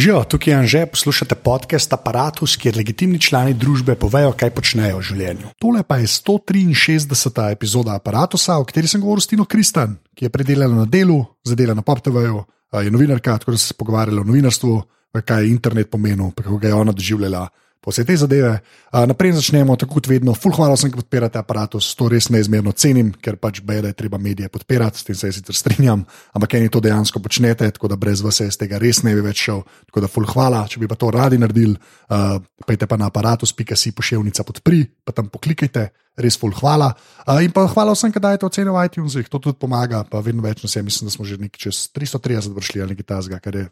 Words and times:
Živijo, 0.00 0.24
tukaj 0.24 0.52
je 0.52 0.56
Anže, 0.56 0.86
poslušate 0.86 1.34
podcast 1.34 1.92
Apparatus, 1.92 2.54
kjer 2.56 2.76
legitimni 2.76 3.18
člani 3.20 3.52
družbe 3.52 3.98
povejo, 4.00 4.30
kaj 4.32 4.50
počnejo 4.56 4.96
v 4.96 5.04
življenju. 5.04 5.50
Tole 5.60 5.82
pa 5.84 5.98
je 6.00 6.06
163. 6.08 7.50
epizoda 7.52 7.98
Apparatusa, 8.00 8.56
o 8.56 8.64
kateri 8.64 8.88
sem 8.88 9.02
govoril 9.04 9.20
s 9.20 9.28
Tino 9.28 9.44
Kristan, 9.44 9.98
ki 10.16 10.24
je 10.24 10.32
predelala 10.32 10.72
na 10.72 10.86
delu, 10.88 11.18
zadela 11.44 11.76
na 11.76 11.84
PopTV-ju, 11.84 12.40
je 12.80 12.94
novinarka, 12.94 13.36
tako 13.42 13.52
da 13.52 13.60
se 13.60 13.74
je 13.74 13.76
pogovarjala 13.76 14.24
o 14.24 14.28
novinarstvu, 14.30 14.78
kaj 15.20 15.44
je 15.44 15.50
internet 15.52 15.90
pomenil, 15.92 16.32
kako 16.32 16.56
ga 16.56 16.72
je 16.72 16.80
ona 16.80 16.96
doživljala 16.96 17.44
vse 17.86 18.04
te 18.04 18.16
zadeve. 18.16 18.52
Uh, 18.92 19.06
naprej 19.08 19.32
začnemo, 19.38 19.76
tako 19.80 19.96
kot 19.96 20.08
vedno, 20.10 20.34
full 20.36 20.52
hvala 20.52 20.76
vsem, 20.76 20.90
ki 20.92 21.00
podpirate 21.00 21.40
aparatus, 21.40 21.92
to 21.96 22.10
res 22.12 22.28
neizmerno 22.32 22.74
cenim, 22.76 23.12
ker 23.16 23.38
pač 23.40 23.62
bej, 23.64 23.80
da 23.84 23.92
je 23.92 23.96
treba 23.96 24.18
medije 24.20 24.50
podpirati, 24.52 25.00
s 25.00 25.06
tem 25.06 25.16
se 25.16 25.30
jaz 25.30 25.38
sicer 25.38 25.56
strinjam, 25.56 26.04
ampak 26.36 26.58
eni 26.58 26.68
to 26.72 26.82
dejansko 26.84 27.22
počnete, 27.24 27.70
tako 27.76 27.88
da 27.88 27.96
brez 28.00 28.20
vas 28.24 28.42
iz 28.44 28.58
tega 28.60 28.80
res 28.82 29.00
ne 29.06 29.14
bi 29.16 29.24
več 29.24 29.46
šel. 29.46 29.64
Tako 29.88 30.04
da 30.04 30.10
full 30.12 30.28
hvala, 30.28 30.66
če 30.68 30.82
bi 30.82 30.90
pa 30.90 30.98
to 31.00 31.08
radi 31.14 31.40
naredili, 31.40 31.78
uh, 32.10 32.36
pejte 32.66 32.90
pa 32.90 33.00
na 33.00 33.08
aparatus.si 33.08 33.94
pošiljnica 33.96 34.44
podpri, 34.44 34.84
pa 35.04 35.16
tam 35.16 35.32
poklikajte. 35.32 35.88
Res 36.20 36.34
ful, 36.36 36.50
hvala. 36.52 36.90
Uh, 37.22 37.38
in 37.40 37.52
pa 37.54 37.62
hvala 37.70 37.94
vsem, 37.94 38.10
ki 38.12 38.20
dajete 38.20 38.44
ocene 38.44 38.74
v 38.74 38.82
iTunesih, 38.90 39.30
to 39.30 39.38
tudi 39.40 39.56
pomaga, 39.62 40.02
pa 40.04 40.20
vedno 40.20 40.42
več 40.44 40.60
nas 40.66 40.74
je, 40.76 40.82
mislim, 40.84 41.08
da 41.08 41.14
smo 41.14 41.24
že 41.24 41.38
nekaj 41.40 41.70
čez 41.70 41.86
330 41.96 42.52
vršili 42.58 42.82
ali 42.82 42.92
nekaj 42.92 43.08
tasga, 43.08 43.38
kar 43.40 43.56
je 43.56 43.68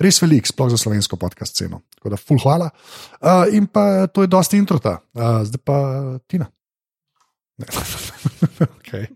res 0.00 0.20
velik, 0.22 0.48
sploh 0.48 0.70
za 0.72 0.78
slovensko 0.80 1.18
podcast 1.20 1.56
ceno. 1.56 1.82
Tako 1.98 2.14
da, 2.14 2.16
full 2.16 2.40
hvala. 2.42 2.70
Uh, 3.20 3.44
in 3.52 3.68
pa 3.68 4.06
to 4.08 4.24
je 4.24 4.32
dosti 4.32 4.58
introta, 4.60 4.98
uh, 5.14 5.42
zdaj 5.44 5.62
pa 5.64 5.76
Tina. 6.26 6.48
okay. 8.80 9.06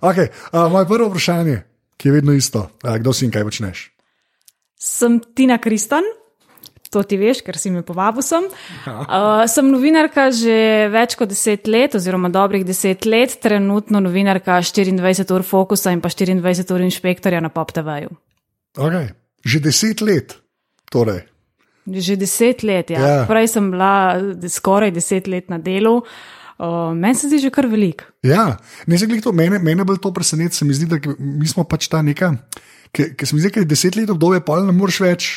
okay. 0.00 0.28
uh, 0.52 0.68
moje 0.72 0.86
prvo 0.86 1.08
vprašanje, 1.08 1.62
ki 1.96 2.08
je 2.08 2.12
vedno 2.12 2.32
isto, 2.36 2.68
uh, 2.84 2.96
kdo 3.00 3.12
si 3.12 3.24
in 3.24 3.32
kaj 3.32 3.46
počneš? 3.48 3.86
Sem 4.76 5.20
Tina 5.34 5.58
Kristan. 5.58 6.04
To 6.92 7.00
ti 7.08 7.16
veš, 7.16 7.38
ker 7.40 7.56
si 7.56 7.70
me 7.72 7.80
povabil 7.80 8.20
sem. 8.20 8.44
Uh, 8.84 9.46
sem 9.48 9.64
novinarka 9.64 10.26
že 10.28 10.90
več 10.92 11.16
kot 11.16 11.30
deset 11.30 11.64
let, 11.64 11.96
oziroma 11.96 12.28
dobrih 12.28 12.66
deset 12.68 13.06
let, 13.08 13.38
trenutno 13.40 14.02
novinarka 14.04 14.58
24 14.60 15.32
ur 15.32 15.46
fokusa 15.46 15.94
in 15.96 16.04
pa 16.04 16.12
24 16.12 16.76
ur 16.76 16.84
inšpektorja 16.84 17.40
na 17.40 17.48
PopTV-ju. 17.48 18.12
Okay. 18.76 19.12
Že 19.44 19.58
deset 19.60 20.00
let. 20.00 20.38
Torej. 20.92 21.26
Že 21.88 22.16
deset 22.16 22.62
let, 22.62 22.90
ja. 22.94 23.00
ja. 23.00 23.18
Prej 23.26 23.50
sem 23.50 23.70
bila 23.72 24.20
skoraj 24.46 24.92
deset 24.94 25.26
let 25.26 25.50
na 25.50 25.58
delu. 25.58 26.00
Uh, 26.62 26.94
meni 26.94 27.16
se 27.18 27.26
zdi 27.26 27.40
že 27.42 27.50
kar 27.50 27.66
velik. 27.66 28.04
Ja, 28.22 28.54
ne 28.86 28.98
se 28.98 29.08
glede 29.10 29.24
to, 29.24 29.32
mene, 29.34 29.58
mene 29.58 29.82
bolj 29.84 29.98
to 29.98 30.12
preseneča. 30.14 30.62
Se 30.62 30.64
mi 30.64 30.76
zdi, 30.76 30.86
da 30.86 31.00
mi 31.18 31.48
smo 31.48 31.64
pač 31.66 31.88
ta 31.90 32.04
neka, 32.06 32.36
ki 32.94 33.26
se 33.26 33.34
mi 33.34 33.42
zdi, 33.42 33.50
da 33.56 33.64
je 33.64 33.72
deset 33.72 33.98
let 33.98 34.12
obdobje, 34.12 34.44
pa 34.46 34.60
ne 34.62 34.74
moreš 34.76 35.00
več. 35.02 35.30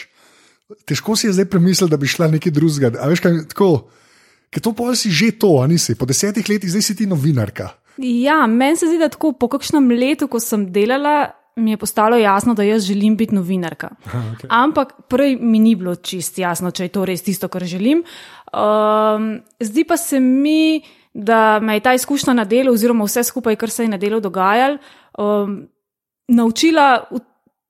Težko 0.86 1.16
si 1.18 1.28
je 1.28 1.34
zdaj 1.38 1.50
premisliti, 1.50 1.90
da 1.94 1.98
bi 1.98 2.10
šla 2.10 2.30
nekaj 2.36 2.54
drugega. 2.54 2.94
A 3.02 3.10
veš, 3.10 3.24
kaj 3.26 3.42
tako? 3.54 3.88
Ker 4.54 4.62
to 4.62 4.76
pol 4.78 4.94
si 4.94 5.10
že 5.10 5.34
to, 5.42 5.58
a 5.64 5.66
nisi. 5.70 5.98
Po 5.98 6.06
desetih 6.06 6.46
letih 6.46 6.70
zdaj 6.70 6.86
si 6.86 6.98
ti 7.02 7.10
novinarka. 7.10 7.72
Ja, 7.98 8.44
meni 8.46 8.78
se 8.78 8.90
zdi, 8.92 9.00
da 9.02 9.10
tako 9.10 9.34
po 9.40 9.50
kakšnem 9.50 9.90
letu, 9.98 10.30
ko 10.30 10.42
sem 10.44 10.68
delala, 10.76 11.34
mi 11.56 11.72
je 11.72 11.78
postalo 11.78 12.18
jasno, 12.18 12.54
da 12.54 12.64
jaz 12.64 12.84
želim 12.84 13.18
biti 13.18 13.36
novinarka. 13.36 13.90
Okay. 14.36 14.48
Ampak 14.50 14.94
prej 15.08 15.38
mi 15.42 15.60
ni 15.60 15.76
bilo 15.76 15.96
čist 15.96 16.38
jasno, 16.38 16.72
če 16.72 16.84
je 16.84 16.90
to 16.90 17.06
res 17.06 17.22
tisto, 17.24 17.48
kar 17.48 17.64
želim. 17.64 18.02
Um, 18.52 19.40
zdi 19.60 19.84
pa 19.88 19.98
se 19.98 20.20
mi, 20.20 20.82
da 21.14 21.60
me 21.60 21.74
je 21.74 21.80
ta 21.80 21.94
izkušnja 21.94 22.34
na 22.34 22.44
delu, 22.44 22.74
oziroma 22.74 23.06
vse 23.06 23.24
skupaj, 23.24 23.56
kar 23.56 23.70
se 23.70 23.84
je 23.84 23.90
na 23.90 23.98
delu 23.98 24.20
dogajalo, 24.20 24.78
um, 25.18 25.68
naučila. 26.28 27.04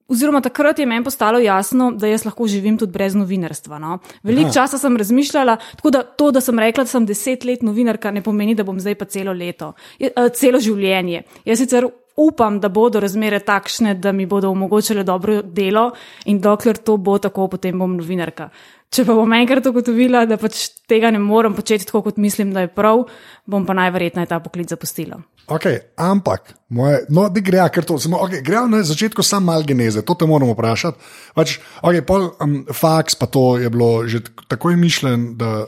Oziroma, 0.08 0.40
takrat 0.40 0.78
je 0.78 0.86
meni 0.86 1.04
postalo 1.04 1.38
jasno, 1.38 1.90
da 1.92 2.06
jaz 2.06 2.24
lahko 2.24 2.46
živim 2.46 2.78
tudi 2.78 2.92
brez 2.92 3.14
novinarstva. 3.14 3.78
No? 3.78 3.98
Veliko 4.22 4.52
časa 4.54 4.78
sem 4.78 4.96
razmišljala, 4.96 5.56
tako 5.76 5.90
da 5.90 6.02
to, 6.02 6.30
da 6.30 6.40
sem 6.40 6.58
rekla, 6.58 6.84
da 6.84 6.90
sem 6.90 7.06
deset 7.06 7.44
let 7.44 7.62
novinarka, 7.62 8.10
ne 8.10 8.22
pomeni, 8.22 8.54
da 8.54 8.64
bom 8.64 8.80
zdaj 8.80 8.94
pa 8.94 9.04
celo 9.04 9.32
leto, 9.32 9.72
eh, 10.00 10.10
celo 10.34 10.60
življenje. 10.62 11.22
Jaz 11.44 11.58
sicer 11.58 11.88
upam, 12.16 12.60
da 12.60 12.68
bodo 12.68 13.00
razmere 13.00 13.40
takšne, 13.44 13.94
da 13.94 14.12
mi 14.12 14.26
bodo 14.26 14.50
omogočile 14.50 15.04
dobro 15.04 15.42
delo 15.42 15.90
in 16.24 16.40
dokler 16.40 16.76
to 16.76 16.96
bo 16.96 17.18
tako, 17.18 17.48
potem 17.52 17.78
bom 17.78 17.96
novinarka. 17.96 18.48
Če 18.90 19.04
pa 19.04 19.16
bom 19.18 19.32
enkrat 19.34 19.66
ugotovila, 19.66 20.22
da 20.30 20.38
pač 20.40 20.68
tega 20.88 21.10
ne 21.10 21.18
morem 21.20 21.54
početi 21.56 21.88
tako, 21.88 22.04
kot 22.06 22.20
mislim, 22.22 22.52
da 22.54 22.64
je 22.64 22.72
prav, 22.72 23.02
bom 23.44 23.66
pa 23.66 23.74
najverjetneje 23.76 24.30
ta 24.30 24.38
poklic 24.40 24.70
zapustila. 24.72 25.18
Ok, 25.52 25.66
ampak, 26.00 26.54
moje, 26.74 27.02
no, 27.14 27.26
da 27.30 27.42
gre, 27.44 27.60
ker 27.74 27.84
to 27.86 27.98
samo, 28.02 28.22
okay, 28.24 28.40
gre 28.46 28.64
na 28.70 28.80
začetku 28.86 29.22
samo 29.26 29.52
mal 29.52 29.66
geneze, 29.66 30.02
to 30.06 30.16
te 30.18 30.26
moramo 30.26 30.54
vprašati. 30.54 31.10
Pač, 31.36 31.58
okay, 31.82 32.02
pol, 32.06 32.30
um, 32.42 32.62
faks 32.70 33.18
pa 33.18 33.28
to 33.30 33.58
je 33.62 33.70
bilo 33.70 34.06
že 34.10 34.24
takoj 34.48 34.78
mišljen, 34.80 35.34
da. 35.40 35.66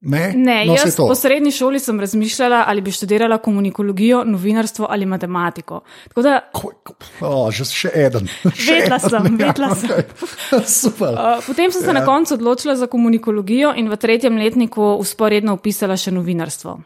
Ne, 0.00 0.32
ne 0.36 0.64
no, 0.66 0.74
jaz 0.74 0.96
po 0.96 1.14
srednji 1.14 1.50
šoli 1.50 1.80
sem 1.82 2.00
razmišljala, 2.00 2.64
ali 2.66 2.80
bi 2.80 2.92
študirala 2.94 3.38
komunikologijo, 3.38 4.22
novinarstvo 4.24 4.86
ali 4.90 5.06
matematiko. 5.06 5.80
Da, 6.14 6.50
oh, 7.20 7.48
že 7.50 7.64
še 7.66 7.90
eden. 7.94 8.28
Vedela 8.68 8.98
sem, 9.02 9.26
vedela 9.36 9.72
sem. 9.74 9.90
Okay. 9.90 10.62
Super. 10.82 11.18
Uh, 11.18 11.42
potem 11.46 11.74
sem 11.74 11.82
se 11.82 11.90
ja. 11.90 11.96
na 11.98 12.04
koncu 12.06 12.34
odločila 12.38 12.76
za 12.76 12.86
komunikologijo 12.86 13.74
in 13.74 13.90
v 13.90 13.98
tretjem 13.98 14.38
letniku 14.38 14.94
usporedno 15.02 15.58
upisala 15.58 15.98
še 15.98 16.14
novinarstvo. 16.14 16.78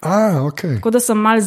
Ah, 0.00 0.40
okay. 0.44 0.76
Tako 0.76 0.90
da 0.90 1.00
sem 1.00 1.16
mal 1.16 1.40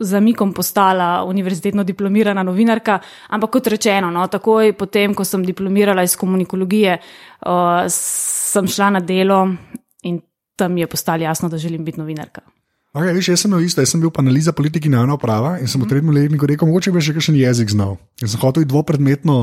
za 0.00 0.20
mikom 0.20 0.52
postala 0.54 1.24
univerzitetno 1.26 1.84
diplomirana 1.84 2.42
novinarka, 2.42 2.98
ampak 3.28 3.50
kot 3.50 3.66
rečeno, 3.66 4.10
no, 4.14 4.26
takoj 4.30 4.72
potem, 4.78 5.14
ko 5.14 5.24
sem 5.26 5.46
diplomirala 5.46 6.02
iz 6.06 6.14
komunikologije, 6.18 6.98
uh, 6.98 7.86
sem 7.90 8.66
šla 8.66 8.90
na 8.98 9.00
delo 9.02 9.44
in 10.02 10.20
tam 10.58 10.72
mi 10.74 10.80
je 10.80 10.86
postalo 10.86 11.22
jasno, 11.22 11.48
da 11.48 11.58
želim 11.58 11.84
biti 11.84 12.00
novinarka. 12.00 12.40
Okay, 12.92 13.12
viš, 13.14 13.28
jaz 13.28 13.42
sem 13.44 13.52
bil 13.52 13.62
isto, 13.62 13.82
jaz 13.84 13.92
sem 13.92 14.00
bil 14.00 14.10
pa 14.10 14.22
analiza 14.24 14.52
politike 14.56 14.88
in 14.88 14.96
javna 14.96 15.14
uprava 15.18 15.58
in 15.60 15.68
sem 15.68 15.80
v 15.80 15.84
mm. 15.84 15.90
tretjem 15.90 16.14
letniku 16.16 16.46
rekel, 16.48 16.68
mogoče 16.70 16.92
bi 16.94 17.02
še 17.04 17.14
kakšen 17.18 17.36
jezik 17.36 17.70
znal. 17.70 17.98
Jaz 18.22 18.32
sem 18.32 18.40
hotel 18.42 18.64
dvopredmetno 18.68 19.40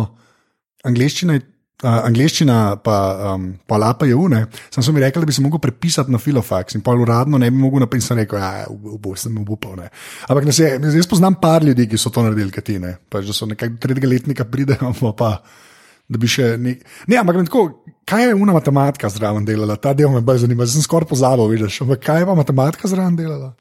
angliščino. 0.85 1.41
Uh, 1.83 2.05
angliščina, 2.07 2.77
pa, 2.79 2.97
um, 3.33 3.49
pa 3.67 3.75
lapa 3.75 4.07
je 4.07 4.15
une. 4.15 4.45
Sam 4.71 4.83
sem 4.85 4.95
mi 4.95 5.01
rekel, 5.03 5.19
da 5.19 5.27
bi 5.27 5.33
se 5.35 5.41
lahko 5.43 5.59
prepisal 5.59 6.07
na 6.07 6.21
filofax 6.23 6.77
in 6.77 6.81
pa 6.81 6.93
uradno 6.95 7.35
ne 7.37 7.49
bi 7.51 7.59
mogel 7.59 7.83
napisati. 7.83 8.07
Sem 8.07 8.21
rekel, 8.21 8.39
da 8.39 8.63
ja, 8.63 9.15
sem 9.19 9.35
upal. 9.43 9.73
Ne. 9.81 9.89
Ampak 10.23 10.47
ne, 10.47 10.55
jaz 10.95 11.09
poznam 11.11 11.35
par 11.41 11.67
ljudi, 11.67 11.89
ki 11.91 11.99
so 11.99 12.13
to 12.15 12.23
naredili, 12.23 12.47
kaj 12.55 12.63
ti 12.63 12.77
ne. 12.79 12.93
Pač, 13.11 13.27
da 13.27 13.35
so 13.35 13.47
nekaj 13.51 13.73
tretjega 13.83 14.07
letnika 14.07 14.47
pridejo, 14.47 14.93
pa 15.19 15.33
da 16.07 16.21
bi 16.21 16.29
še 16.29 16.55
nekaj. 16.57 16.95
Ne, 17.07 17.19
ampak 17.21 17.41
tako, 17.49 17.67
kaj 18.05 18.29
je 18.29 18.35
una 18.37 18.53
matematika 18.53 19.09
zraven 19.09 19.45
delala, 19.45 19.77
ta 19.81 19.93
del 19.93 20.13
me 20.13 20.21
bolj 20.21 20.45
zanima. 20.45 20.67
Sem 20.69 20.85
skoraj 20.85 21.09
pozabil, 21.09 21.47
vidiš, 21.55 21.81
ampak 21.85 22.03
kaj 22.05 22.23
je 22.23 22.27
pa 22.29 22.35
matematika 22.37 22.91
zraven 22.91 23.17
delala? 23.19 23.53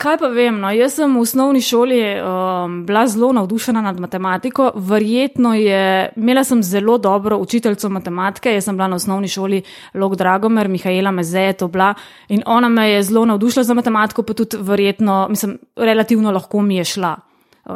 Kaj 0.00 0.16
pa 0.16 0.30
vem, 0.32 0.56
no? 0.62 0.70
jaz 0.72 0.94
sem 0.96 1.12
v 1.12 1.20
osnovni 1.20 1.60
šoli 1.60 1.98
um, 2.00 2.78
bila 2.88 3.02
zelo 3.04 3.34
navdušena 3.36 3.82
nad 3.84 4.00
matematiko. 4.00 4.70
Verjetno 4.88 5.52
je, 5.52 6.08
imela 6.16 6.44
sem 6.44 6.62
zelo 6.64 6.96
dobro 6.98 7.36
učiteljico 7.36 7.90
matematike, 7.92 8.54
jaz 8.54 8.64
sem 8.64 8.78
bila 8.80 8.88
na 8.88 8.96
osnovni 8.96 9.28
šoli 9.28 9.60
Log 10.00 10.16
Dragomer, 10.16 10.72
Mihajla 10.72 11.12
Meze 11.12 11.44
je 11.50 11.52
to 11.52 11.68
bila 11.68 11.92
in 12.28 12.40
ona 12.46 12.68
me 12.68 12.88
je 12.90 13.02
zelo 13.02 13.26
navdušila 13.28 13.64
za 13.64 13.74
matematiko, 13.74 14.22
pa 14.22 14.32
tudi 14.32 14.56
verjetno, 14.60 15.26
mislim, 15.28 15.58
relativno 15.76 16.32
lahko 16.32 16.62
mi 16.62 16.80
je 16.80 16.84
šla 16.84 17.18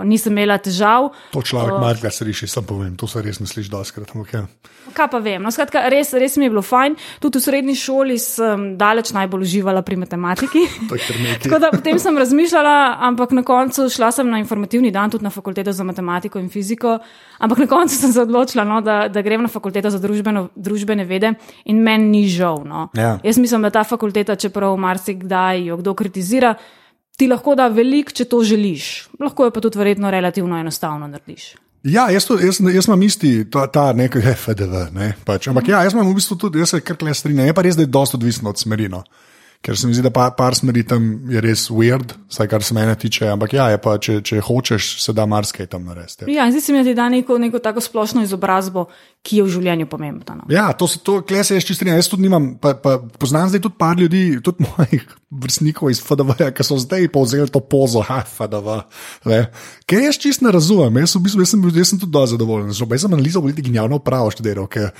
nisem 0.04 0.32
imela 0.32 0.58
težav. 0.58 1.10
To 1.32 1.42
človek 1.42 1.76
uh, 1.76 1.80
marsikaj 1.82 2.10
se 2.10 2.24
reši, 2.24 2.48
sam 2.50 2.66
povem, 2.66 2.94
to 2.98 3.06
se 3.10 3.22
res 3.22 3.40
ne 3.40 3.46
sliši 3.46 3.70
doskrat. 3.70 4.10
Okay. 4.24 4.46
Kaj 4.94 5.08
pa 5.10 5.18
vem, 5.22 5.42
no, 5.42 5.50
skratka, 5.54 5.84
res, 5.92 6.12
res 6.18 6.36
mi 6.40 6.48
je 6.48 6.52
bilo 6.52 6.62
fajn. 6.64 6.96
Tudi 7.22 7.40
v 7.40 7.44
srednji 7.44 7.76
šoli 7.78 8.18
sem 8.20 8.66
daleč 8.80 9.14
najbolj 9.16 9.46
uživala 9.46 9.82
pri 9.86 9.98
matematiki. 10.02 10.64
Tako 11.44 11.60
da 11.62 11.70
potem 11.72 11.98
sem 12.02 12.18
razmišljala, 12.18 12.74
ampak 13.08 13.32
na 13.36 13.44
koncu 13.46 13.88
šla 13.92 14.10
sem 14.14 14.28
na 14.30 14.40
informativni 14.42 14.92
dan 14.94 15.12
tudi 15.12 15.24
na 15.24 15.32
fakulteto 15.34 15.72
za 15.72 15.84
matematiko 15.84 16.42
in 16.42 16.50
fiziko. 16.52 16.98
Ampak 17.38 17.64
na 17.64 17.68
koncu 17.70 17.96
sem 17.96 18.12
se 18.12 18.22
odločila, 18.22 18.64
no, 18.68 18.80
da, 18.84 19.08
da 19.08 19.22
grem 19.22 19.42
na 19.42 19.50
fakulteto 19.52 19.90
za 19.90 19.98
družbeno, 20.02 20.48
družbene 20.54 21.04
vede 21.08 21.34
in 21.64 21.82
meni 21.82 22.10
ni 22.10 22.24
žal. 22.28 22.62
No. 22.68 22.88
Ja. 22.94 23.18
Jaz 23.24 23.38
mislim, 23.38 23.64
da 23.64 23.72
ta 23.74 23.84
fakulteta, 23.84 24.36
čeprav 24.36 24.76
marsikdaj 24.80 25.64
jo 25.68 25.80
kdo 25.80 25.94
kritizira, 25.94 26.54
ti 27.16 27.28
lahko 27.30 27.54
da 27.58 27.68
veliko, 27.68 28.12
če 28.12 28.26
to 28.30 28.42
želiš. 28.44 29.08
Lahko 29.20 29.46
je 29.46 29.54
pa 29.54 29.62
tudi 29.64 29.78
verjetno 29.78 30.10
relativno 30.10 30.58
enostavno 30.58 31.08
narediš. 31.08 31.54
Ja, 31.84 32.06
jaz, 32.08 32.24
to, 32.24 32.38
jaz, 32.40 32.62
jaz 32.74 32.86
imam 32.88 33.02
isti, 33.04 33.44
ta, 33.52 33.66
ta 33.68 33.90
nekaj 33.92 34.24
FDV. 34.46 34.86
Ne, 34.96 35.12
pač. 35.24 35.50
Ampak 35.52 35.68
ja, 35.68 35.82
jaz 35.84 35.92
imam 35.92 36.08
v 36.08 36.16
bistvu 36.16 36.38
tudi, 36.40 36.62
jaz 36.62 36.72
se 36.72 36.80
kar 36.80 36.96
kle 37.00 37.14
strinjam. 37.14 37.50
Je 37.50 37.56
pa 37.56 37.64
res, 37.66 37.76
da 37.76 37.84
je 37.84 37.92
dosto 37.92 38.16
odvisno 38.16 38.50
od 38.50 38.60
smerino. 38.60 39.04
Ker 39.64 39.78
se 39.80 39.88
mi 39.88 39.94
zdi, 39.96 40.02
da 40.04 40.10
par, 40.12 40.34
par 40.36 40.52
smeri 40.52 40.82
tam 40.84 41.04
je 41.32 41.40
res 41.40 41.62
weird, 41.72 42.10
vsaj 42.28 42.48
kar 42.52 42.64
se 42.66 42.74
mene 42.76 42.92
tiče, 43.00 43.30
ampak 43.32 43.54
ja, 43.56 43.70
pa, 43.80 43.94
če, 43.96 44.18
če 44.20 44.42
hočeš, 44.44 44.88
se 45.00 45.14
da 45.16 45.24
marsikaj 45.30 45.70
tam 45.72 45.86
narediti. 45.88 46.28
Ja, 46.34 46.50
zdi 46.52 46.60
se 46.60 46.74
mi, 46.74 46.82
da 46.82 46.90
ti 46.90 46.92
da 46.98 47.06
neko, 47.08 47.38
neko 47.40 47.62
tako 47.64 47.80
splošno 47.80 48.26
izobrazbo, 48.26 48.84
ki 49.24 49.40
je 49.40 49.46
v 49.46 49.54
življenju 49.54 49.88
pomembna. 49.88 50.36
No. 50.42 50.50
Ja, 50.52 50.66
to 50.76 50.84
se 50.90 51.00
to, 51.00 51.16
kle 51.24 51.40
se 51.48 51.56
jaz 51.56 51.64
čistrim. 51.64 51.94
Jaz 51.96 52.12
tudi 52.12 52.26
nimam, 52.26 52.52
pa, 52.60 52.74
pa 52.76 52.98
poznam 53.16 53.48
zdaj 53.48 53.64
tudi 53.64 53.80
par 53.80 53.96
ljudi, 53.96 54.24
tudi 54.44 54.66
mojih 54.68 55.08
vrstnikov 55.32 55.94
iz 55.94 56.04
FDV, 56.04 56.52
ki 56.52 56.68
so 56.68 56.76
zdaj 56.84 57.08
povzeli 57.16 57.48
to 57.48 57.64
pozo, 57.64 58.04
ha, 58.04 58.20
FDV. 58.20 58.82
Ker 59.88 60.10
jaz 60.10 60.20
čist 60.20 60.44
ne 60.44 60.52
razumem, 60.52 61.00
jaz, 61.06 61.16
v 61.16 61.24
bistvu, 61.24 61.40
jaz, 61.40 61.56
sem, 61.56 61.68
jaz 61.72 61.94
sem 61.94 62.04
tudi 62.04 62.12
dovolj 62.12 62.34
zadovoljen. 62.36 62.74
Jaz 62.76 63.06
sem 63.08 63.16
analizo 63.16 63.40
politike 63.40 63.72
genialno 63.72 64.04
pravo 64.04 64.28
študiral, 64.34 64.68
ker 64.68 64.92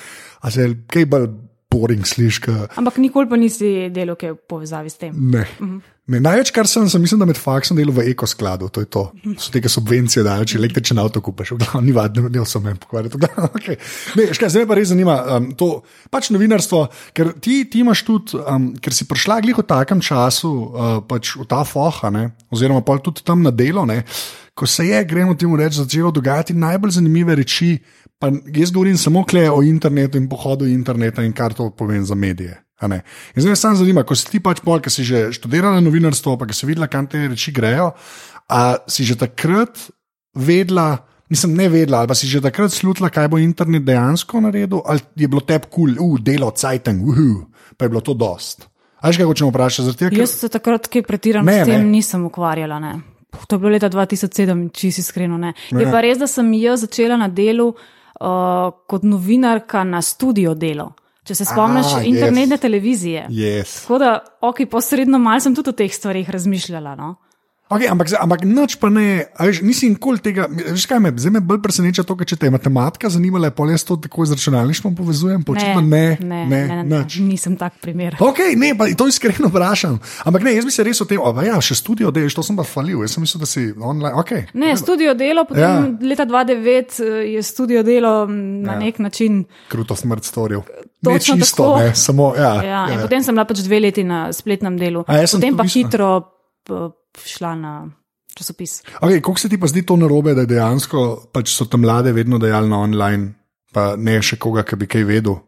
se 0.48 0.72
kaj 0.88 1.12
bolj 1.12 1.34
boring 1.74 2.06
sliška. 2.06 2.54
Ampak 2.78 3.02
nikoli 3.02 3.30
pa 3.30 3.40
nisi 3.40 3.90
delal, 3.94 4.18
kaj 4.20 4.30
je 4.30 4.36
v 4.36 4.40
povezavi 4.54 4.94
s 4.94 5.02
tem. 5.02 5.18
Ne. 5.34 5.44
Mhm. 5.58 5.82
Ne, 6.04 6.18
največ, 6.20 6.50
kar 6.52 6.68
sem, 6.68 6.84
sem 6.92 7.00
mislim, 7.00 7.22
da 7.22 7.26
med 7.30 7.38
faksom 7.40 7.78
delal 7.78 7.94
v 7.96 8.02
ekoskladu, 8.10 8.66
to 8.68 8.82
je 8.82 8.88
to. 8.92 9.06
So 9.40 9.48
te 9.54 9.62
subvencije, 9.72 10.20
da 10.26 10.34
če 10.44 10.58
električen 10.58 11.00
avto 11.00 11.22
kupiš, 11.24 11.54
v 11.54 11.62
glavnem, 11.62 11.86
ni 11.86 11.94
vadno, 11.96 12.28
da 12.28 12.44
sem 12.48 12.66
jim 12.68 12.76
pokvaril. 12.82 13.14
Okay. 13.56 13.78
Zdaj 14.12 14.60
me 14.60 14.66
pa 14.68 14.76
res 14.76 14.90
zanima 14.92 15.16
um, 15.38 15.46
to 15.56 15.70
pač 16.12 16.28
novinarstvo, 16.34 16.82
ker 17.16 17.32
ti, 17.40 17.62
ti 17.72 17.80
imaš 17.80 18.04
tudi, 18.04 18.36
um, 18.36 18.68
ker 18.76 18.92
si 18.92 19.08
prišla 19.08 19.40
glih 19.46 19.62
v 19.62 19.64
takem 19.64 20.04
času, 20.04 20.52
uh, 20.52 20.94
pač 21.08 21.38
v 21.40 21.48
ta 21.48 21.62
foha, 21.64 22.12
ne, 22.12 22.28
oziroma 22.52 22.84
pa 22.84 22.98
tudi 23.00 23.24
tam 23.24 23.40
na 23.46 23.54
delo, 23.54 23.86
ne, 23.88 24.02
ko 24.52 24.68
se 24.68 24.84
je, 24.90 25.00
gremo 25.08 25.32
temu 25.40 25.56
reči, 25.56 25.80
začelo 25.80 26.12
dogajati 26.12 26.52
najbolj 26.52 26.98
zanimive 27.00 27.40
reči. 27.40 27.78
Pa 28.18 28.30
jaz 28.54 28.70
govorim 28.72 28.98
samo 28.98 29.24
o 29.52 29.62
internetu 29.62 30.18
in 30.18 30.28
pohodu 30.28 30.66
interneta 30.66 31.22
in 31.22 31.32
kar 31.32 31.54
to 31.54 31.70
pomeni 31.70 32.06
za 32.06 32.14
medije. 32.14 32.64
Zdaj 33.36 33.50
me 33.50 33.56
samo 33.56 33.76
zanima, 33.76 34.02
ko 34.02 34.14
si 34.14 34.30
ti 34.30 34.40
pač 34.40 34.60
pol, 34.60 34.80
ki 34.80 34.90
si 34.90 35.04
že 35.04 35.32
študirala 35.32 35.80
novinarstvo, 35.80 36.36
pa 36.38 36.46
ki 36.46 36.54
si 36.54 36.66
videla, 36.66 36.88
kam 36.90 37.06
te 37.06 37.28
reči 37.28 37.52
grejo. 37.52 37.92
A 38.50 38.76
si 38.88 39.04
že 39.04 39.16
takrat 39.16 39.78
vedela, 40.34 41.06
nisem 41.30 41.54
ne 41.54 41.68
vedela, 41.68 42.04
ali 42.04 42.16
si 42.18 42.28
že 42.28 42.42
takrat 42.44 42.74
slutila, 42.74 43.10
kaj 43.10 43.30
bo 43.30 43.38
internet 43.38 43.86
dejansko 43.86 44.42
naredil, 44.44 44.82
ali 44.84 45.00
je 45.16 45.28
bilo 45.28 45.40
tebi 45.40 45.70
kul, 45.70 45.96
cool, 45.96 46.14
uh, 46.14 46.20
delo, 46.20 46.50
cajten, 46.50 47.00
uh, 47.00 47.46
pa 47.76 47.86
je 47.86 47.94
bilo 47.94 48.04
to 48.04 48.14
dost. 48.14 48.68
Aj, 49.00 49.12
kaj 49.12 49.24
hočemo 49.28 49.50
vprašati? 49.52 49.96
Tega, 49.96 50.10
ker... 50.10 50.20
Jaz 50.24 50.36
se 50.40 50.48
takrat, 50.48 50.88
ki 50.88 51.04
pretirano 51.04 51.48
s 51.48 51.68
tem, 51.68 51.80
ne. 51.84 51.90
nisem 52.00 52.24
ukvarjala. 52.24 52.80
Ne. 52.80 52.94
To 53.48 53.56
je 53.56 53.60
bilo 53.60 53.72
leta 53.72 53.90
2007, 53.92 54.68
če 54.72 54.92
si 54.92 55.02
iskreno. 55.04 55.36
Ne. 55.40 55.52
Je 55.72 55.88
pa 55.92 56.00
res, 56.04 56.20
da 56.20 56.28
sem 56.30 56.48
jaz 56.56 56.86
začela 56.86 57.18
na 57.20 57.28
delu 57.28 57.74
uh, 58.20 58.72
kot 58.86 59.02
novinarka 59.02 59.84
na 59.84 60.02
studio 60.02 60.54
delo. 60.54 60.92
Če 61.24 61.34
se 61.38 61.44
spomniš, 61.48 61.86
ah, 61.96 62.02
internetne 62.04 62.58
yes. 62.58 62.60
televizije. 62.60 63.26
Yes. 63.32 63.78
Tako 63.82 63.98
da, 63.98 64.10
ok, 64.44 64.66
posredno 64.70 65.18
malo 65.18 65.40
sem 65.40 65.54
tudi 65.56 65.72
o 65.72 65.76
teh 65.76 65.92
stvarih 65.92 66.30
razmišljala. 66.30 66.92
No? 67.00 67.14
Okay, 67.64 67.88
ampak, 67.88 68.12
ampak 68.20 68.42
noč 68.44 68.76
pa 68.76 68.90
ne, 68.92 69.24
veš, 69.40 69.62
nisi 69.64 69.88
nikoli 69.88 70.20
tega. 70.20 70.44
Veš, 70.52 70.84
kaj 70.84 70.98
me, 71.00 71.08
zdaj 71.16 71.32
me 71.32 71.40
bolj 71.40 71.62
preseneča 71.64 72.04
to, 72.04 72.12
če 72.20 72.36
te 72.36 72.50
je 72.50 72.52
matematika 72.52 73.08
zanimala, 73.08 73.48
pa 73.56 73.64
jaz 73.70 73.86
to 73.88 73.96
tako 74.04 74.26
z 74.28 74.36
računalništvom 74.36 74.92
povezujem. 74.92 75.40
Ne, 75.40 75.72
ne, 75.80 76.02
ne, 76.20 76.42
ne, 76.44 76.60
ne, 76.68 76.82
ne, 76.84 77.00
nisem 77.24 77.56
tak 77.56 77.80
primer. 77.80 78.18
Okay, 78.20 78.52
ne, 78.60 78.74
pa 78.76 78.90
to 78.92 79.08
iskreno 79.08 79.48
vprašam. 79.48 79.96
Ampak 80.28 80.44
ne, 80.44 80.52
jaz 80.58 80.68
bi 80.68 80.74
se 80.76 80.84
res 80.84 81.00
o 81.00 81.08
tem, 81.08 81.16
oh, 81.16 81.40
ja, 81.40 81.56
še 81.64 81.78
studio 81.80 82.12
delo, 82.12 82.28
to 82.36 82.44
sem 82.44 82.60
pa 82.60 82.68
falil, 82.68 83.00
jaz 83.06 83.16
sem 83.16 83.24
mislil, 83.24 83.40
da 83.40 83.48
si 83.48 83.64
online. 83.72 84.12
Okay. 84.20 84.44
Ne, 84.52 84.76
studio 84.76 85.16
delo, 85.16 85.46
potem 85.48 85.64
ja. 85.64 85.88
leta 86.12 86.28
2009 86.28 87.00
eh, 87.00 87.16
je 87.32 87.46
studio 87.48 87.80
delo 87.86 88.12
na 88.28 88.76
ja. 88.76 88.82
nek 88.84 89.00
način. 89.00 89.40
Kruto 89.72 89.96
smrt 89.96 90.28
storil. 90.28 90.68
Ne 91.04 91.16
čisto, 91.20 91.78
ne, 91.80 91.94
samo. 91.96 92.34
Ja, 92.36 92.54
ja, 92.60 92.62
ja, 92.64 92.84
ja. 92.92 93.00
Potem 93.02 93.24
sem 93.24 93.36
bila 93.36 93.48
pač 93.48 93.64
dve 93.64 93.80
leti 93.88 94.04
na 94.04 94.28
spletnem 94.36 94.76
delu. 94.80 95.04
Potem 95.08 95.56
pa 95.56 95.64
hitro 95.68 96.33
šla 97.24 97.54
na 97.54 97.74
časopis. 98.34 98.82
Okay, 99.00 99.20
kako 99.20 99.38
se 99.38 99.48
ti 99.48 99.60
pa 99.60 99.66
zdi 99.66 99.84
to 99.86 99.96
narobe, 99.96 100.34
da 100.34 100.46
dejansko 100.46 101.30
pač 101.32 101.54
so 101.54 101.68
tam 101.70 101.84
mlade 101.86 102.12
vedno 102.12 102.38
dejali 102.38 102.68
na 102.68 102.80
online, 102.82 103.34
pa 103.72 103.94
ne 103.96 104.20
še 104.22 104.38
koga, 104.42 104.64
ki 104.66 104.78
bi 104.80 104.90
kaj 104.90 105.06
vedel? 105.08 105.38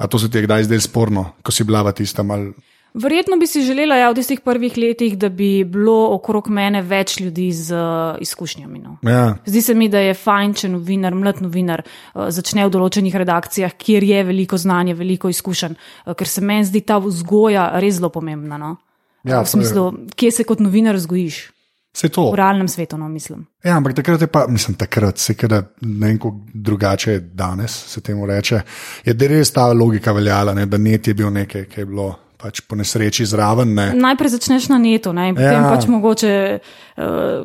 A 0.00 0.08
to 0.08 0.18
se 0.18 0.30
ti 0.30 0.40
je 0.40 0.46
kdaj 0.48 0.64
zdaj 0.68 0.80
sporno, 0.88 1.32
ko 1.44 1.52
si 1.52 1.64
bila 1.64 1.82
v 1.84 1.92
tistem 1.96 2.30
ali. 2.30 2.52
Verjetno 2.94 3.36
bi 3.38 3.46
si 3.46 3.62
želela 3.62 3.94
ja, 4.00 4.08
v 4.10 4.16
tistih 4.18 4.40
prvih 4.42 4.74
letih, 4.76 5.14
da 5.18 5.28
bi 5.28 5.62
bilo 5.62 6.10
okrog 6.16 6.48
mene 6.50 6.80
več 6.82 7.20
ljudi 7.20 7.52
z 7.54 7.76
uh, 7.76 8.16
izkušnjami. 8.18 8.80
No. 8.82 8.96
Ja. 9.06 9.36
Zdi 9.46 9.62
se 9.62 9.74
mi, 9.78 9.86
da 9.88 10.00
je 10.02 10.16
fajn, 10.18 10.56
če 10.58 10.72
novinar, 10.72 11.14
mlad 11.14 11.38
novinar, 11.44 11.84
uh, 11.84 12.26
začne 12.34 12.66
v 12.66 12.72
določenih 12.74 13.14
redakcijah, 13.22 13.76
kjer 13.78 14.08
je 14.08 14.24
veliko 14.32 14.58
znanja, 14.58 14.96
veliko 14.98 15.30
izkušenj, 15.30 15.76
uh, 15.78 16.16
ker 16.18 16.26
se 16.26 16.42
meni 16.42 16.66
zdi 16.66 16.82
ta 16.82 16.98
vzgoja 16.98 17.68
res 17.78 18.00
zelo 18.00 18.10
pomembna. 18.10 18.58
No. 18.58 18.74
Ja, 19.24 19.42
v 19.42 19.48
smislu, 19.48 19.90
kje 20.16 20.30
se 20.32 20.44
kot 20.48 20.60
novinar 20.60 20.96
vzgojiš? 20.96 21.40
Se 21.92 22.08
to. 22.08 22.28
V 22.30 22.38
realnem 22.38 22.68
svetu, 22.68 22.96
no, 22.96 23.08
mislim. 23.08 23.42
Ja, 23.64 23.76
ampak 23.76 23.96
takrat 23.98 24.20
je 24.20 24.26
pa, 24.30 24.44
mislim, 24.48 24.76
takrat 24.78 25.18
se 25.18 25.34
je 25.42 25.48
ne 25.80 26.10
enako 26.10 26.34
drugače, 26.54 27.18
danes 27.18 27.70
se 27.70 28.00
temu 28.00 28.26
reče. 28.26 28.60
Je 29.04 29.28
res 29.28 29.50
ta 29.50 29.72
logika 29.72 30.12
veljala, 30.12 30.54
ne, 30.54 30.66
da 30.66 30.78
net 30.78 31.08
je 31.08 31.14
bil 31.14 31.30
nekaj, 31.30 31.64
kar 31.64 31.78
je 31.78 31.86
bilo 31.86 32.14
pač 32.40 32.64
po 32.64 32.76
nesreči 32.76 33.28
zraven. 33.28 33.76
Ne. 33.76 33.92
Najprej 33.92 34.32
začneš 34.40 34.70
na 34.72 34.80
netu, 34.80 35.12
ne, 35.12 35.30
potem 35.36 35.60
ja. 35.60 35.68
pač 35.68 35.84
mogoče 35.90 36.32
uh, 36.56 37.44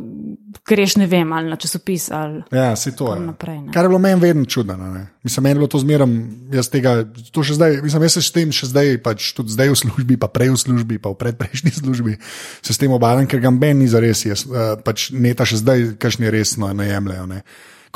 greš 0.66 0.96
ne 1.02 1.08
vem, 1.12 1.28
ali 1.36 1.52
na 1.52 1.60
časopis. 1.60 2.08
Ali 2.16 2.42
ja, 2.56 2.72
se 2.80 2.96
to 2.96 3.12
je. 3.14 3.20
Naprej, 3.20 3.60
Kar 3.76 3.86
je 3.86 3.92
bilo 3.92 4.00
meni 4.00 4.22
vedno 4.22 4.48
čudno. 4.48 4.78
Mislim, 5.24 5.44
meni 5.44 5.54
je 5.54 5.60
bilo 5.60 5.68
to 5.68 5.84
zmeraj, 5.84 6.16
jaz 6.56 6.72
tega, 6.72 6.96
to 7.36 7.44
še 7.44 7.60
zdaj, 7.60 7.78
mislim, 7.84 8.08
jaz 8.08 8.18
se 8.18 8.26
s 8.26 8.34
tem 8.36 8.56
še 8.56 8.72
zdaj, 8.72 8.96
pač 9.04 9.30
tudi 9.36 9.54
zdaj 9.54 9.76
v 9.76 9.78
službi, 9.84 10.20
pa 10.22 10.32
prej 10.32 10.56
v 10.56 10.64
službi, 10.64 11.00
pa 11.04 11.12
v 11.12 11.20
predprejšnji 11.22 11.76
službi, 11.84 12.18
se 12.64 12.72
s 12.74 12.82
tem 12.82 12.96
obadam, 12.96 13.28
ker 13.28 13.44
ga 13.44 13.54
meni 13.54 13.86
ni 13.86 13.92
za 13.92 14.00
res, 14.04 14.26
jaz 14.26 14.48
uh, 14.48 14.76
pač 14.80 15.12
neta 15.12 15.46
še 15.46 15.60
zdaj, 15.62 15.88
kakšni 16.00 16.32
resno 16.32 16.72
najemljajo. 16.72 17.30
Ne 17.36 17.44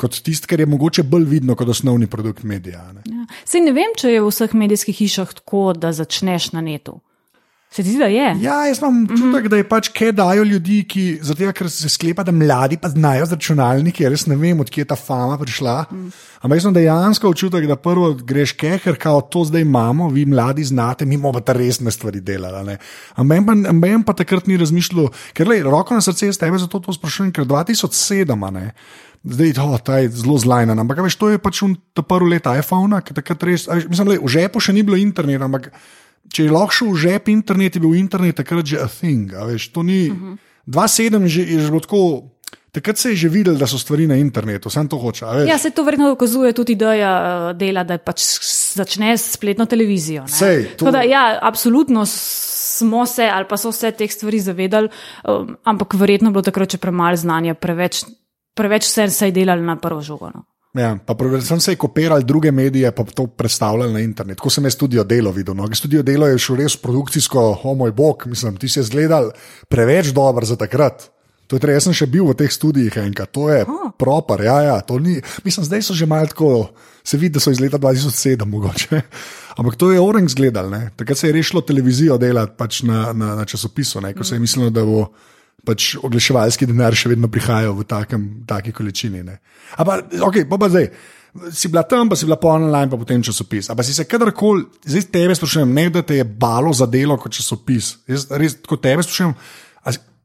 kot 0.00 0.22
tisto, 0.24 0.48
kar 0.50 0.62
je 0.62 0.66
mogoče 0.70 1.04
bolj 1.04 1.28
vidno 1.36 1.54
kot 1.58 1.68
osnovni 1.68 2.08
produkt 2.10 2.42
medija. 2.42 2.86
Ne? 2.96 3.04
Ja. 3.04 3.28
Sej 3.44 3.66
ne 3.66 3.76
vem, 3.76 3.92
če 3.98 4.16
je 4.16 4.24
v 4.24 4.32
vseh 4.32 4.56
medijskih 4.56 4.96
hišah 4.96 5.36
tako, 5.42 5.70
da 5.76 5.92
začneš 5.96 6.52
na 6.56 6.64
netu. 6.64 7.00
Se 7.70 7.84
ti 7.84 7.92
zdi, 7.92 8.00
da 8.02 8.08
je? 8.10 8.30
Ja, 8.42 8.54
jaz 8.66 8.80
imam 8.80 9.04
občutek, 9.04 9.24
mm 9.24 9.34
-hmm. 9.34 9.48
da 9.48 9.56
je 9.56 9.68
pač 9.68 9.88
kaj 9.94 10.12
dajo 10.12 10.42
ljudi, 10.44 10.84
ki 10.88 11.18
zato, 11.22 11.52
ker 11.52 11.70
se 11.70 11.88
sklepa, 11.88 12.22
da 12.22 12.32
mladi 12.32 12.76
pa 12.76 12.88
znajo 12.88 13.26
z 13.26 13.32
računalniki. 13.32 14.08
Res 14.08 14.26
ne 14.26 14.36
vem, 14.36 14.60
odkje 14.60 14.80
je 14.80 14.84
ta 14.84 14.96
fama 14.96 15.38
prišla. 15.38 15.84
Mm. 15.90 16.10
Ampak 16.40 16.56
jaz 16.56 16.62
sem 16.62 16.74
dejansko 16.74 17.28
občutek, 17.28 17.66
da 17.66 17.76
prvo 17.76 18.14
greš 18.14 18.52
keher, 18.52 18.96
kao 18.98 19.20
to 19.20 19.44
zdaj 19.44 19.62
imamo, 19.62 20.08
vi 20.08 20.26
mladi 20.26 20.64
znate, 20.64 21.06
mi 21.06 21.16
bomo 21.16 21.40
ta 21.40 21.52
resne 21.52 21.90
stvari 21.90 22.20
delali. 22.20 22.76
Ampak 23.14 23.38
pa, 23.46 24.02
pa 24.06 24.12
takrat 24.12 24.46
ni 24.46 24.56
razmišljal, 24.56 25.08
ker 25.32 25.48
le, 25.48 25.62
roko 25.62 25.94
na 25.94 26.00
srce, 26.00 26.26
jaz 26.26 26.38
tebe 26.38 26.58
zato 26.58 26.80
to 26.80 26.92
sprašujem, 26.92 27.32
ker 27.32 27.44
2007 27.44 28.70
zdaj 29.24 29.52
oh, 29.60 29.76
je 30.00 30.08
zelo 30.08 30.38
zlajna. 30.38 30.72
Ampak 30.72 31.02
veš, 31.04 31.16
to 31.20 31.28
je 31.28 31.38
pač 31.38 31.60
ta 31.92 32.02
prvi 32.02 32.36
let 32.36 32.46
iPhona, 32.48 33.00
ki 33.04 33.16
takrat 33.16 33.42
res, 33.44 33.68
mislim, 33.68 34.14
le, 34.14 34.20
v 34.20 34.28
žepu 34.28 34.60
še 34.60 34.72
ni 34.72 34.84
bilo 34.86 34.96
interneta, 34.96 35.44
ampak 35.44 35.70
če 36.30 36.46
je 36.46 36.52
lahko 36.54 36.72
šel 36.72 36.92
v 36.94 37.00
žep 37.04 37.28
internet, 37.28 37.76
je 37.76 37.82
bil 37.82 37.96
internet 37.98 38.40
takrat 38.40 38.66
že 38.66 38.80
a 38.80 38.88
thing. 38.88 39.32
Veš, 39.32 39.72
to 39.72 39.82
ni. 39.82 40.10
Uh 40.10 40.16
-huh. 40.16 40.36
2-7 40.66 41.26
je, 41.26 41.42
je 41.54 41.60
že 41.60 41.70
bilo 41.70 41.80
tako. 41.80 42.02
Takrat 42.70 42.98
se 42.98 43.10
je 43.10 43.16
že 43.16 43.28
videl, 43.28 43.58
da 43.58 43.66
so 43.66 43.78
stvari 43.78 44.06
na 44.06 44.14
internetu, 44.14 44.70
samo 44.70 44.88
to 44.88 44.98
hoče. 44.98 45.26
Ja, 45.46 45.58
se 45.58 45.70
to 45.70 45.82
verjetno 45.82 46.08
dokazuje 46.08 46.52
tudi, 46.52 46.78
je 46.78 47.02
uh, 47.02 47.50
dela, 47.58 47.82
da 47.82 47.98
pač 47.98 48.22
začne 48.74 49.18
s 49.18 49.32
spletno 49.34 49.66
televizijo. 49.66 50.28
Sej, 50.28 50.76
to... 50.78 50.90
da, 50.90 51.02
ja, 51.02 51.38
absolutno 51.42 52.06
smo 52.06 53.06
se 53.06 53.26
ali 53.26 53.46
pa 53.48 53.56
so 53.56 53.72
se 53.72 53.90
teh 53.90 54.12
stvari 54.12 54.40
zavedali, 54.40 54.88
um, 55.26 55.56
ampak 55.64 55.94
verjetno 55.94 56.30
je 56.30 56.32
bilo 56.32 56.42
takrat 56.42 56.70
še 56.70 56.78
premalo 56.78 57.16
znanja, 57.16 57.54
preveč 57.54 58.04
preveč 58.54 58.88
vse 58.88 59.08
se 59.10 59.28
je 59.30 59.32
delali 59.32 59.62
na 59.62 59.76
prvo 59.76 60.00
žogo. 60.02 60.30
No. 60.34 60.44
Ja, 60.74 60.94
pa 61.06 61.14
predvsem 61.18 61.60
se 61.60 61.72
je 61.72 61.76
kopirali 61.76 62.24
druge 62.24 62.52
medije, 62.52 62.92
pa 62.94 63.04
to 63.04 63.26
predstavljali 63.26 63.92
na 63.92 64.00
internet. 64.00 64.38
Tako 64.38 64.50
sem 64.50 64.64
jaz 64.64 64.74
studio 64.74 65.04
delo 65.04 65.32
videl. 65.34 65.54
No. 65.54 65.66
Studio 65.74 66.02
delo 66.02 66.26
je 66.26 66.38
šel 66.38 66.56
res 66.62 66.76
produkcijsko, 66.76 67.60
o 67.64 67.74
moj 67.74 67.92
bog, 67.92 68.22
mislim, 68.26 68.56
ti 68.56 68.68
si 68.68 68.78
je 68.78 68.84
zgledal 68.86 69.32
preveč 69.68 70.12
dober 70.14 70.44
za 70.44 70.56
takrat. 70.56 71.10
To 71.50 71.58
je, 71.58 71.72
jaz 71.74 71.88
sem 71.88 71.94
še 71.98 72.06
bil 72.06 72.28
v 72.28 72.36
teh 72.38 72.52
študijih 72.54 72.94
enkrat, 73.02 73.32
to 73.34 73.48
je 73.50 73.64
oh. 73.66 73.88
proper. 73.98 74.44
Ja, 74.46 74.60
ja, 74.62 74.76
ni, 75.02 75.16
mislim, 75.42 75.66
zdaj 75.66 75.82
so 75.82 75.96
že 75.98 76.06
malo 76.06 76.30
tako, 76.30 76.70
se 77.02 77.18
vidi, 77.18 77.34
da 77.34 77.42
so 77.42 77.50
iz 77.50 77.58
leta 77.58 77.78
2007 77.78 78.46
mogoče. 78.46 79.00
Ampak 79.58 79.74
to 79.74 79.90
je 79.90 79.98
Orange 79.98 80.38
gledal, 80.38 80.70
ne. 80.70 80.92
takrat 80.94 81.18
se 81.18 81.26
je 81.26 81.34
rešilo 81.34 81.64
televizijo 81.66 82.20
delati 82.22 82.54
pač 82.54 82.84
na, 82.86 83.10
na, 83.12 83.34
na 83.34 83.44
časopisu, 83.44 83.98
ne. 84.00 84.14
ko 84.14 84.22
se 84.22 84.38
je 84.38 84.44
mislilo, 84.44 84.70
da 84.70 84.86
bo 84.86 85.08
pač 85.66 85.94
oglaševalski 86.00 86.68
denar 86.70 86.96
še 86.96 87.12
vedno 87.12 87.30
prihajajo 87.32 87.76
v 87.78 87.86
takem, 87.88 88.26
taki 88.48 88.72
količini. 88.76 89.24
Ampak, 89.76 90.14
ok, 90.20 90.42
pa, 90.50 90.60
pa 90.60 90.70
zdaj. 90.72 90.90
Si 91.54 91.68
bila 91.70 91.84
tam, 91.86 92.08
pa 92.10 92.16
si 92.18 92.26
bila 92.26 92.40
po 92.42 92.50
online, 92.50 92.90
pa 92.90 92.98
potem 92.98 93.22
časopis. 93.22 93.70
Ampak 93.70 93.86
si 93.86 93.94
se 93.94 94.08
kadarkoli, 94.10 94.64
zdaj 94.82 95.10
tebe 95.14 95.36
sprašujem, 95.38 95.74
ne 95.74 95.86
da 95.94 96.02
te 96.02 96.18
je 96.18 96.26
balo 96.26 96.72
za 96.74 96.88
delo 96.90 97.14
kot 97.22 97.36
časopis. 97.38 98.00
Jaz 98.10 98.26
res 98.34 98.58
kot 98.66 98.82
tebe 98.82 99.04
sprašujem, 99.06 99.36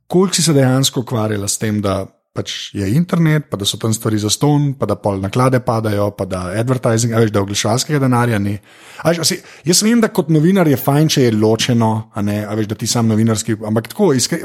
koliko 0.07 0.35
si 0.35 0.43
se 0.43 0.53
dejansko 0.53 1.05
ukvarjala 1.05 1.47
s 1.47 1.61
tem, 1.61 1.81
da 1.81 2.05
pač 2.35 2.73
je 2.75 2.87
internet, 2.91 3.47
pa 3.49 3.57
da 3.57 3.65
so 3.67 3.79
tam 3.79 3.93
stvari 3.95 4.17
za 4.19 4.29
ston, 4.33 4.73
pa 4.75 4.87
da 4.89 4.97
pol 4.99 5.21
naklade 5.23 5.61
padajo, 5.63 6.09
pa 6.17 6.25
da 6.27 6.49
advertising, 6.59 7.13
a 7.15 7.21
veš, 7.23 7.31
da 7.31 7.43
oglaševalskega 7.45 8.01
denarja 8.03 8.39
ni. 8.43 8.57
A 9.03 9.13
veš, 9.13 9.21
asi, 9.23 9.37
jaz 9.63 9.83
vem, 9.87 10.01
da 10.03 10.11
kot 10.11 10.33
novinar 10.33 10.67
je 10.67 10.79
fajn, 10.79 11.13
če 11.15 11.23
je 11.27 11.37
ločeno, 11.37 11.93
a 12.11 12.25
ne, 12.25 12.41
a 12.43 12.57
veš, 12.59 12.67
da 12.73 12.79
ti 12.79 12.89
sam 12.91 13.07
novinarski, 13.11 13.55
ampak 13.63 13.87
tako 13.93 14.11
iskaj. 14.17 14.43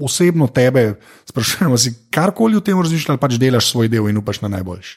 Osebno 0.00 0.48
tebe 0.48 0.94
sprašujem, 1.28 1.78
si 1.78 1.94
karkoli 2.10 2.56
o 2.56 2.62
tem 2.64 2.80
razmišljaš, 2.80 3.20
pač 3.20 3.36
delaš 3.38 3.70
svoj 3.70 3.90
del 3.92 4.08
in 4.08 4.18
upaš 4.18 4.40
na 4.40 4.48
najboljši. 4.56 4.96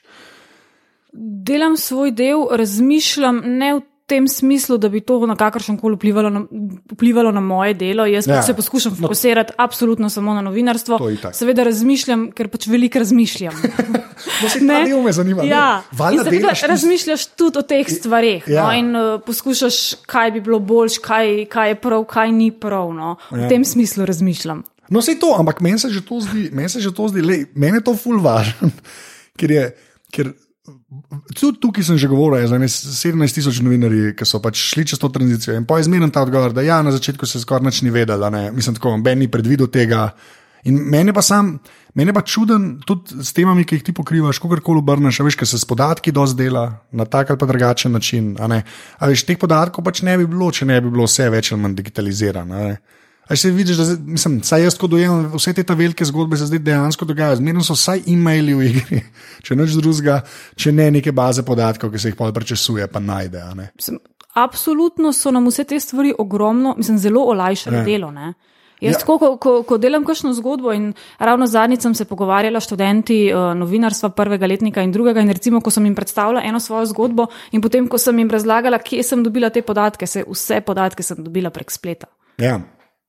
Delam 1.16 1.78
svoj 1.78 2.12
del, 2.12 2.48
razmišljam 2.52 3.42
ne 3.46 3.74
v 3.78 3.82
tem 4.06 4.28
smislu, 4.28 4.78
da 4.78 4.90
bi 4.90 5.02
to 5.02 5.18
na 5.25 5.36
kakršen 5.36 5.78
koli 5.78 5.96
vplivalo, 5.96 6.46
vplivalo 6.92 7.32
na 7.32 7.40
moje 7.42 7.74
delo. 7.74 8.06
Jaz 8.06 8.28
ja. 8.28 8.42
se 8.44 8.54
poskušam 8.54 8.92
no. 8.92 9.08
fokusirati 9.08 9.54
no. 9.58 9.64
absolutno 9.64 10.10
samo 10.10 10.34
na 10.34 10.42
novinarstvo. 10.42 11.00
Seveda 11.34 11.64
razmišljam, 11.64 12.30
ker 12.32 12.50
pač 12.54 12.68
veliko 12.68 13.02
razmišljam. 13.02 13.56
no, 14.44 14.50
se 14.50 14.62
ne, 14.62 14.84
me 15.04 15.12
zanima. 15.12 15.44
Ja. 15.44 15.82
Razmišljaš 16.68 17.25
tudi 17.25 17.60
o 17.60 17.62
teh 17.62 17.90
stvareh 17.90 18.46
no, 18.48 18.54
ja. 18.54 18.68
no, 18.68 18.78
in 18.78 18.96
uh, 18.96 19.22
poskušaš, 19.25 19.82
kaj 20.06 20.32
bi 20.32 20.42
bilo 20.42 20.60
boljš, 20.60 21.00
kaj, 21.02 21.46
kaj 21.50 21.74
je 21.74 21.82
prav, 21.82 22.06
kaj 22.06 22.32
ni 22.32 22.52
prav. 22.52 22.94
No. 22.94 23.16
V 23.32 23.42
ja. 23.42 23.50
tem 23.50 23.66
smislu 23.66 24.06
razmišljam. 24.06 24.64
No, 24.89 25.01
se 25.01 25.15
to, 25.20 25.34
ampak 25.39 25.62
meni 25.62 25.80
se 25.80 25.89
že 25.89 26.01
to 26.06 26.22
zdi, 26.22 26.50
meni 26.54 26.70
se 26.70 26.82
že 26.82 26.94
to 26.94 27.08
zdi, 27.10 27.22
lej, 27.22 27.46
meni 27.56 27.82
je 27.82 27.86
to 27.89 27.96
fulvažen, 27.98 28.72
ker 29.39 29.51
je. 29.51 29.63
Ker 30.13 30.34
Tudi 31.36 31.60
tukaj 31.62 31.84
sem 31.86 31.98
že 31.98 32.10
govoril, 32.10 32.42
je 32.42 32.50
17 32.50 33.13
tisoč 33.38 33.60
novinarjev, 33.62 34.15
ki 34.18 34.25
so 34.25 34.42
pač 34.42 34.58
šli 34.58 34.86
čez 34.89 34.98
to 34.98 35.12
tranzicijo. 35.13 35.54
In 35.54 35.68
pa 35.70 35.77
je 35.77 35.86
zmeren 35.86 36.10
ta 36.10 36.24
odgovor, 36.25 36.56
da 36.58 36.65
ja, 36.65 36.80
na 36.82 36.89
začetku 36.89 37.27
se 37.30 37.38
skoraj 37.38 37.70
nič 37.70 37.82
ni 37.86 37.94
vedel, 37.94 38.18
mislim, 38.50 38.74
tako 38.80 38.98
Ben 39.04 39.22
ni 39.22 39.30
predvidel 39.30 39.70
tega. 39.70 40.10
In 40.65 40.80
meni 40.89 41.13
pa 41.13 41.22
sam, 41.22 41.60
meni 41.94 42.13
pa 42.13 42.24
čuden 42.25 42.80
tudi 42.82 43.22
s 43.22 43.34
temami, 43.38 43.68
ki 43.68 43.77
jih 43.77 43.84
ti 43.86 43.94
pokrivaš, 43.94 44.39
kako 44.42 44.58
koli 44.65 44.82
obrneš, 44.82 45.20
veš, 45.22 45.38
kaj 45.38 45.51
se 45.54 45.60
s 45.62 45.70
podatki 45.70 46.12
dosti 46.12 46.42
dela 46.42 46.65
na 46.92 47.06
tak 47.06 47.30
ali 47.30 47.38
pa 47.38 47.46
drugačen 47.46 47.94
način. 47.94 48.34
A, 48.42 48.50
a 48.98 49.10
veš, 49.12 49.27
teh 49.30 49.38
podatkov 49.38 49.86
pač 49.86 50.01
ne 50.01 50.18
bi 50.18 50.25
bilo, 50.25 50.50
če 50.50 50.65
ne 50.65 50.80
bi 50.82 50.89
bilo 50.89 51.06
vse 51.06 51.30
več 51.30 51.51
ali 51.54 51.62
manj 51.62 51.77
digitalizirano. 51.77 52.74
Aj 53.27 53.38
se 53.38 53.50
vidiš, 53.51 53.77
da 53.77 53.86
mislim, 54.05 54.41
jaz 54.62 54.77
kot 54.77 54.91
dojemam, 54.91 55.32
vse 55.34 55.53
te 55.53 55.75
velike 55.75 56.05
zgodbe 56.05 56.38
se 56.38 56.46
zdaj 56.46 56.60
dejansko 56.60 57.05
dogajajo. 57.05 57.39
Zmerno 57.41 57.63
so 57.63 57.74
vsaj 57.74 58.03
e-maili 58.08 58.53
v 58.53 58.67
igri, 58.70 59.01
če 59.46 59.58
neč 59.58 59.74
drugega, 59.79 60.20
če 60.55 60.72
ne 60.72 60.91
neke 61.00 61.12
baze 61.12 61.46
podatkov, 61.46 61.91
ki 61.91 62.01
se 62.01 62.12
jih 62.13 62.20
pa 62.20 62.32
prečesuje, 62.32 62.88
pa 62.88 63.01
najde. 63.01 63.41
Mislim, 63.74 63.98
absolutno 64.38 65.13
so 65.13 65.34
nam 65.34 65.50
vse 65.50 65.65
te 65.65 65.79
stvari 65.79 66.13
ogromno, 66.20 66.75
mislim, 66.77 67.00
zelo 67.01 67.25
olajšale 67.34 67.82
ja. 67.82 67.88
delo. 67.88 68.12
Ne? 68.12 68.34
Jaz, 68.84 68.94
ja. 68.94 69.00
tako, 69.00 69.17
ko, 69.17 69.29
ko, 69.39 69.51
ko 69.63 69.77
delam 69.79 70.03
kakšno 70.05 70.34
zgodbo 70.36 70.74
in 70.75 70.89
ravno 71.17 71.48
zadnjič 71.48 71.86
sem 71.86 71.96
se 71.96 72.05
pogovarjala 72.05 72.60
s 72.60 72.67
študenti 72.67 73.17
uh, 73.32 73.53
novinarstva 73.58 74.12
prvega 74.13 74.48
letnika 74.51 74.84
in 74.84 74.91
drugega, 74.91 75.24
in 75.24 75.32
recimo, 75.32 75.62
ko 75.63 75.72
sem 75.72 75.88
jim 75.88 75.96
predstavila 75.96 76.44
eno 76.44 76.60
svojo 76.60 76.86
zgodbo, 76.91 77.29
in 77.55 77.63
potem, 77.63 77.88
ko 77.88 77.98
sem 77.98 78.20
jim 78.20 78.29
razlagala, 78.29 78.82
kje 78.84 79.03
sem 79.03 79.24
dobila 79.24 79.50
te 79.50 79.63
podatke, 79.65 80.08
se 80.08 80.25
vse 80.27 80.60
podatke 80.62 81.03
sem 81.03 81.24
dobila 81.24 81.50
prek 81.55 81.72
spleta. 81.72 82.12
Ja. 82.38 82.60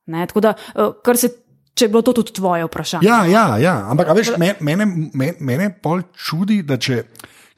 Ne, 0.06 0.26
tako 0.26 0.40
da, 0.40 0.54
eh, 0.74 0.94
kar 1.04 1.16
se. 1.16 1.34
Če 1.76 1.84
je 1.84 1.92
bilo 1.92 2.00
to 2.00 2.14
tudi 2.16 2.32
tvoje 2.32 2.64
vprašanje. 2.64 3.04
Ja, 3.04 3.26
ja, 3.28 3.58
ja. 3.60 3.74
ampak 3.92 4.08
veš, 4.16 4.30
mene, 4.40 4.86
mene, 5.12 5.34
mene 5.44 5.66
pol 5.82 6.06
čudi, 6.16 6.62
da 6.64 6.78
če, 6.80 7.02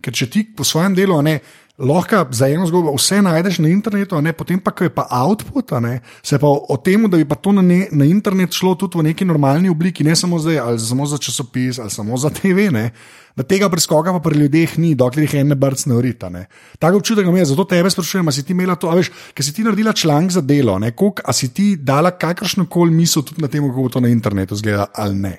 če 0.03 0.27
ti 0.27 0.43
po 0.43 0.67
svojem 0.67 0.97
delu 0.97 1.21
ne, 1.23 1.37
lahko 1.79 2.25
za 2.31 2.49
eno 2.49 2.67
zgodbo 2.67 2.93
vse 2.97 3.23
najdeš 3.23 3.59
na 3.59 3.69
internetu, 3.69 4.21
ne, 4.21 4.33
potem 4.33 4.59
pa, 4.61 4.73
ko 4.75 4.85
je 4.85 4.91
pa 4.91 5.07
output, 5.11 5.71
ne, 5.81 6.01
se 6.23 6.39
pa 6.39 6.51
o 6.51 6.77
tem, 6.83 7.07
da 7.11 7.17
bi 7.17 7.29
pa 7.29 7.39
to 7.39 7.53
na, 7.55 7.63
ne, 7.63 7.87
na 7.93 8.05
internet 8.05 8.53
šlo 8.53 8.75
tudi 8.75 8.99
v 8.99 9.07
neki 9.13 9.25
normalni 9.25 9.71
obliki, 9.71 10.05
ne 10.05 10.17
samo, 10.17 10.39
zdaj, 10.43 10.79
samo 10.83 11.07
za 11.07 11.19
časopis 11.19 11.79
ali 11.79 11.91
samo 11.91 12.19
za 12.19 12.31
TV. 12.35 12.73
Ne, 12.75 12.91
da 13.39 13.47
tega 13.47 13.69
preskoka 13.71 14.13
pa 14.17 14.21
pri 14.25 14.43
ljudeh 14.43 14.77
ni, 14.83 14.95
dokler 14.99 15.29
jih 15.29 15.39
ene 15.43 15.57
brc 15.59 15.87
ne 15.87 15.99
urita. 15.99 16.31
Ne. 16.35 16.47
Tako 16.83 17.03
občutek 17.03 17.27
imam 17.27 17.45
zato 17.47 17.65
tebe 17.71 17.91
sprašujem, 17.95 18.27
ali 18.27 18.35
si 18.35 18.47
ti 18.47 18.57
imela 18.57 18.75
to, 18.77 18.91
veš, 18.99 19.13
ker 19.35 19.47
si 19.47 19.55
ti 19.55 19.67
naredila 19.67 19.95
članek 19.95 20.35
za 20.35 20.43
delo, 20.43 20.75
ali 20.75 21.37
si 21.39 21.53
ti 21.55 21.75
dala 21.77 22.11
kakršno 22.19 22.67
koli 22.67 22.95
misel 22.95 23.23
tudi 23.23 23.43
na 23.43 23.49
tem, 23.49 23.67
kako 23.69 23.87
bo 23.87 23.93
to 23.95 24.03
na 24.03 24.11
internetu 24.11 24.59
izgledalo 24.59 24.91
ali 24.95 25.15
ne. 25.15 25.37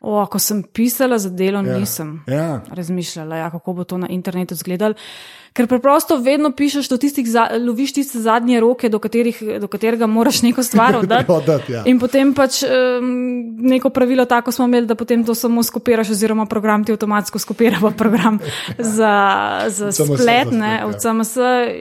O, 0.00 0.20
ko 0.30 0.38
sem 0.38 0.62
pisala 0.62 1.18
za 1.18 1.30
delo, 1.32 1.62
ja. 1.64 1.78
nisem 1.78 2.20
ja. 2.30 2.60
razmišljala, 2.70 3.36
ja, 3.36 3.50
kako 3.50 3.72
bo 3.72 3.84
to 3.84 3.98
na 3.98 4.08
internetu 4.12 4.54
izgledalo. 4.54 4.94
Ker 5.56 5.66
preprosto 5.66 6.18
vedno 6.20 6.50
pišeš 6.52 6.88
do 6.92 6.98
tistih, 7.00 7.24
za, 7.28 7.46
loviš 7.56 7.94
tiste 7.96 8.20
zadnje 8.20 8.60
roke, 8.60 8.90
do, 8.92 8.98
katerih, 9.00 9.38
do 9.60 9.68
katerega 9.72 10.06
moraš 10.06 10.42
neko 10.44 10.62
stvar 10.62 10.96
oddati. 11.00 11.72
ja. 11.72 11.82
In 11.88 12.00
potem 12.00 12.34
pač 12.36 12.60
um, 12.66 13.08
neko 13.64 13.90
pravilo 13.90 14.26
tako 14.28 14.52
smo 14.52 14.66
imeli, 14.68 14.86
da 14.86 14.94
potem 14.94 15.24
to 15.24 15.34
samo 15.34 15.62
skopiraš, 15.62 16.10
oziroma 16.12 16.44
program 16.46 16.84
ti 16.84 16.92
avtomatsko 16.92 17.40
skopira 17.40 17.80
v 17.80 17.94
program 17.96 18.38
za, 18.98 19.14
za 19.72 19.90
splet, 19.92 20.52
ne, 20.52 20.82
v 20.84 20.92
CMS 21.00 21.34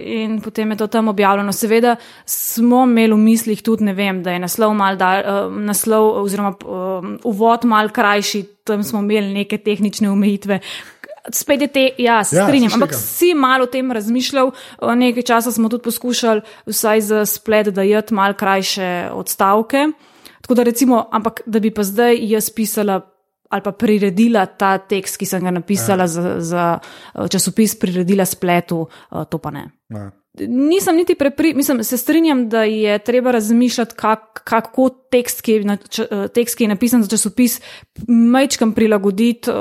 in 0.06 0.40
potem 0.42 0.72
je 0.72 0.78
to 0.78 0.88
tam 0.88 1.12
objavljeno. 1.12 1.52
Seveda 1.54 1.98
smo 2.26 2.86
imeli 2.88 3.14
v 3.14 3.22
mislih 3.28 3.62
tudi, 3.62 3.84
ne 3.84 3.94
vem, 3.94 4.24
da 4.24 4.32
je 4.32 4.40
naslov 4.40 4.74
mal, 4.74 4.96
da, 4.96 5.12
uh, 5.20 5.62
naslov 5.68 6.24
oziroma 6.24 6.56
um, 6.64 7.18
uvod 7.28 7.68
mal 7.68 7.92
krajši, 7.92 8.46
tam 8.66 8.84
smo 8.84 9.00
imeli 9.04 9.34
neke 9.34 9.58
tehnične 9.58 10.10
omejitve, 10.10 10.60
spet 11.34 11.62
je 11.62 11.68
te, 11.68 11.90
ja, 11.98 12.24
se 12.24 12.36
ja, 12.36 12.46
strinjam. 12.46 12.74
Ampak 12.74 12.94
si 12.94 13.34
malo 13.34 13.64
o 13.64 13.72
tem 13.72 13.92
razmišljal, 13.92 14.52
nekaj 14.96 15.24
časa 15.24 15.52
smo 15.52 15.70
tudi 15.70 15.84
poskušali, 15.84 16.42
vsaj 16.66 17.02
za 17.02 17.26
splet, 17.26 17.74
da 17.74 17.82
je 17.82 18.04
malo 18.12 18.34
krajše 18.34 19.10
odstavke. 19.14 19.88
Tako 20.42 20.56
da 20.56 20.64
recimo, 20.64 21.08
ampak 21.12 21.42
da 21.46 21.60
bi 21.60 21.74
pa 21.74 21.84
zdaj 21.84 22.18
jaz 22.22 22.50
pisala. 22.50 23.02
Ali 23.50 23.62
pa 23.62 23.72
priredila 23.72 24.42
ta 24.46 24.78
tekst, 24.82 25.20
ki 25.22 25.26
sem 25.30 25.44
ga 25.46 25.52
napisala 25.54 26.04
ja. 26.04 26.08
za, 26.08 26.24
za 26.42 26.64
časopis, 27.30 27.76
priredila 27.80 28.26
spletu, 28.26 28.88
to 29.30 29.38
pa 29.38 29.52
ne. 29.54 29.70
Ja 29.94 30.10
nisem 30.40 30.96
niti 30.96 31.16
prepričan, 31.16 31.58
mislim, 31.58 31.84
se 31.84 31.98
strinjam, 31.98 32.50
da 32.50 32.64
je 32.64 33.00
treba 33.00 33.32
razmišljati, 33.32 33.96
kak, 33.96 34.42
kako 34.44 34.90
tekst, 34.90 35.42
ki 35.42 35.52
je, 35.52 35.64
na, 35.64 35.78
č, 35.78 36.04
tekst, 36.34 36.58
ki 36.58 36.64
je 36.64 36.68
napisan 36.68 37.04
za 37.04 37.10
časopis, 37.10 37.62
majčkam 38.08 38.74
prilagoditi 38.74 39.50
uh, 39.50 39.56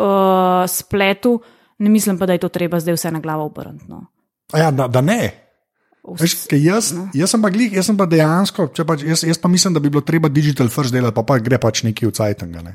spletu, 0.68 1.40
ne 1.78 1.90
mislim 1.90 2.18
pa, 2.18 2.26
da 2.26 2.32
je 2.32 2.42
to 2.44 2.48
treba 2.48 2.80
zdaj 2.80 2.94
vse 2.94 3.10
na 3.10 3.20
glavo 3.20 3.46
obrniti. 3.46 3.84
No. 3.88 4.06
Ja, 4.56 4.70
da, 4.70 4.88
da 4.88 5.00
ne. 5.00 5.44
Veš, 6.04 6.36
jaz, 6.52 6.92
no. 6.92 7.06
jaz, 7.16 7.32
sem 7.32 7.42
glih, 7.48 7.72
jaz 7.72 7.86
sem 7.88 7.96
pa 7.96 8.04
dejansko, 8.06 8.66
pač, 8.84 9.06
jaz, 9.08 9.22
jaz 9.24 9.38
pa 9.40 9.48
mislim, 9.48 9.72
da 9.72 9.80
bi 9.80 9.88
bilo 9.88 10.02
treba 10.04 10.28
digital 10.28 10.68
first 10.68 10.92
delati, 10.92 11.16
pa, 11.16 11.24
pa 11.24 11.38
gre 11.40 11.56
pač 11.58 11.80
neki 11.86 12.10
v 12.10 12.12
cajtanga. 12.12 12.74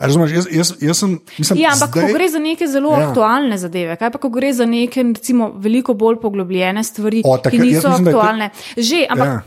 Razumeš, 0.00 0.32
jaz, 0.32 0.46
jaz, 0.54 0.70
jaz 0.80 1.02
sem. 1.02 1.18
Mislim, 1.36 1.60
ja, 1.60 1.74
ampak 1.74 1.92
zdaj, 1.92 2.06
ko 2.06 2.16
gre 2.16 2.28
za 2.32 2.40
neke 2.40 2.68
zelo 2.70 2.94
ja. 2.94 3.08
aktualne 3.10 3.58
zadeve, 3.60 3.98
kaj 4.00 4.12
pa 4.14 4.20
ko 4.22 4.30
gre 4.32 4.54
za 4.56 4.64
neke, 4.64 5.04
recimo, 5.10 5.50
veliko 5.60 5.96
bolj 5.98 6.20
poglobljene 6.22 6.84
stvari, 6.86 7.22
o, 7.26 7.34
tak, 7.42 7.52
ki 7.52 7.60
niso 7.60 7.90
mislim, 7.92 8.08
aktualne. 8.08 8.48
Te... 8.54 8.86
Že, 8.88 9.02
ampak 9.10 9.28
ja. 9.28 9.40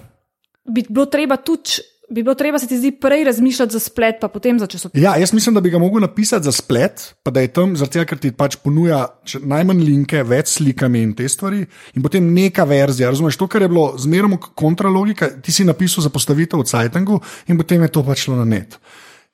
bi 0.75 0.85
bilo 0.89 1.07
treba 1.09 1.39
tudi. 1.41 1.81
Bi 2.11 2.23
bilo 2.23 2.33
treba 2.35 2.59
se 2.59 2.67
ti 2.67 2.75
zdi 2.77 2.91
prej 2.91 3.23
razmišljati 3.23 3.71
za 3.71 3.79
splet, 3.79 4.17
pa 4.19 4.27
potem 4.27 4.59
za 4.59 4.67
časopis. 4.67 5.01
Ja, 5.01 5.15
jaz 5.15 5.31
mislim, 5.33 5.55
da 5.55 5.61
bi 5.63 5.69
ga 5.71 5.79
mogel 5.79 6.01
napisati 6.03 6.43
za 6.43 6.51
splet, 6.51 7.13
pa 7.23 7.31
da 7.31 7.39
je 7.39 7.47
tam, 7.55 7.75
tega, 7.75 8.03
ker 8.09 8.19
ti 8.19 8.33
pač 8.35 8.57
ponuja 8.59 9.05
najmanj 9.39 9.79
linke, 9.79 10.23
več 10.27 10.57
slikami 10.57 11.05
in 11.07 11.13
te 11.15 11.29
stvari, 11.31 11.63
in 11.95 12.03
potem 12.03 12.27
neka 12.35 12.67
verzija. 12.67 13.13
Razumeš, 13.15 13.39
to, 13.39 13.47
kar 13.47 13.63
je 13.63 13.71
bilo 13.71 13.93
zmerno 13.95 14.41
kontralogika, 14.43 15.31
ti 15.39 15.55
si 15.55 15.63
napisal 15.63 16.03
za 16.03 16.11
postavitev 16.11 16.59
v 16.59 16.67
Cajtangu 16.67 17.21
in 17.47 17.57
potem 17.57 17.87
je 17.87 17.93
to 17.95 18.03
pač 18.03 18.27
šlo 18.27 18.35
na 18.43 18.49
net. 18.49 18.75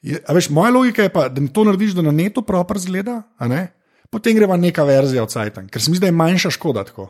Je, 0.06 0.22
veš, 0.30 0.52
moja 0.54 0.70
logika 0.78 1.08
je, 1.08 1.10
pa, 1.10 1.32
da 1.34 1.42
to 1.50 1.66
narediš, 1.66 1.98
da 1.98 2.06
na 2.06 2.14
netu 2.14 2.46
proper 2.46 2.78
zgleda, 2.78 3.24
potem 4.14 4.38
gre 4.38 4.46
pa 4.46 4.62
neka 4.62 4.86
verzija 4.86 5.26
od 5.26 5.34
Cajtanga, 5.34 5.74
ker 5.74 5.82
se 5.82 5.90
mi 5.90 5.98
zdi, 5.98 6.06
da 6.06 6.14
je 6.14 6.20
manjša 6.22 6.54
škoda. 6.54 6.86
Tako. 6.86 7.10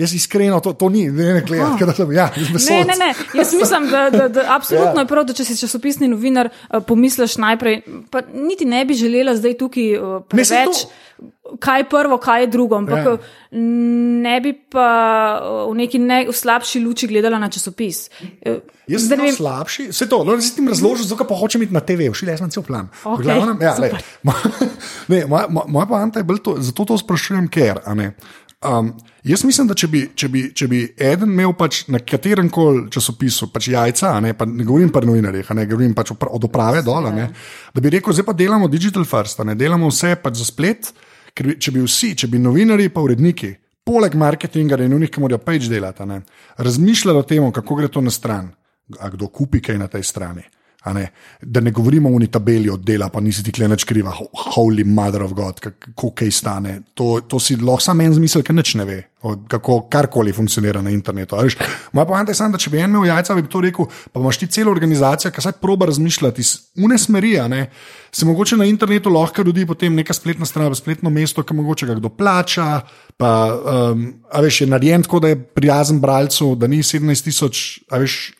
Jaz 0.00 0.14
iskreno, 0.16 0.60
to, 0.64 0.72
to 0.72 0.88
ni, 0.88 1.04
ne, 1.12 1.34
ne, 1.34 1.42
gledam, 1.44 1.76
da 1.76 1.92
sem 1.92 2.12
ja, 2.16 2.30
ne, 2.36 2.78
ne, 2.88 2.96
ne. 2.98 3.10
Jaz 3.36 3.52
mislim, 3.54 3.90
da, 3.90 4.06
da, 4.10 4.28
da 4.32 4.46
absolutno 4.56 4.96
ja. 4.96 5.04
je 5.04 5.10
prav, 5.10 5.26
da 5.28 5.36
če 5.36 5.44
si 5.44 5.58
časopisni 5.60 6.08
novinar, 6.08 6.48
uh, 6.48 6.80
pomisliš 6.86 7.36
najprej. 7.42 7.82
Pa 8.10 8.24
niti 8.32 8.64
ne 8.64 8.84
bi 8.88 8.96
želela 8.96 9.36
zdaj 9.36 9.58
tukaj 9.60 9.92
uh, 9.98 10.16
preveč, 10.28 10.86
kaj 11.60 11.80
je 11.80 11.88
prvo, 11.92 12.16
kaj 12.22 12.46
je 12.46 12.50
drugo. 12.54 12.78
Ampak 12.80 13.06
ja. 13.06 13.16
ne 14.24 14.40
bi 14.40 14.54
pa 14.72 14.88
v 15.68 15.76
neki 15.82 16.00
ne, 16.00 16.22
v 16.30 16.34
slabši 16.36 16.80
luči 16.80 17.10
gledala 17.10 17.38
na 17.42 17.50
časopis. 17.52 18.06
Jaz 18.90 19.06
sem 19.06 19.20
vem... 19.20 19.34
slabši, 19.34 19.90
vse 19.92 20.08
to, 20.10 20.22
no, 20.26 20.38
si 20.42 20.54
ti 20.56 20.64
razložil, 20.66 21.06
zakaj 21.10 21.28
pa 21.28 21.36
hočem 21.38 21.62
iti 21.66 21.76
na 21.76 21.84
TV, 21.84 22.08
všile 22.10 22.34
jaz 22.34 22.42
sem 22.42 22.54
cel 22.56 22.64
plan. 22.66 22.88
Okay. 23.04 23.28
Glavnem, 23.28 23.60
ja, 23.62 23.76
moja 25.30 25.46
moja 25.50 25.86
poanta 25.86 26.22
je 26.22 26.26
bila 26.26 26.42
to, 26.42 26.56
zato 26.58 26.88
to 26.88 26.98
sprašujem, 26.98 27.50
ker. 27.52 27.84
Um, 28.68 28.90
jaz 29.24 29.40
mislim, 29.44 29.70
da 29.70 29.74
če 29.74 29.88
bi, 29.88 30.00
če 30.12 30.28
bi, 30.28 30.40
če 30.52 30.66
bi 30.68 30.82
eden 31.00 31.30
imel 31.32 31.54
pač 31.56 31.86
na 31.88 31.96
katerem 32.04 32.50
koli 32.52 32.90
časopisu 32.92 33.48
pač 33.54 33.70
jajca, 33.72 34.10
ne, 34.20 34.34
pa 34.36 34.44
ne 34.44 34.66
govorim 34.68 34.90
pa 34.92 35.00
novinarjih, 35.00 35.48
ne 35.56 35.64
govorim 35.70 35.94
pač 35.96 36.12
od 36.12 36.44
uprave 36.44 36.82
dol, 36.84 37.08
ne, 37.16 37.30
da 37.72 37.80
bi 37.80 37.94
rekel, 37.94 38.12
zdaj 38.12 38.26
pa 38.28 38.34
delamo 38.36 38.68
digital 38.68 39.06
first, 39.08 39.40
ne, 39.48 39.54
delamo 39.56 39.88
vse 39.88 40.12
pač 40.20 40.42
za 40.42 40.48
splet, 40.50 40.90
ker 41.32 41.48
bi, 41.48 41.56
če 41.56 41.72
bi 41.72 41.86
vsi, 41.86 42.12
če 42.20 42.28
bi 42.28 42.42
novinari 42.44 42.90
pa 42.92 43.00
uredniki, 43.00 43.54
poleg 43.88 44.18
marketinga 44.20 44.76
in 44.84 44.98
unih, 44.98 45.08
ki 45.08 45.24
morajo 45.24 45.40
pač 45.40 45.64
delati, 45.72 46.04
ne, 46.12 46.20
razmišljali 46.60 47.24
o 47.24 47.24
tem, 47.24 47.48
kako 47.62 47.80
gre 47.80 47.88
to 47.88 48.04
na 48.04 48.12
stran, 48.12 48.52
a 49.00 49.08
kdo 49.08 49.32
kupi 49.32 49.64
kaj 49.64 49.80
na 49.80 49.88
tej 49.88 50.04
strani. 50.04 50.44
A 50.82 50.92
Ne? 50.92 51.10
Da 51.42 51.60
ne 51.60 51.70
govorimo 51.70 52.08
o 52.08 52.12
uni 52.12 52.26
tabeli 52.26 52.70
od 52.70 52.80
dela, 52.80 53.08
pa 53.08 53.20
nisi 53.20 53.42
ti 53.44 53.52
kleneč 53.52 53.84
kriva, 53.84 54.12
holy 54.54 54.84
mother 54.84 55.22
of 55.22 55.32
God, 55.36 55.60
kako 55.60 56.10
kaj 56.16 56.30
stane. 56.30 56.80
To, 56.94 57.20
to 57.20 57.40
si 57.40 57.56
lahko 57.56 57.84
samo 57.84 58.02
en 58.02 58.14
zmisel, 58.16 58.42
ki 58.42 58.56
nič 58.56 58.74
ne 58.80 58.86
ve, 58.88 58.96
kako 59.48 59.82
karkoli 59.92 60.32
funkcionira 60.32 60.82
na 60.82 60.90
internetu. 60.90 61.36
a 61.36 61.44
veš. 61.44 61.58
Moja 61.92 62.06
poanta 62.08 62.32
je 62.32 62.40
samo, 62.40 62.56
da 62.56 62.62
če 62.62 62.72
bi 62.72 62.80
en 62.80 62.90
imel 62.90 63.10
jajca, 63.10 63.36
bi 63.36 63.44
to 63.48 63.60
rekel, 63.60 63.90
pa 64.12 64.20
imaš 64.20 64.40
ti 64.40 64.46
celo 64.46 64.72
organizacijo, 64.72 65.30
ki 65.30 65.44
se 65.44 65.52
proba 65.60 65.90
razmišljati 65.92 66.40
iz 66.40 66.56
une 66.76 66.98
smeri, 66.98 67.36
a. 67.38 67.48
Se 68.12 68.26
mogoče 68.26 68.56
na 68.56 68.64
internetu 68.64 69.12
lahko 69.12 69.44
rodi 69.46 69.66
potem 69.66 69.94
neka 69.94 70.16
spletna 70.16 70.46
stran, 70.46 70.74
spletno 70.74 71.10
mesto, 71.10 71.42
ki 71.42 71.54
mogoče 71.54 71.86
kdo 71.94 72.08
plača. 72.08 72.80
Pa, 73.20 73.30
um, 73.92 74.08
a 74.32 74.40
veš, 74.40 74.62
je 74.64 74.66
narejen 74.66 75.04
tako, 75.04 75.20
da 75.20 75.28
je 75.28 75.38
prijazen 75.44 76.00
bralcu, 76.00 76.54
da 76.56 76.66
ni 76.66 76.82
17 76.82 77.24
tisoč 77.24 77.80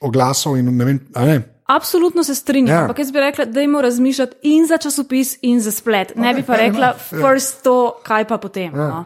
oglasov 0.01 0.57
in 0.57 0.73
ne 0.77 0.85
vem. 0.85 1.01
a 1.15 1.25
Ne. 1.25 1.60
Absolutno 1.71 2.25
se 2.25 2.35
strinjam, 2.35 2.75
Ja. 2.75 2.83
ampak 2.83 2.99
jaz 2.99 3.13
bi 3.13 3.21
rekla, 3.21 3.45
da 3.47 3.61
jim 3.61 3.77
razmišljati 3.77 4.37
in 4.45 4.67
za 4.67 4.77
časopis, 4.77 5.37
in 5.43 5.61
za 5.61 5.71
splet. 5.71 6.17
Ne 6.17 6.35
bi 6.35 6.43
pa 6.43 6.57
rekla, 6.57 6.87
ja. 6.87 6.95
first 7.23 7.63
to, 7.63 7.77
kaj 8.03 8.25
pa 8.25 8.39
potem. 8.39 8.73
No. 8.75 9.05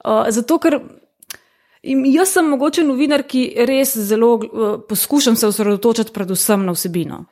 Uh, 0.00 0.24
zato, 0.28 0.56
ker 0.58 0.78
im, 1.82 2.04
jaz 2.06 2.32
sem 2.32 2.48
mogoče 2.48 2.84
novinar, 2.84 3.22
ki 3.22 3.42
res 3.68 3.96
zelo 3.98 4.34
uh, 4.34 4.42
poskušam 4.88 5.36
se 5.36 5.46
osredotočiti 5.46 6.12
predvsem 6.12 6.64
na 6.64 6.72
vsebino. 6.72 7.24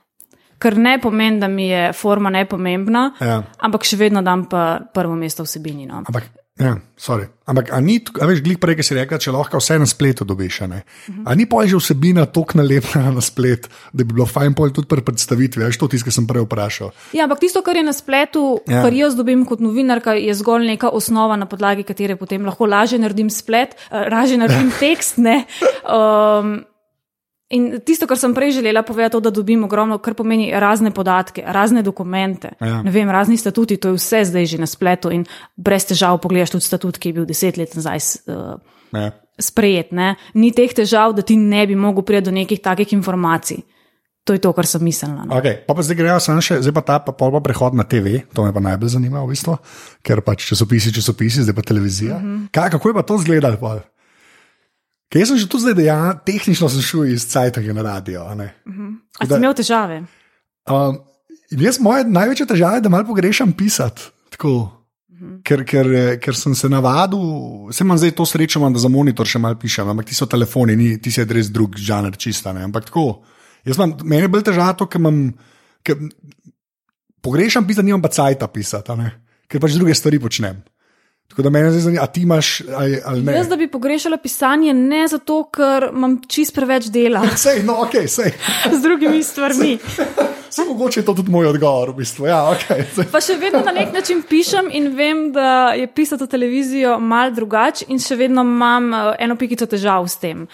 Kar 0.59 0.77
ne 0.79 0.99
pomeni, 1.01 1.41
da 1.41 1.49
mi 1.49 1.69
je 1.69 1.93
forma 1.93 2.31
nepomembna, 2.31 3.13
Ja. 3.21 3.43
ampak 3.59 3.85
še 3.85 3.97
vedno 3.97 4.23
dam 4.23 4.45
pa 4.49 4.81
prvo 4.95 5.15
mesto 5.15 5.43
vsebini. 5.43 5.87
No. 5.87 6.03
Ampak, 6.05 6.29
ja, 6.59 6.77
sorry. 6.97 7.27
Ampak, 7.45 7.69
a 7.75 7.81
ni, 7.81 7.99
a 8.21 8.25
veš, 8.25 8.41
glik 8.41 8.61
prej, 8.63 8.77
ki 8.79 8.85
si 8.87 8.95
rekel, 8.97 9.19
če 9.21 9.33
lahko 9.35 9.59
vse 9.61 9.77
na 9.79 9.87
spletu 9.87 10.25
dobiš. 10.25 10.63
a 10.63 10.67
Ne? 10.71 10.79
A 11.27 11.35
ni 11.35 11.45
pa 11.47 11.67
že 11.67 11.77
vsebina 11.77 12.25
tako 12.27 12.57
nalepljena 12.63 13.11
na 13.13 13.21
splet, 13.21 13.69
da 13.93 14.05
bi 14.05 14.15
bilo 14.15 14.25
fajn 14.27 14.55
pol 14.55 14.71
tudi 14.71 14.89
pri 14.89 15.03
predstavitvi, 15.05 15.65
veš, 15.67 15.77
to 15.77 15.89
tisto, 15.89 16.09
kar 16.09 16.15
sem 16.15 16.27
prej 16.27 16.47
vprašal. 16.47 16.93
Ja, 17.13 17.25
ampak 17.27 17.41
tisto, 17.43 17.61
kar 17.61 17.77
je 17.77 17.83
na 17.85 17.93
spletu, 17.93 18.61
Ja. 18.67 18.79
ja. 18.79 18.83
kar 18.87 18.93
jaz 18.95 19.17
dobim 19.19 19.45
kot 19.45 19.61
novinarka, 19.61 20.15
je 20.15 20.33
zgolj 20.35 20.65
neka 20.73 20.89
osnova, 20.89 21.37
na 21.37 21.45
podlagi 21.47 21.83
katere 21.85 22.17
potem 22.17 22.45
lahko 22.47 22.65
lažje 22.67 22.99
naredim 22.99 23.29
splet, 23.31 23.75
uh, 23.91 24.07
lažje 24.09 24.39
naredim 24.39 24.71
tekst. 24.83 25.19
ne. 25.19 25.45
Um, 25.85 26.65
in 27.51 27.81
tisto, 27.85 28.07
kar 28.07 28.19
sem 28.19 28.35
prej 28.35 28.57
želela 28.59 28.83
povedati, 28.83 29.13
to, 29.13 29.21
da 29.21 29.31
dobim 29.31 29.65
ogromno, 29.65 29.99
kar 29.99 30.15
pomeni 30.15 30.51
razne 30.51 30.91
podatke, 30.91 31.43
razne 31.47 31.83
dokumente. 31.83 32.55
Ja. 32.61 32.83
Ne 32.83 32.91
vem, 32.91 33.11
razni 33.11 33.37
statuti, 33.37 33.77
to 33.77 33.93
je 33.93 33.99
vse 33.99 34.25
zdaj 34.25 34.47
že 34.47 34.59
na 34.59 34.67
spletu 34.67 35.11
in 35.11 35.25
brez 35.57 35.87
težav 35.87 36.19
pogledaš 36.19 36.57
tudi 36.57 36.65
statut, 36.65 36.99
ki 36.99 37.09
je 37.09 37.13
bil 37.13 37.27
deset 37.27 37.57
let 37.57 37.75
nazaj. 37.75 37.99
Uh, 38.27 38.57
Ne. 38.95 39.11
Sprejet, 39.35 39.91
ne? 39.91 40.15
ni 40.39 40.53
teh 40.55 40.71
težav, 40.71 41.15
da 41.17 41.25
ti 41.27 41.35
ne 41.35 41.65
bi 41.67 41.75
mogel 41.75 42.05
priti 42.07 42.29
do 42.29 42.35
nekih 42.35 42.61
takih 42.63 42.93
informacij. 42.95 43.65
To 44.25 44.33
je 44.33 44.41
to, 44.41 44.55
kar 44.57 44.65
sem 44.65 44.81
mislila. 44.81 45.27
No. 45.27 45.37
Okay, 45.37 45.59
pa, 45.67 45.75
pa 45.77 45.83
zdaj 45.85 45.99
gremo 45.99 46.21
samo 46.23 46.41
še, 46.41 46.63
zdaj 46.65 46.73
pa 46.79 46.83
ta 46.87 46.97
pa, 47.05 47.13
pa 47.13 47.41
prehod 47.45 47.77
na 47.77 47.85
TV, 47.85 48.23
to 48.33 48.47
me 48.47 48.55
pa 48.57 48.63
najbolj 48.63 48.95
zanima, 48.95 49.21
v 49.21 49.35
bistvu, 49.35 49.59
ker 50.07 50.23
pač 50.25 50.47
časopisi, 50.49 50.95
časopisi, 50.97 51.45
zdaj 51.45 51.59
pa 51.59 51.67
televizija. 51.67 52.17
Mm 52.17 52.25
-hmm. 52.25 52.47
Kaj, 52.55 52.71
kako 52.73 52.89
je 52.89 52.95
pa 52.95 53.03
to 53.03 53.19
izgledalo? 53.21 53.59
Ker 55.15 55.23
jaz 55.23 55.31
sem 55.31 55.39
že 55.39 55.47
tu 55.47 55.61
zdaj 55.63 55.77
dejan, 55.79 56.17
tehnično 56.27 56.67
sem 56.67 56.83
šel 56.83 57.05
iz 57.15 57.23
Cajtanga 57.31 57.71
na 57.71 57.83
radio. 57.87 58.25
a 58.27 58.35
ne. 58.35 58.49
A 59.23 59.27
si 59.31 59.37
imel 59.39 59.55
težave? 59.55 60.01
Um, 60.67 60.97
jaz 61.55 61.79
moja 61.79 62.03
največja 62.03 62.49
težava 62.51 62.81
je, 62.81 62.83
da 62.83 62.91
malo 62.91 63.07
pogrešam 63.07 63.53
pisati. 63.55 64.11
Tako, 64.35 64.51
ker, 65.47 65.63
ker, 65.63 65.93
eh, 65.95 66.17
ker 66.19 66.35
sem 66.35 66.59
se 66.59 66.67
navadil, 66.67 67.23
vse 67.71 67.87
imam 67.87 68.01
zdaj 68.03 68.11
to 68.19 68.27
srečo, 68.27 68.59
da 68.75 68.83
za 68.83 68.91
monitor 68.91 69.23
še 69.23 69.39
malo 69.39 69.55
pišem, 69.55 69.87
ampak 69.95 70.11
ti 70.11 70.19
so 70.19 70.27
telefoni, 70.27 70.75
ni, 70.75 70.91
ti 70.99 71.15
si 71.15 71.23
res 71.23 71.53
drug 71.55 71.79
žanr 71.79 72.19
čista. 72.19 72.51
Ne? 72.51 72.67
Ampak 72.67 72.91
tako, 72.91 73.23
jaz 73.63 73.79
imam, 73.79 73.95
meni 74.03 74.27
je 74.27 74.35
bolj 74.35 74.49
težava 74.51 74.75
to, 74.75 74.91
ker 74.91 74.99
imam, 74.99 75.29
ker 75.87 76.11
pogrešam 77.23 77.71
pisati, 77.71 77.87
nimam 77.87 78.03
pa 78.03 78.11
cajta 78.11 78.51
pisati, 78.51 78.99
ker 79.47 79.63
pač 79.63 79.79
druge 79.79 79.95
stvari 79.95 80.19
počnem. 80.19 80.59
Tako 81.29 81.43
da 81.43 81.51
me 81.51 81.71
zdaj 81.71 81.81
zanima, 81.81 82.03
a 82.03 82.07
ti 82.07 82.23
imaš 82.23 82.61
ali, 82.77 83.01
ali 83.05 83.23
ne. 83.23 83.33
Jaz, 83.33 83.49
da 83.49 83.57
bi 83.57 83.71
pogrešala 83.71 84.17
pisanje, 84.17 84.75
ne 84.75 85.09
zato, 85.09 85.43
ker 85.51 85.89
imam 85.93 86.21
čist 86.29 86.55
preveč 86.55 86.85
dela 86.95 87.25
Sej, 87.45 87.63
no, 87.65 87.81
ok, 87.83 87.97
sej. 88.09 88.31
z 88.73 88.83
drugimi 88.83 89.23
stvarmi. 89.23 89.79
Sej 90.51 90.69
mogoče 90.69 91.01
je 91.01 91.05
to 91.05 91.15
tudi 91.15 91.33
moj 91.33 91.47
odgovor, 91.47 91.91
v 91.91 91.95
bistvu. 92.05 92.27
Ja, 92.27 92.45
okay, 92.53 92.85
sej. 92.95 93.09
Pa 93.11 93.19
še 93.25 93.35
vedno 93.41 93.65
na 93.67 93.73
nek 93.75 93.91
način 93.93 94.23
pišem 94.23 94.71
in 94.71 94.93
vem, 94.95 95.27
da 95.33 95.73
je 95.75 95.89
pisati 95.91 96.29
televizijo 96.31 97.01
mal 97.01 97.35
drugače, 97.35 97.89
in 97.89 97.99
še 97.99 98.21
vedno 98.21 98.45
imam 98.47 98.93
eh, 98.95 99.11
eno 99.27 99.37
pikico 99.41 99.67
težav 99.67 100.07
s 100.07 100.23
tem. 100.23 100.47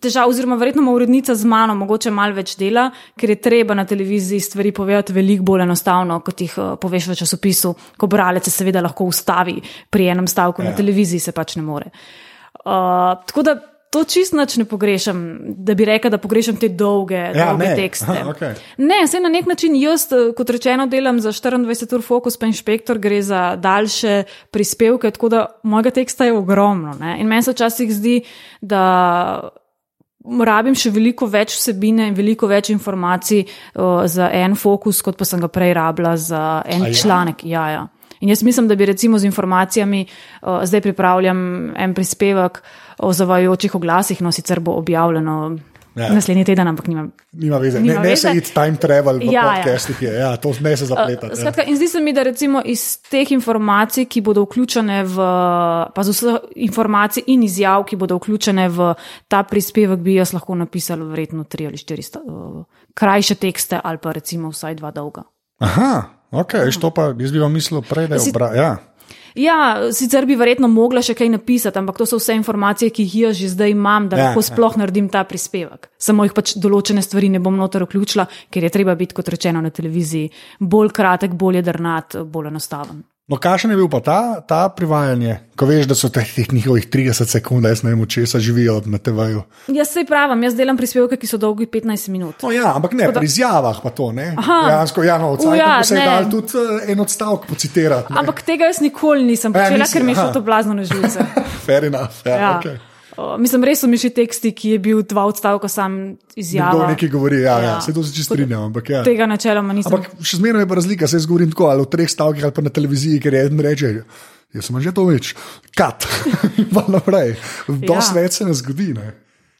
Težav, 0.00 0.28
oziroma, 0.28 0.56
verjetno 0.56 0.82
ima 0.82 0.92
urednica 0.92 1.34
z 1.34 1.44
mano 1.44 1.74
mogoče 1.74 2.10
malo 2.10 2.34
več 2.34 2.56
dela, 2.56 2.90
ker 3.18 3.30
je 3.30 3.40
treba 3.42 3.74
na 3.74 3.84
televiziji 3.86 4.40
stvari 4.40 4.72
povedati 4.72 5.12
veliko 5.12 5.44
bolj 5.44 5.62
enostavno, 5.66 6.20
kot 6.20 6.40
jih 6.40 6.58
uh, 6.58 6.74
poveš 6.80 7.08
v 7.08 7.18
časopisu, 7.22 7.74
ko 7.96 8.06
bralec 8.06 8.44
se 8.44 8.50
seveda 8.50 8.80
lahko 8.84 9.04
ustavi 9.10 9.58
pri 9.90 10.12
enem 10.14 10.26
stavku, 10.26 10.62
ja. 10.62 10.70
Na 10.70 10.76
televiziji 10.76 11.20
se 11.20 11.32
pač 11.32 11.56
ne 11.56 11.62
more. 11.66 11.90
Uh, 12.64 13.18
tako 13.26 13.42
da 13.42 13.58
to 13.90 14.02
čist 14.04 14.34
nič 14.36 14.56
ne 14.60 14.64
pogrešam, 14.68 15.38
da 15.64 15.74
bi 15.74 15.86
rekel, 15.88 16.10
da 16.12 16.18
pogrešam 16.20 16.56
te 16.60 16.68
dolge, 16.68 17.16
Ja, 17.16 17.52
dolge 17.52 17.70
ne. 17.70 17.76
tekste. 17.76 18.10
Aha, 18.12 18.30
okej. 18.30 18.54
Ne, 18.84 18.98
se 19.08 19.20
na 19.20 19.28
nek 19.32 19.46
način 19.48 19.76
jaz, 19.80 20.04
eh, 20.12 20.32
kot 20.36 20.50
rečeno, 20.50 20.86
delam 20.86 21.20
za 21.20 21.32
24 21.32 21.94
ur 21.96 22.02
fokus, 22.04 22.36
pa 22.36 22.46
inšpektor 22.46 22.98
gre 22.98 23.22
za 23.22 23.56
daljše 23.56 24.24
prispevke, 24.50 25.10
tako 25.10 25.28
da 25.28 25.46
mojega 25.62 25.90
teksta 25.90 26.28
je 26.28 26.36
ogromno. 26.36 26.92
Ne? 27.00 27.16
In 27.20 27.26
meni 27.28 27.42
se 27.42 27.52
včasih 27.56 27.92
zdi, 27.94 28.20
da 28.60 29.40
rabim 30.44 30.74
še 30.76 30.90
veliko 30.94 31.26
več 31.30 31.56
vsebine 31.56 32.08
in 32.08 32.16
veliko 32.16 32.48
več 32.50 32.70
informacij 32.74 33.44
uh, 33.44 34.04
za 34.06 34.30
en 34.32 34.56
fokus, 34.56 35.02
kot 35.02 35.18
pa 35.18 35.24
sem 35.28 35.40
ga 35.40 35.48
prej 35.52 35.74
rabila 35.78 36.16
za 36.16 36.62
en 36.66 36.88
A 36.88 36.92
ja? 36.92 36.94
članek. 36.94 37.44
Ja, 37.44 37.68
ja. 37.70 37.86
In 38.20 38.32
jaz 38.32 38.42
mislim, 38.42 38.68
da 38.68 38.74
bi 38.74 38.86
recimo 38.86 39.18
z 39.18 39.28
informacijami, 39.30 40.04
uh, 40.06 40.60
zdaj 40.66 40.80
pripravljam 40.80 41.72
en 41.76 41.94
prispevek 41.94 42.62
o 42.98 43.12
zavajajočih 43.12 43.74
oglasih, 43.74 44.22
no 44.22 44.32
sicer 44.32 44.60
bo 44.60 44.74
objavljeno 44.78 45.58
Ja. 45.98 46.06
ja. 46.06 46.14
naslednji 46.14 46.44
teden, 46.44 46.68
ampak 46.68 46.86
nimam 46.86 47.12
Nima 47.32 47.58
veze, 47.58 47.80
Nima 47.80 47.94
ne, 47.94 48.00
ne 48.00 48.08
veze. 48.08 48.28
se 48.28 48.36
iti 48.36 48.52
time 48.54 48.76
travel 48.76 49.18
v 49.18 49.32
Ja, 49.32 49.32
ja. 49.32 49.54
podcastih, 49.56 50.02
je, 50.02 50.12
ja, 50.14 50.36
to 50.36 50.52
ne 50.60 50.76
se 50.76 50.86
zapletati. 50.86 51.32
ja. 51.32 51.36
Skratka, 51.36 51.62
in 51.66 51.76
zdi 51.76 51.88
se 51.88 52.00
mi, 52.00 52.12
da 52.12 52.22
recimo 52.22 52.62
iz 52.64 52.98
teh 53.10 53.32
informacij, 53.32 54.04
ki 54.06 54.20
bodo 54.20 54.42
vključene 54.46 55.02
v, 55.04 55.16
pa 55.94 56.04
z 56.04 56.14
vseh 56.14 56.38
informacij 56.56 57.22
in 57.26 57.42
izjav, 57.42 57.84
ki 57.84 57.96
bodo 57.96 58.16
vključene 58.16 58.68
v 58.68 58.94
ta 59.28 59.42
prispevek, 59.42 59.98
bi 59.98 60.14
jaz 60.14 60.32
lahko 60.32 60.54
napisal 60.54 61.02
verjetno 61.08 61.44
tri 61.44 61.66
ali 61.66 61.76
štiri 61.76 62.02
uh, 62.22 62.64
krajše 62.94 63.34
tekste 63.34 63.80
ali 63.84 63.98
pa 63.98 64.12
recimo 64.12 64.48
vsaj 64.50 64.74
dva 64.74 64.90
dolga. 64.90 65.22
Aha, 65.58 66.02
ok, 66.30 66.52
to 66.80 66.90
pa 66.90 67.12
jaz 67.18 67.32
bi 67.32 67.38
vam 67.38 67.52
mislil 67.52 67.82
prej, 67.82 68.06
da 68.08 68.14
je 68.14 68.30
obra. 68.30 68.54
Ja. 68.54 68.76
Ja, 69.34 69.90
sicer 69.92 70.26
bi 70.26 70.36
verjetno 70.36 70.68
mogla 70.68 71.02
še 71.02 71.14
kaj 71.14 71.28
napisati, 71.28 71.78
ampak 71.78 71.98
to 71.98 72.06
so 72.06 72.18
vse 72.20 72.34
informacije, 72.38 72.90
ki 72.90 73.06
jih 73.06 73.14
jaz 73.26 73.36
že 73.40 73.48
zdaj 73.54 73.70
imam, 73.74 74.08
da 74.08 74.16
Ja, 74.16 74.24
lahko 74.28 74.40
ja. 74.40 74.48
sploh 74.50 74.76
ja. 74.76 74.84
naredim 74.84 75.08
ta 75.08 75.24
prispevek. 75.24 75.90
Samo 75.98 76.24
jih 76.24 76.34
pač 76.36 76.56
določene 76.56 77.02
stvari 77.02 77.28
ne 77.28 77.38
bom 77.42 77.56
noter 77.56 77.84
vključila, 77.86 78.26
ker 78.50 78.64
je 78.64 78.70
treba 78.70 78.94
biti, 78.94 79.14
kot 79.14 79.28
rečeno, 79.28 79.60
na 79.60 79.70
televiziji 79.70 80.30
bolj 80.60 80.90
kratek, 80.92 81.34
bolj 81.38 81.62
jedrnat, 81.62 82.22
bolj 82.24 82.52
enostaven. 82.52 83.04
No, 83.28 83.36
kakšen 83.36 83.70
je 83.70 83.76
bil 83.76 83.88
pa 83.92 84.00
ta, 84.00 84.40
ta 84.40 84.68
privajanje, 84.72 85.34
ko 85.52 85.66
veš, 85.68 85.84
da 85.84 85.92
so 85.92 86.08
teh, 86.08 86.24
teh 86.32 86.48
njihovih 86.48 86.86
30 86.88 87.28
sekund, 87.28 87.62
da 87.62 87.68
jaz 87.68 87.82
ne 87.82 87.90
vem, 87.90 88.00
od 88.00 88.08
česa 88.08 88.40
živijo 88.40 88.78
na 88.86 88.96
TV-ju. 88.98 89.42
Jaz 89.68 89.88
se 89.88 90.04
pravim, 90.08 90.42
jaz 90.42 90.56
delam 90.56 90.76
prispevke, 90.76 91.16
ki 91.16 91.26
so 91.26 91.36
dolgi 91.36 91.66
15 91.66 92.08
minut. 92.08 92.40
No, 92.42 92.52
ja, 92.52 92.72
ampak 92.74 92.92
ne, 92.92 93.10
pri 93.12 93.24
izjavah 93.24 93.82
pa 93.82 93.90
to 93.90 94.08
ne. 94.12 94.30
Dejansko, 94.38 95.04
ja, 95.04 95.18
no, 95.18 95.28
U, 95.28 95.36
odsaj, 95.36 95.58
ja, 95.58 95.84
se 95.84 95.94
je 95.94 96.06
dal 96.06 96.30
tudi 96.30 96.56
eh, 96.56 96.92
en 96.92 97.00
odstavek 97.00 97.44
pocitirati. 97.48 98.12
ne. 98.12 98.18
Ampak 98.18 98.42
tega 98.42 98.64
jaz 98.64 98.80
nikoli 98.80 99.22
nisem 99.24 99.52
Ja, 99.52 99.60
počela, 99.60 99.84
nisi, 99.84 99.92
ker 99.92 100.04
mi 100.04 100.12
je 100.12 100.22
šlo 100.22 100.32
to 100.32 100.40
blazno 100.40 100.74
na 100.74 100.84
živce. 100.88 101.20
Fair 101.66 101.84
enough. 101.84 102.24
Ja, 102.24 102.36
Ja. 102.36 102.60
okay. 102.64 102.78
O, 103.18 103.34
Mislim, 103.42 103.64
res 103.66 103.80
so 103.82 103.88
mi 103.90 103.98
še 103.98 104.12
teksti, 104.14 104.52
ki 104.54 104.76
je 104.76 104.78
bil 104.78 105.02
dva 105.02 105.24
odstavka 105.26 105.66
sam 105.66 106.14
Nekdo 106.14 106.38
izjava. 106.38 106.86
nekaj 106.92 107.08
govori, 107.10 107.40
ja, 107.42 107.56
ja. 107.58 107.58
Ja. 107.58 107.70
ja. 107.74 107.80
se 107.82 107.90
to 107.92 108.04
se 108.06 108.14
čisto 108.14 108.36
strinjam. 108.38 108.68
Ampak, 108.70 108.90
ja. 108.94 109.00
Tega 109.02 109.26
načeloma 109.26 109.74
nisem. 109.74 109.90
ampak 109.90 110.22
še 110.22 110.38
zmeraj 110.38 110.62
je 110.62 110.68
pa 110.70 110.78
razlika, 110.78 111.08
se 111.10 111.18
jaz 111.18 111.26
govorim 111.26 111.50
tako 111.50 111.66
ali 111.72 111.82
v 111.82 111.90
treh 111.90 112.10
stavkih 112.10 112.46
ali 112.46 112.54
pa 112.54 112.62
na 112.62 112.70
televiziji, 112.70 113.18
ker 113.24 113.34
eden 113.34 113.58
reče. 113.64 113.90
Jaz 114.54 114.70
sem 114.70 114.78
že 114.80 114.94
to 114.96 115.04
več, 115.04 115.34
kat, 115.76 116.06
pa 116.74 116.86
naprej. 116.88 117.34
Dosti 117.66 118.14
Ja. 118.14 118.22
več 118.22 118.38
se 118.38 118.46
ne 118.46 118.54
zgodi. 118.54 118.94
Ne? 118.94 119.10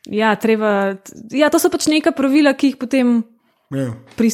Ja, 0.07 0.31
treba, 0.41 0.95
ja, 1.35 1.51
to 1.53 1.59
so 1.61 1.69
pač 1.69 1.91
neka 1.91 2.15
pravila, 2.17 2.55
ki 2.55 2.73
jih 2.73 2.79
potem. 2.81 3.19
Ja. 3.69 3.91
Pri, 4.17 4.31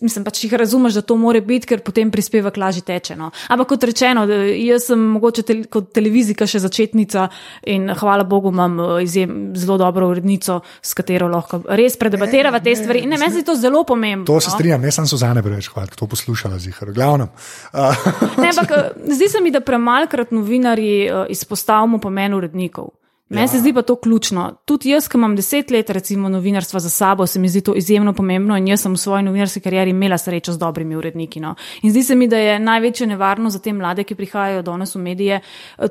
mislim, 0.00 0.24
pač 0.24 0.38
jih 0.46 0.52
razumeš, 0.56 0.94
da 0.96 1.02
to 1.04 1.18
mora 1.20 1.42
biti, 1.44 1.68
ker 1.68 1.82
potem 1.84 2.08
prispevek 2.10 2.56
lažje 2.56 2.80
teče. 2.88 3.18
No. 3.20 3.28
Ampak 3.52 3.68
kot 3.74 3.84
rečeno, 3.84 4.22
jaz 4.24 4.86
sem 4.88 5.02
mogoče 5.12 5.44
tel, 5.44 5.60
kot 5.68 5.90
televizijka 5.92 6.48
še 6.48 6.62
začetnica 6.64 7.26
in 7.68 7.90
hvala 8.00 8.24
Bogu 8.24 8.48
imam 8.48 8.78
eh, 8.80 8.94
izjem, 9.04 9.34
zelo 9.60 9.76
dobro 9.82 10.08
urednico, 10.14 10.62
s 10.80 10.96
katero 10.96 11.28
lahko 11.28 11.60
res 11.68 11.98
predebatirava 12.00 12.62
te 12.64 12.72
stvari. 12.80 13.04
In 13.04 13.12
ne, 13.12 13.20
meni 13.20 13.36
se 13.36 13.44
to 13.44 13.58
zelo 13.60 13.84
pomembno. 13.84 14.24
To 14.30 14.40
se 14.40 14.48
no. 14.48 14.56
strinjam, 14.56 14.88
ne 14.88 14.94
sem 14.96 15.10
Suzane 15.10 15.44
preveč 15.44 15.68
hvala, 15.74 15.92
to 15.92 16.08
poslušala 16.08 16.56
zihar. 16.62 16.94
Glavnem. 16.96 17.28
Uh, 17.76 18.08
Ne, 18.42 18.48
ampak 18.54 18.72
eh, 18.72 18.88
zdi 19.12 19.28
se 19.28 19.44
mi, 19.44 19.52
da 19.52 19.60
premalkrat 19.60 20.32
novinarji 20.32 20.96
eh, 21.04 21.22
izpostavimo 21.36 22.00
pomen 22.00 22.40
urednikov. 22.40 22.88
Meni 23.32 23.48
se 23.48 23.58
zdi 23.58 23.72
pa 23.72 23.82
to 23.82 23.96
ključno. 23.96 24.44
Tudi 24.64 24.90
jaz, 24.90 25.08
ki 25.08 25.16
imam 25.16 25.36
deset 25.36 25.70
let, 25.70 25.90
recimo, 25.90 26.28
novinarstva 26.28 26.80
za 26.80 26.90
sabo, 26.90 27.26
se 27.26 27.40
mi 27.40 27.48
zdi 27.48 27.60
to 27.60 27.74
izjemno 27.74 28.12
pomembno 28.12 28.56
in 28.56 28.68
jaz 28.68 28.82
sem 28.84 28.92
v 28.92 29.00
svoji 29.00 29.24
novinarski 29.24 29.60
karieri 29.60 29.90
imela 29.90 30.18
srečo 30.18 30.52
z 30.52 30.58
dobrimi 30.58 30.96
uredniki. 30.96 31.40
No. 31.40 31.54
In 31.82 31.90
zdi 31.90 32.02
se 32.02 32.14
mi, 32.14 32.28
da 32.28 32.36
je 32.36 32.58
največja 32.58 33.06
nevarnost 33.06 33.56
za 33.56 33.62
te 33.62 33.72
mlade, 33.72 34.04
ki 34.04 34.14
prihajajo 34.14 34.62
danes 34.62 34.94
v 34.94 35.00
medije, 35.00 35.40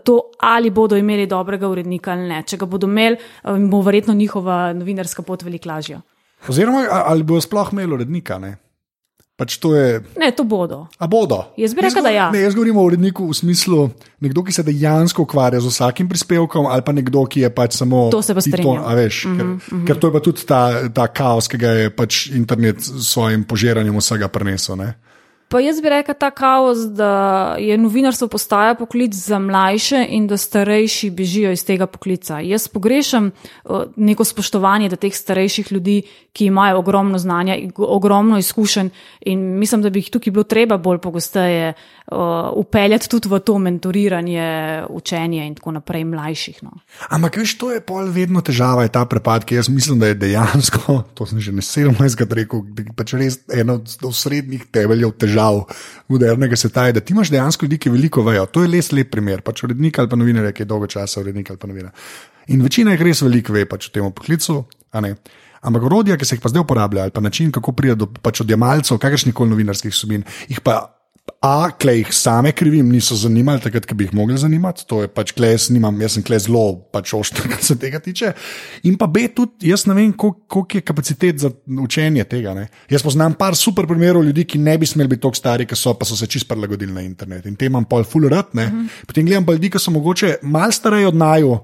to, 0.06 0.20
ali 0.40 0.70
bodo 0.70 0.98
imeli 0.98 1.26
dobrega 1.28 1.68
urednika 1.68 2.12
ali 2.12 2.30
ne. 2.30 2.44
Če 2.48 2.58
ga 2.58 2.66
bodo 2.66 2.88
imeli, 2.88 3.18
bo 3.70 3.82
verjetno 3.82 4.14
njihova 4.14 4.74
novinarska 4.74 5.22
pot 5.22 5.44
veliko 5.44 5.70
lažja. 5.70 6.02
Oziroma, 6.50 6.86
ali 6.92 7.24
bodo 7.24 7.42
sploh 7.42 7.74
imeli 7.74 7.94
urednika? 7.94 8.38
Ne? 8.40 8.58
Pač 9.39 9.58
to 9.58 9.74
je. 9.74 10.02
Ne, 10.20 10.30
to 10.36 10.44
bodo. 10.46 10.86
A 11.02 11.08
bodo. 11.10 11.50
Jaz 11.58 11.74
bi 11.74 11.82
rekel, 11.82 12.04
da 12.04 12.12
ja. 12.13 12.28
Ne, 12.30 12.44
jaz 12.44 12.54
govorim 12.54 12.78
o 12.78 12.84
uredniku 12.86 13.26
v 13.26 13.34
smislu 13.34 13.88
nekdo, 14.22 14.44
ki 14.46 14.54
se 14.54 14.65
dejansko 14.67 15.26
ukvarja 15.26 15.63
z 15.63 15.72
vsakim 15.72 16.10
prispevkom, 16.12 16.67
ali 16.70 16.86
pa 16.86 16.94
nekdo, 16.94 17.24
ki 17.26 17.48
je 17.48 17.50
pač 17.50 17.80
samo. 17.80 18.10
To 18.13 18.22
se 18.22 18.36
pa 18.38 18.44
strinja. 18.44 18.84
Veš, 18.96 19.26
mm 19.26 19.32
-hmm, 19.32 19.38
ker, 19.38 19.46
mm 19.46 19.60
-hmm. 19.60 19.88
ker 19.88 19.98
to 19.98 20.08
je 20.08 20.13
pa 20.13 20.20
tudi 20.20 20.46
ta, 20.46 20.62
ta 20.94 21.08
kaos, 21.08 21.48
ki 21.48 21.58
ga 21.58 21.70
je 21.70 21.89
pač 21.89 22.28
internet 22.28 22.82
s 22.82 23.13
svojim 23.13 23.44
požiranjem 23.44 23.98
vsega 23.98 24.28
prenesel. 24.28 24.76
Ne? 24.76 24.94
Pa 25.52 25.60
jaz 25.60 25.82
bi 25.84 25.90
rekel 25.92 26.16
ta 26.16 26.30
kaos, 26.32 26.86
da 26.96 27.56
je 27.60 27.76
novinarstvo 27.78 28.28
postaja 28.32 28.76
poklic 28.80 29.14
za 29.14 29.40
mlajše 29.40 30.06
in 30.10 30.28
da 30.28 30.38
starejši 30.38 31.10
bežijo 31.12 31.52
iz 31.52 31.66
tega 31.68 31.88
poklica. 31.92 32.40
Jaz 32.40 32.70
pogrešam 32.72 33.32
neko 33.96 34.24
spoštovanje 34.24 34.90
do 34.90 34.96
teh 34.96 35.12
starejših 35.16 35.72
ljudi, 35.72 36.02
ki 36.32 36.46
imajo 36.48 36.80
ogromno 36.80 37.20
znanja 37.20 37.58
in 37.60 37.74
ogromno 37.76 38.38
izkušenj 38.40 38.90
in 39.28 39.42
mislim, 39.60 39.82
da 39.82 39.90
bi 39.90 40.00
jih 40.00 40.10
tukaj 40.10 40.32
bilo 40.32 40.44
treba 40.44 40.78
bolj 40.78 40.98
pogosteje 41.04 41.74
upeljati 42.56 43.10
tudi 43.10 43.30
v 43.30 43.40
to 43.40 43.58
mentoriranje, 43.60 44.84
učenje 44.90 45.48
in 45.48 45.56
tako 45.56 45.72
naprej 45.72 46.06
mlajših. 46.06 46.64
No. 46.64 46.72
Ampak 47.10 47.38
veš, 47.38 47.58
to 47.58 47.72
je 47.72 47.82
pol 47.84 48.08
vedno 48.08 48.42
težava, 48.42 48.84
je 48.88 48.94
ta 48.96 49.04
prepad, 49.06 49.44
ki 49.44 49.60
jaz 49.60 49.70
mislim, 49.70 50.00
da 50.00 50.08
je 50.08 50.16
dejansko, 50.24 51.04
to 51.14 51.26
sem 51.26 51.40
že 51.40 51.52
ne 51.52 51.62
17. 51.62 52.34
rekel, 52.40 52.64
pač 52.96 53.14
res 53.20 53.42
eno 53.52 53.82
od 53.84 54.16
srednjih 54.16 54.66
temeljev 54.72 55.12
težav 55.12 55.41
težav 55.42 55.66
modernega 56.08 56.56
sveta 56.56 56.88
je, 56.88 56.94
da 56.94 57.00
ti 57.00 57.14
imaš 57.14 57.32
dejansko 57.32 57.66
ljudi, 57.66 57.78
ki 57.78 57.90
veliko 57.90 58.24
vejo. 58.24 58.46
To 58.46 58.64
je 58.64 58.68
les 58.68 58.92
lep 58.92 59.12
primer, 59.12 59.42
pač 59.42 59.64
urednik 59.64 60.00
ali 60.00 60.10
pa 60.10 60.16
novinar, 60.16 60.52
ki 60.54 60.64
je 60.64 60.70
dolgo 60.70 60.88
časa 60.88 61.22
urednik 61.22 61.50
ali 61.50 61.60
pa 61.60 61.68
novinar. 61.68 61.92
In 62.48 62.62
večina 62.62 62.92
jih 62.92 63.02
res 63.02 63.22
veliko 63.22 63.54
ve 63.54 63.66
pač 63.66 63.88
o 63.88 63.92
tem 63.94 64.12
poklicu. 64.12 64.66
Ampak 65.62 65.84
orodja, 65.86 66.18
ki 66.18 66.26
se 66.26 66.36
jih 66.36 66.42
pa 66.42 66.50
zdaj 66.50 66.64
uporablja, 66.66 67.04
ali 67.04 67.14
pa 67.14 67.22
način, 67.22 67.52
kako 67.52 67.72
pride 67.78 67.96
do 67.96 68.08
pač 68.08 68.42
odjemalcev 68.42 68.98
kakršnih 68.98 69.34
koli 69.34 69.54
novinarskih 69.54 69.94
subin, 69.94 70.24
jih 70.50 70.60
pa 70.62 71.01
A, 71.42 71.72
klej 71.74 72.04
jih 72.04 72.10
same 72.14 72.52
krivim, 72.54 72.90
niso 72.94 73.16
zanimali 73.18 73.62
takrat, 73.62 73.88
ko 73.90 73.96
bi 73.98 74.06
jih 74.06 74.14
mogli 74.14 74.36
zanimati. 74.38 74.84
To 74.90 75.00
je 75.02 75.10
pač 75.10 75.32
klej, 75.34 75.56
jaz, 75.56 75.64
nimam, 75.74 75.96
jaz 76.02 76.14
sem 76.18 76.26
klej 76.26 76.44
zelo 76.46 76.64
pač 76.94 77.16
ošter, 77.18 77.48
kar 77.52 77.64
se 77.66 77.78
tega 77.82 77.98
tiče. 78.02 78.30
In 78.90 78.98
pa 78.98 79.08
B, 79.10 79.24
tudi 79.34 79.72
jaz 79.72 79.88
ne 79.90 79.96
vem, 79.98 80.12
koliko 80.14 80.66
je 80.70 80.84
kapacitet 80.86 81.42
za 81.42 81.50
učenje 81.82 82.28
tega. 82.30 82.54
Ne? 82.58 82.68
Jaz 82.94 83.06
poznam 83.06 83.34
par 83.38 83.58
super 83.58 83.90
primerov 83.90 84.26
ljudi, 84.28 84.46
ki 84.54 84.62
ne 84.62 84.78
bi 84.78 84.90
smeli 84.90 85.16
biti 85.16 85.26
tako 85.26 85.42
stari, 85.42 85.66
ki 85.66 85.78
so 85.78 85.96
pa 85.98 86.06
so 86.06 86.18
se 86.18 86.30
čist 86.30 86.50
prilagodili 86.50 86.94
na 86.94 87.06
internet. 87.06 87.50
In 87.50 87.58
te 87.58 87.70
imam 87.70 87.90
pol 87.90 88.06
full 88.06 88.30
rat, 88.30 88.54
uh 88.54 88.62
mhm. 88.62 88.86
-huh. 88.86 89.06
potem 89.08 89.26
gledam 89.26 89.46
pa 89.46 89.58
ljudi, 89.58 89.70
ki 89.70 89.80
so 89.80 89.92
mogoče 89.92 90.36
mal 90.42 90.72
stareji 90.72 91.06
od 91.06 91.16
naju, 91.16 91.58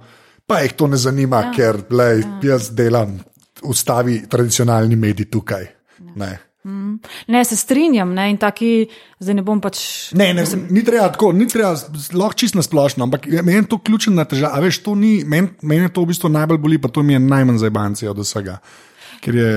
pa 0.48 0.60
jih 0.60 0.74
to 0.74 0.88
ne 0.88 0.98
zanima, 0.98 1.42
ja. 1.42 1.52
ker 1.56 1.82
lej, 1.90 2.20
ja. 2.20 2.40
jaz 2.44 2.70
delam, 2.70 3.20
ustavi 3.62 4.24
tradicionalni 4.30 4.96
mediji 4.96 5.26
tukaj. 5.26 5.68
Ja. 6.18 6.47
Mm. 6.66 6.98
Ne, 7.28 7.46
se 7.46 7.56
strinjam, 7.56 8.12
ne, 8.14 8.26
in 8.32 8.38
taki, 8.42 8.88
zdaj 9.24 9.38
ne 9.38 9.44
bom 9.46 9.62
pač. 9.64 9.80
Ne, 10.20 10.34
ne, 10.36 10.44
sem... 10.46 10.66
ni 10.74 10.84
treba 10.84 11.08
tako, 11.14 11.32
ni 11.36 11.48
treba, 11.48 11.76
lahko 12.18 12.36
čisto 12.42 12.64
splošno, 12.66 13.08
ampak 13.08 13.30
meni 13.40 13.62
je 13.62 13.68
to 13.72 13.80
ključna 13.80 14.26
težava. 14.28 14.60
Veš, 14.66 14.82
to 14.84 14.96
ni, 15.00 15.22
meni 15.24 15.54
men 15.62 15.88
to 15.94 16.04
v 16.04 16.12
bistvu 16.12 16.34
najbolj 16.34 16.60
boli, 16.64 16.82
pa 16.82 16.92
to 16.92 17.06
mi 17.08 17.16
je 17.16 17.24
najmanj 17.24 17.62
zajbanci 17.64 18.12
od 18.12 18.20
vsega. 18.26 18.60
Ker 19.24 19.38
je 19.38 19.52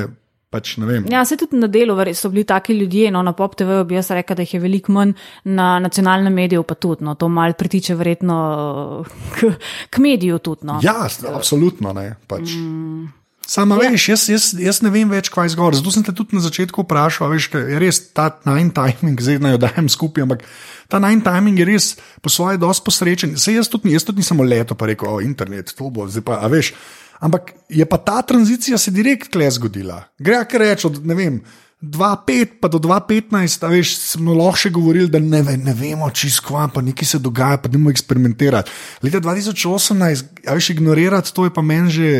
pač. 0.50 0.74
Ja, 1.10 1.22
se 1.24 1.38
tudi 1.38 1.58
na 1.58 1.68
delu 1.70 1.94
so 2.14 2.28
bili 2.28 2.44
taki 2.44 2.74
ljudje, 2.74 3.10
no, 3.10 3.22
na 3.22 3.32
pop 3.32 3.54
TV 3.56 3.84
bi 3.86 3.94
jaz 3.94 4.10
rekel, 4.10 4.36
da 4.36 4.42
jih 4.42 4.54
je 4.54 4.60
veliko 4.60 4.92
manj, 4.92 5.14
na 5.44 5.78
nacionalnem 5.78 6.34
mediju 6.34 6.62
pa 6.62 6.74
tudi, 6.74 7.04
no, 7.06 7.14
to 7.14 7.28
mal 7.28 7.54
pritiče 7.54 7.94
verjetno 7.94 9.04
k, 9.38 9.54
k 9.90 9.98
mediju 9.98 10.38
tudi. 10.38 10.66
No. 10.66 10.80
Ja, 10.82 11.06
absolutno 11.34 11.94
ne. 11.94 12.14
Pač. 12.26 12.54
Mm. 12.58 13.19
Sama 13.50 13.80
ja. 13.82 13.90
veš, 13.90 14.04
jaz, 14.12 14.24
jaz, 14.30 14.44
jaz 14.54 14.78
ne 14.84 14.92
vem 14.94 15.10
več, 15.10 15.26
kaj 15.32 15.48
je 15.48 15.54
zgor. 15.56 15.74
Zato 15.74 15.90
sem 15.90 16.04
te 16.06 16.14
tudi 16.14 16.36
na 16.38 16.42
začetku 16.44 16.84
vprašal, 16.84 17.32
veš, 17.32 17.48
je 17.58 17.80
res 17.82 17.98
ta 18.14 18.28
nine 18.46 18.70
timing, 18.70 19.18
zdaj 19.18 19.40
naj 19.42 19.56
jo 19.56 19.60
dajem 19.64 19.88
skupaj, 19.90 20.22
ampak 20.22 20.44
ta 20.86 21.00
nine 21.02 21.24
timing 21.26 21.58
je 21.58 21.66
res 21.66 21.88
po 22.22 22.30
svoje 22.30 22.60
dosti 22.62 22.86
posrečen. 22.86 23.32
Sej 23.34 23.58
jaz 23.58 23.70
tudi, 23.72 23.90
jaz 23.90 24.06
tudi 24.06 24.22
nisem 24.22 24.38
leto 24.46 24.78
pa 24.78 24.86
rekel, 24.86 25.10
o 25.10 25.24
internet, 25.24 25.74
to 25.74 25.90
bo, 25.90 26.06
zdaj 26.06 26.22
pa, 26.28 26.38
a 26.38 26.50
veš. 26.52 26.76
Ampak 27.20 27.50
je 27.68 27.84
pa 27.90 27.98
ta 27.98 28.20
tranzicija 28.22 28.78
se 28.78 28.94
direkt 28.94 29.32
kle 29.34 29.50
zgodila. 29.50 29.98
Gre 30.22 30.44
kar 30.48 30.62
reči 30.62 30.86
od, 30.86 31.02
ne 31.02 31.18
vem. 31.18 31.42
2-5, 31.80 32.60
pa 32.60 32.68
do 32.68 32.76
2-15, 32.78 33.64
veš, 33.72 33.94
smo 34.12 34.34
lahko 34.36 34.60
še 34.60 34.70
govorili, 34.76 35.08
da 35.08 35.16
ne, 35.18 35.40
ve, 35.42 35.56
ne 35.56 35.72
vemo, 35.72 36.10
čisto 36.12 36.44
kva, 36.50 36.66
pa 36.68 36.84
nekaj 36.84 37.08
se 37.08 37.20
dogaja, 37.24 37.56
pa 37.56 37.72
ne 37.72 37.78
moremo 37.80 37.94
eksperimentirati. 37.96 38.74
Leta 39.02 39.22
2018, 39.24 40.44
veš, 40.44 40.70
ignorirati 40.76 41.32
to 41.34 41.48
je 41.48 41.54
pa 41.56 41.64
meni 41.64 41.90
že 41.90 42.10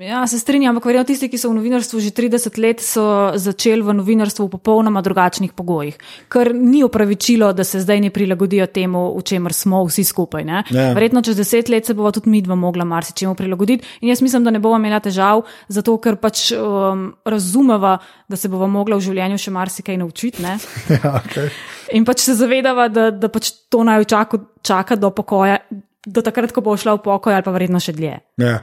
Ja, 0.00 0.26
se 0.26 0.38
strinjam, 0.38 0.74
ampak 0.74 0.90
verjetno 0.90 1.08
tisti, 1.08 1.28
ki 1.32 1.38
so 1.40 1.48
v 1.48 1.56
novinarstvu 1.56 2.00
že 2.04 2.10
30 2.12 2.58
let, 2.60 2.82
so 2.84 3.32
začeli 3.32 3.80
v 3.80 3.94
novinarstvu 3.96 4.44
v 4.44 4.52
popolnoma 4.52 5.00
drugačnih 5.00 5.54
pogojih. 5.56 5.96
Ker 6.28 6.52
ni 6.52 6.82
upravičilo, 6.84 7.48
da 7.56 7.64
se 7.64 7.80
zdaj 7.80 8.02
ne 8.04 8.10
prilagodijo 8.12 8.66
temu, 8.68 9.06
v 9.16 9.24
čemer 9.24 9.56
smo 9.56 9.80
vsi 9.88 10.04
skupaj. 10.04 10.44
Ja. 10.44 10.92
Verjetno 10.92 11.22
čez 11.24 11.40
10 11.40 11.72
let 11.72 11.88
se 11.88 11.96
bova 11.96 12.12
tudi 12.12 12.28
mi 12.28 12.42
dva 12.44 12.54
mogla 12.54 12.84
marsičemu 12.84 13.34
prilagoditi. 13.34 13.88
In 14.04 14.12
jaz 14.12 14.20
mislim, 14.20 14.44
da 14.44 14.52
ne 14.52 14.60
bova 14.60 14.76
imela 14.76 15.00
težav, 15.00 15.46
zato 15.68 15.96
ker 15.96 16.20
pač 16.20 16.52
um, 16.52 17.08
razumeva, 17.24 17.96
da 18.28 18.36
se 18.36 18.52
bova 18.52 18.68
mogla 18.68 19.00
v 19.00 19.06
življenju 19.08 19.40
še 19.40 19.50
marsikaj 19.50 19.96
naučiti. 19.96 20.44
Ja, 20.96 21.20
okay. 21.20 21.48
In 21.96 22.04
pač 22.04 22.20
se 22.24 22.34
zavedava, 22.34 22.88
da, 22.88 23.10
da 23.10 23.28
pač 23.32 23.50
to 23.70 23.80
naj 23.84 24.04
čaka, 24.10 24.38
čaka 24.64 24.96
do 25.00 25.10
pokoja 25.14 25.58
do 26.06 26.22
takrat, 26.22 26.54
ko 26.54 26.62
bo 26.62 26.76
šla 26.78 26.94
v 26.96 27.02
pokoj, 27.02 27.34
ali 27.34 27.42
pa 27.42 27.50
verjetno 27.50 27.80
še 27.82 27.92
dlje. 27.96 28.14
Ja. 28.38 28.60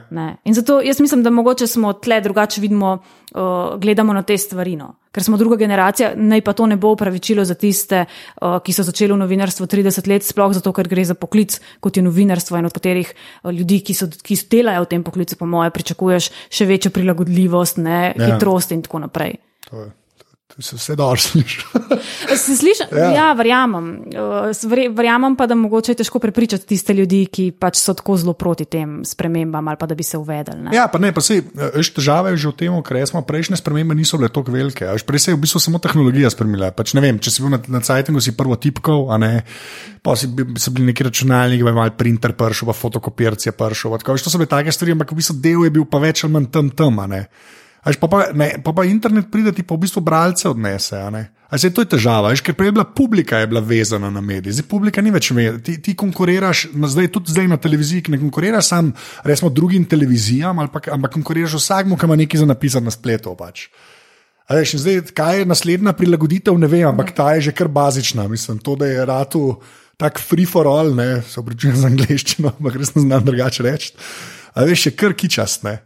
In 0.48 0.56
zato 0.56 0.80
jaz 0.80 1.00
mislim, 1.04 1.22
da 1.22 1.30
mogoče 1.30 1.68
smo 1.68 1.92
tle 1.92 2.22
drugače 2.24 2.62
vidimo, 2.64 2.96
uh, 2.98 3.76
gledamo 3.80 4.16
na 4.16 4.22
te 4.24 4.38
stvari. 4.40 4.78
No. 4.80 4.94
Ker 5.14 5.22
smo 5.22 5.36
druga 5.38 5.58
generacija, 5.60 6.14
naj 6.16 6.40
pa 6.42 6.54
to 6.56 6.66
ne 6.66 6.78
bo 6.80 6.94
upravičilo 6.96 7.44
za 7.44 7.54
tiste, 7.54 8.06
uh, 8.08 8.56
ki 8.64 8.72
so 8.72 8.86
začeli 8.86 9.12
v 9.12 9.20
novinarstvu 9.20 9.68
30 9.68 10.08
let, 10.10 10.24
sploh 10.24 10.54
zato, 10.56 10.72
ker 10.72 10.88
gre 10.88 11.04
za 11.04 11.14
poklic, 11.14 11.58
kot 11.84 12.00
je 12.00 12.06
novinarstvo 12.06 12.58
in 12.58 12.70
od 12.70 12.74
katerih 12.74 13.12
uh, 13.12 13.52
ljudi, 13.52 13.82
ki, 13.84 13.98
so, 13.98 14.08
ki 14.08 14.40
delajo 14.50 14.86
v 14.86 14.90
tem 14.96 15.04
poklicu, 15.04 15.36
po 15.36 15.46
moje, 15.46 15.74
pričakuješ 15.76 16.30
še 16.48 16.68
večjo 16.70 16.94
prilagodljivost, 16.96 17.82
ne. 17.84 18.00
Ja. 18.16 18.32
hitrost 18.32 18.72
in 18.72 18.82
tako 18.82 19.04
naprej. 19.04 19.36
To 19.68 19.84
je. 19.84 19.92
Se 20.58 20.76
vse 20.76 20.94
dobro 20.96 21.16
sliši. 21.16 21.64
se 22.44 22.56
sliši? 22.56 22.84
Ja, 22.92 23.10
ja 23.10 23.32
verjamem. 23.32 24.04
Eh, 24.14 24.88
verjamem 24.94 25.36
pa, 25.36 25.46
da 25.50 25.54
mogoče 25.54 25.92
je 25.92 25.96
težko 25.96 26.18
prepričati 26.18 26.66
tiste 26.66 26.94
ljudi, 26.94 27.24
ki 27.26 27.48
pač 27.58 27.80
so 27.82 27.94
tako 27.94 28.16
zelo 28.16 28.32
proti 28.38 28.64
tem 28.64 29.00
spremembam 29.04 29.68
ali 29.68 29.76
pa 29.80 29.86
da 29.86 29.94
bi 29.94 30.02
se 30.06 30.18
uvedeli. 30.18 30.62
Ne? 30.62 30.76
Ja, 30.76 30.86
pa 30.88 30.98
ne, 31.02 31.10
pa 31.12 31.20
se 31.20 31.40
veš, 31.74 31.90
težave 31.98 32.30
je 32.34 32.44
že 32.44 32.52
v 32.52 32.56
tem, 32.62 32.76
ker 32.86 33.00
smo 33.06 33.24
prejšnje 33.26 33.58
spremembe 33.58 33.94
niso 33.98 34.18
bile 34.20 34.30
tako 34.30 34.54
velike. 34.54 34.86
Veš, 34.86 35.02
prej 35.02 35.24
se 35.24 35.32
je 35.32 35.38
v 35.38 35.42
bistvu 35.42 35.60
samo 35.60 35.82
tehnologija 35.82 36.30
spremenila. 36.30 36.70
Pač, 36.70 36.94
ne 36.94 37.02
vem, 37.02 37.18
če 37.18 37.34
si 37.34 37.42
bil 37.42 37.50
na, 37.56 37.58
na 37.68 37.82
Cajtingu, 37.82 38.22
si 38.22 38.36
prvo 38.38 38.54
tipkal, 38.54 39.10
a 39.10 39.18
ne, 39.18 39.32
pa 40.06 40.14
si, 40.14 40.30
so 40.60 40.70
bili 40.70 40.92
neki 40.92 41.08
računalniki, 41.10 41.66
pa 41.66 41.74
imaš 41.74 41.96
printer 41.98 42.36
pršel, 42.38 42.70
pa 42.70 42.78
fotokopirci 42.78 43.50
pršel. 43.58 43.98
To 43.98 44.30
so 44.30 44.38
bile 44.38 44.50
take 44.50 44.70
stvari, 44.70 44.94
ampak 44.94 45.10
v 45.10 45.18
bistvu 45.18 45.40
del 45.42 45.66
je 45.66 45.74
bil 45.74 45.88
pa 45.90 45.98
več 45.98 46.22
ali 46.22 46.38
manj 46.38 46.52
tam 46.54 46.70
tam. 46.70 47.02
Až 47.84 48.00
pa, 48.00 48.08
pa, 48.08 48.32
ne, 48.32 48.56
pa, 48.64 48.72
pa 48.72 48.88
internet 48.88 49.28
pride 49.28 49.52
ti 49.52 49.60
pa 49.60 49.76
v 49.76 49.84
bistvu 49.84 50.00
bralce 50.00 50.48
odnese. 50.48 50.96
Se, 51.54 51.68
to 51.70 51.84
je 51.84 51.92
težava, 51.94 52.32
veš, 52.32 52.40
ker 52.42 52.56
prej 52.56 52.72
je 52.72 52.76
bila 52.80 52.86
publika 52.88 53.38
je 53.38 53.46
bila 53.46 53.60
vezana 53.60 54.08
na 54.10 54.24
medije, 54.24 54.56
zdaj 54.56 54.66
publika 54.66 55.04
ni 55.04 55.12
več 55.12 55.28
vezana. 55.30 55.60
Ti, 55.60 55.76
ti 55.84 55.92
konkuriraš, 55.92 56.72
zdaj, 56.72 57.12
tudi 57.12 57.30
zdaj 57.30 57.46
na 57.52 57.60
televiziji, 57.60 58.08
ki 58.08 58.16
ne 58.16 58.20
konkuriraš 58.24 58.72
sam, 58.72 58.90
resmo 59.28 59.52
drugim 59.52 59.84
televizijam, 59.84 60.64
pa, 60.72 60.80
ampak 60.96 61.12
konkuriraš 61.20 61.60
vsakmu, 61.60 62.00
ki 62.00 62.08
ima 62.08 62.18
nekaj 62.24 62.42
za 62.42 62.48
napisati 62.48 62.88
na 62.88 62.94
spletu. 62.94 63.36
Pač. 63.36 63.68
Veš, 64.48 64.74
zdaj, 64.80 65.00
kaj 65.16 65.44
je 65.44 65.48
naslednja 65.52 65.92
prilagoditev, 65.96 66.56
ne 66.58 66.68
vem, 66.68 66.88
ampak 66.88 67.12
ta 67.16 67.30
je 67.36 67.50
že 67.50 67.56
kar 67.56 67.68
bazična. 67.68 68.26
Mislim, 68.32 68.58
to, 68.64 68.80
da 68.80 68.88
je 68.88 69.04
ratu 69.04 69.60
tak 70.00 70.18
free 70.18 70.48
for 70.48 70.66
all, 70.66 70.96
ne, 70.96 71.22
se 71.22 71.38
obričujem 71.40 71.76
z 71.76 71.92
angliščino, 71.92 72.56
ampak 72.58 72.80
res 72.80 72.96
ne 72.96 73.04
znam 73.04 73.24
drugače 73.24 73.62
reči. 73.62 73.92
Veš, 74.56 74.88
je 74.88 74.96
kar 74.96 75.12
kičast. 75.12 75.68
Ne. 75.68 75.78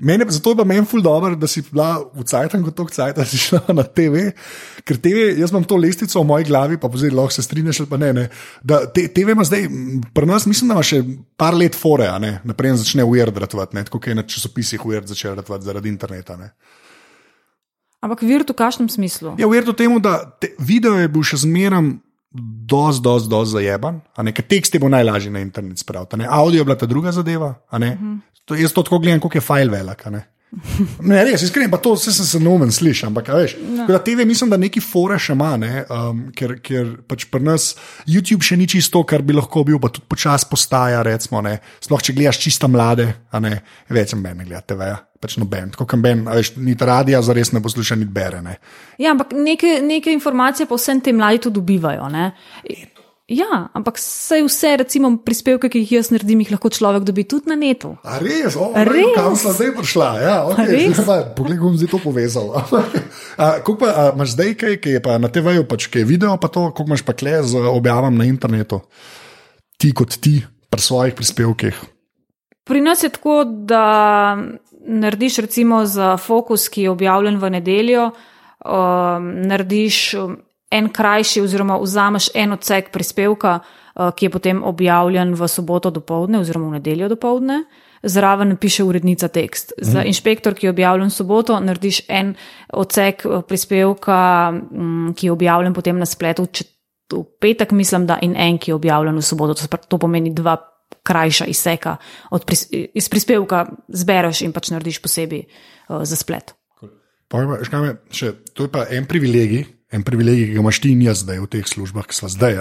Mene, 0.00 0.24
zato 0.28 0.50
je 0.50 0.56
pa 0.56 0.64
meni 0.64 0.86
ful 0.88 1.02
dobro, 1.04 1.36
da 1.36 1.46
si 1.46 1.60
bila 1.62 1.98
v 2.14 2.24
Cajtang, 2.24 2.64
kot 2.64 2.76
tok 2.76 2.92
da 3.16 3.24
si 3.28 3.38
šla 3.38 3.74
na 3.76 3.84
TV. 3.84 4.30
Ker 4.88 4.96
TV, 4.96 5.26
jaz 5.36 5.52
imam 5.52 5.64
to 5.68 5.76
lestvico 5.76 6.22
v 6.22 6.26
moji 6.26 6.48
glavi, 6.48 6.78
pa 6.80 6.88
zdaj 6.88 7.12
lahko 7.12 7.36
se 7.36 7.44
strinjaš 7.44 7.80
ali 7.80 7.90
pa 7.90 7.96
ne. 8.00 8.12
ne. 8.16 8.28
Da, 8.62 8.86
te, 8.86 9.08
TV 9.12 9.36
ima 9.36 9.44
zdaj, 9.44 9.68
pri 10.14 10.26
nas 10.26 10.46
mislim, 10.48 10.72
da 10.72 10.78
ima 10.78 10.84
še 10.86 11.02
par 11.36 11.54
let 11.54 11.76
fore, 11.76 12.08
naprej 12.44 12.78
začne 12.80 13.04
ujer 13.04 13.30
dratovati, 13.30 13.76
tako 13.84 13.98
kot 13.98 14.08
je 14.08 14.14
na 14.14 14.24
časopisih 14.24 14.86
ujer 14.86 15.04
začel 15.06 15.36
dratovati 15.36 15.68
zaradi 15.68 15.92
interneta. 15.92 16.36
Ne. 16.40 16.54
Ampak 18.00 18.24
vir 18.24 18.48
v 18.48 18.56
kakšnem 18.56 18.88
smislu? 18.88 19.34
Ja, 19.36 19.48
vir 19.52 19.68
v 19.68 19.76
tem, 19.76 19.92
da 20.00 20.22
te, 20.40 20.54
video 20.58 20.96
je 20.96 21.12
bil 21.12 21.26
še 21.26 21.42
zmeraj 21.44 22.00
dosti, 22.30 23.02
dosti, 23.02 23.28
dosti 23.30 23.52
zajeban. 23.52 24.00
Ker 24.34 24.44
tekst 24.46 24.74
je 24.74 24.80
bo 24.80 24.88
najlažji 24.88 25.30
na 25.30 25.40
internet 25.40 25.78
spraviti. 25.78 26.16
Audio 26.28 26.58
je 26.58 26.64
bila 26.64 26.76
ta 26.78 26.86
druga 26.86 27.12
zadeva. 27.12 27.54
Uh 27.72 27.78
-huh. 27.78 28.18
to, 28.44 28.54
jaz 28.54 28.72
to 28.72 28.82
tako 28.82 28.98
gledam, 28.98 29.20
koliko 29.20 29.38
je 29.38 29.40
file 29.40 29.68
velik. 29.68 30.06
Ne, 31.06 31.20
res, 31.28 31.44
iskreni, 31.46 31.70
pa 31.70 31.78
to 31.78 31.92
vse 31.94 32.10
sem 32.14 32.26
se 32.26 32.38
nomen 32.42 32.72
slišal, 32.74 33.12
ampak 33.12 33.28
veš. 33.30 33.54
No. 33.62 33.86
TV 34.02 34.26
mislim, 34.26 34.50
da 34.50 34.58
neki 34.58 34.82
fore 34.82 35.18
še 35.22 35.36
ima, 35.36 35.52
ne, 35.60 35.84
um, 35.86 36.24
ker, 36.36 36.56
ker 36.64 36.96
pač 37.06 37.28
pri 37.30 37.44
nas 37.46 37.68
YouTube 38.10 38.42
še 38.46 38.58
ni 38.58 38.66
čisto, 38.70 39.04
kar 39.06 39.22
bi 39.26 39.36
lahko 39.36 39.62
bil, 39.66 39.78
pa 39.82 39.92
tudi 39.94 40.08
počasi 40.10 40.48
postaja, 40.50 41.04
recimo, 41.06 41.42
ne. 41.46 41.60
Sploh 41.84 42.02
če 42.02 42.16
gledaš 42.18 42.42
čisto 42.42 42.70
mlade, 42.70 43.06
a 43.30 43.42
ne, 43.42 43.54
več 43.94 44.16
sem 44.16 44.26
ben, 44.26 44.42
gledate, 44.42 44.78
veja 44.80 44.98
pač 45.20 45.36
noben, 45.36 45.68
kot 45.76 45.84
kam 45.90 46.00
ben, 46.00 46.22
veš, 46.24 46.54
ni 46.64 46.72
ta 46.80 46.86
radija, 46.88 47.20
za 47.20 47.34
res 47.36 47.52
ne 47.52 47.60
posluša, 47.60 47.98
ni 48.00 48.06
bere. 48.08 48.40
Ne. 48.40 48.56
Ja, 49.00 49.12
ampak 49.12 49.34
neke, 49.36 49.76
neke 49.84 50.14
informacije 50.16 50.64
pa 50.66 50.78
vsem 50.80 51.02
tem 51.04 51.18
mladi 51.20 51.42
tudi 51.44 51.60
dobivajo. 51.60 52.08
Ne? 52.08 52.30
Ja, 53.30 53.70
ampak 53.78 53.94
vse, 53.94 54.40
vse 54.42 54.72
recimo, 54.80 55.12
prispevke, 55.22 55.68
ki 55.70 55.84
jih 55.84 55.92
jaz 56.00 56.08
naredim, 56.10 56.40
jih 56.42 56.50
lahko 56.50 56.66
človek 56.74 57.04
dobi 57.06 57.22
tudi 57.30 57.46
na 57.52 57.54
netu. 57.54 57.92
A 58.02 58.18
res, 58.18 58.56
o, 58.58 58.72
res? 58.74 59.12
kam 59.14 59.36
sem 59.38 59.54
zdaj 59.54 59.70
prišla? 59.76 60.08
Ja, 60.18 60.34
okay. 60.50 60.90
Poglej, 61.38 61.60
bom 61.62 61.76
zdaj 61.78 61.92
to 61.94 62.00
povezal. 62.02 62.50
Kako 63.62 63.76
pa 63.78 64.10
imaš 64.10 64.34
zdaj 64.34 64.50
kaj, 64.58 64.74
ki 64.82 64.96
je 64.96 65.02
pa 65.04 65.20
na 65.22 65.30
TV-ju, 65.30 65.62
pač, 65.70 65.86
ki 65.86 66.02
je 66.02 66.08
video, 66.10 66.34
pa 66.42 66.50
to, 66.50 66.72
kako 66.74 66.90
imaš 66.90 67.06
pa 67.06 67.14
kle 67.14 67.38
z 67.46 67.62
objavam 67.70 68.18
na 68.18 68.26
internetu, 68.26 68.82
ti 69.78 69.94
kot 69.94 70.18
ti, 70.18 70.40
pri 70.66 70.82
svojih 70.82 71.14
prispevkih. 71.14 71.78
Pri 72.66 72.82
nas 72.82 73.06
je 73.06 73.14
tako, 73.14 73.44
da 73.46 74.34
narediš 74.90 75.38
recimo 75.46 75.84
za 75.86 76.16
fokus, 76.18 76.66
ki 76.66 76.88
je 76.88 76.90
objavljen 76.90 77.38
v 77.38 77.54
nedeljo, 77.54 78.10
um, 78.66 79.32
narediš 79.46 80.14
um, 80.18 80.38
en 80.70 80.88
krajši, 80.88 81.42
oziroma 81.42 81.78
vzameš 81.82 82.30
en 82.34 82.54
odsek 82.54 82.90
prispevka, 82.94 83.58
uh, 83.60 84.10
ki 84.16 84.26
je 84.26 84.30
potem 84.30 84.62
objavljen 84.64 85.34
v 85.34 85.48
soboto 85.48 85.90
do 85.90 86.00
povdne, 86.00 86.40
oziroma 86.40 86.70
v 86.70 86.78
nedeljo 86.78 87.10
do 87.10 87.16
povdne. 87.16 87.64
Zraven 88.02 88.56
piše 88.56 88.84
urednica 88.84 89.28
tekst. 89.28 89.72
Za 89.76 90.00
mhm. 90.00 90.06
inšpektor, 90.08 90.54
ki 90.54 90.66
je 90.66 90.70
objavljen 90.70 91.10
v 91.10 91.14
soboto, 91.14 91.58
narediš 91.60 92.02
en 92.08 92.34
odsek 92.72 93.26
uh, 93.26 93.42
prispevka, 93.42 94.20
um, 94.70 95.12
ki 95.16 95.26
je 95.26 95.32
objavljen 95.32 95.74
potem 95.74 95.98
na 95.98 96.06
spletu. 96.06 96.46
V 97.10 97.24
petek 97.42 97.72
mislim, 97.74 98.06
da 98.06 98.20
in 98.22 98.36
en, 98.36 98.58
ki 98.58 98.70
je 98.70 98.74
objavljen 98.74 99.18
v 99.18 99.22
soboto, 99.26 99.54
to, 99.58 99.76
to 99.88 99.98
pomeni 99.98 100.30
dva 100.34 100.56
krajša 101.02 101.46
izseka 101.50 101.96
pris, 102.46 102.66
iz 102.70 103.08
prispevka, 103.08 103.66
zbereš 103.88 104.42
in 104.46 104.52
pač 104.52 104.70
narediš 104.70 105.00
posebej 105.02 105.44
uh, 105.44 106.04
za 106.06 106.16
splet. 106.16 106.54
Pa, 107.30 107.42
škame, 107.62 107.94
še, 108.10 108.32
to 108.54 108.66
je 108.66 108.72
pa 108.72 108.86
en 108.90 109.06
privilegij, 109.06 109.66
en 109.90 110.04
privilegij, 110.06 110.46
ki 110.46 110.54
ga 110.54 110.62
imaš 110.62 110.80
ti 110.80 110.92
in 110.94 111.02
jaz 111.02 111.24
zdaj 111.24 111.40
v 111.42 111.50
teh 111.50 111.66
službah, 111.66 112.06
ki 112.06 112.14
smo 112.14 112.30
zdaj. 112.30 112.60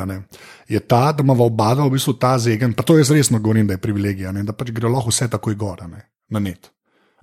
Je 0.69 0.79
ta, 0.79 1.11
da 1.13 1.23
ima 1.23 1.37
oba 1.37 1.73
v 1.77 1.89
bistvu 1.93 2.17
ta 2.17 2.37
zegen, 2.41 2.73
pa 2.73 2.83
to 2.83 2.97
jaz 2.97 3.11
resno 3.13 3.39
govorim, 3.39 3.67
da 3.67 3.77
je 3.77 3.83
privilegij, 3.83 4.33
da 4.43 4.53
pač 4.53 4.73
gre 4.73 4.89
lahko 4.89 5.13
vse 5.13 5.29
takoj 5.29 5.55
gor 5.55 5.85
na 6.29 6.39
net. 6.39 6.71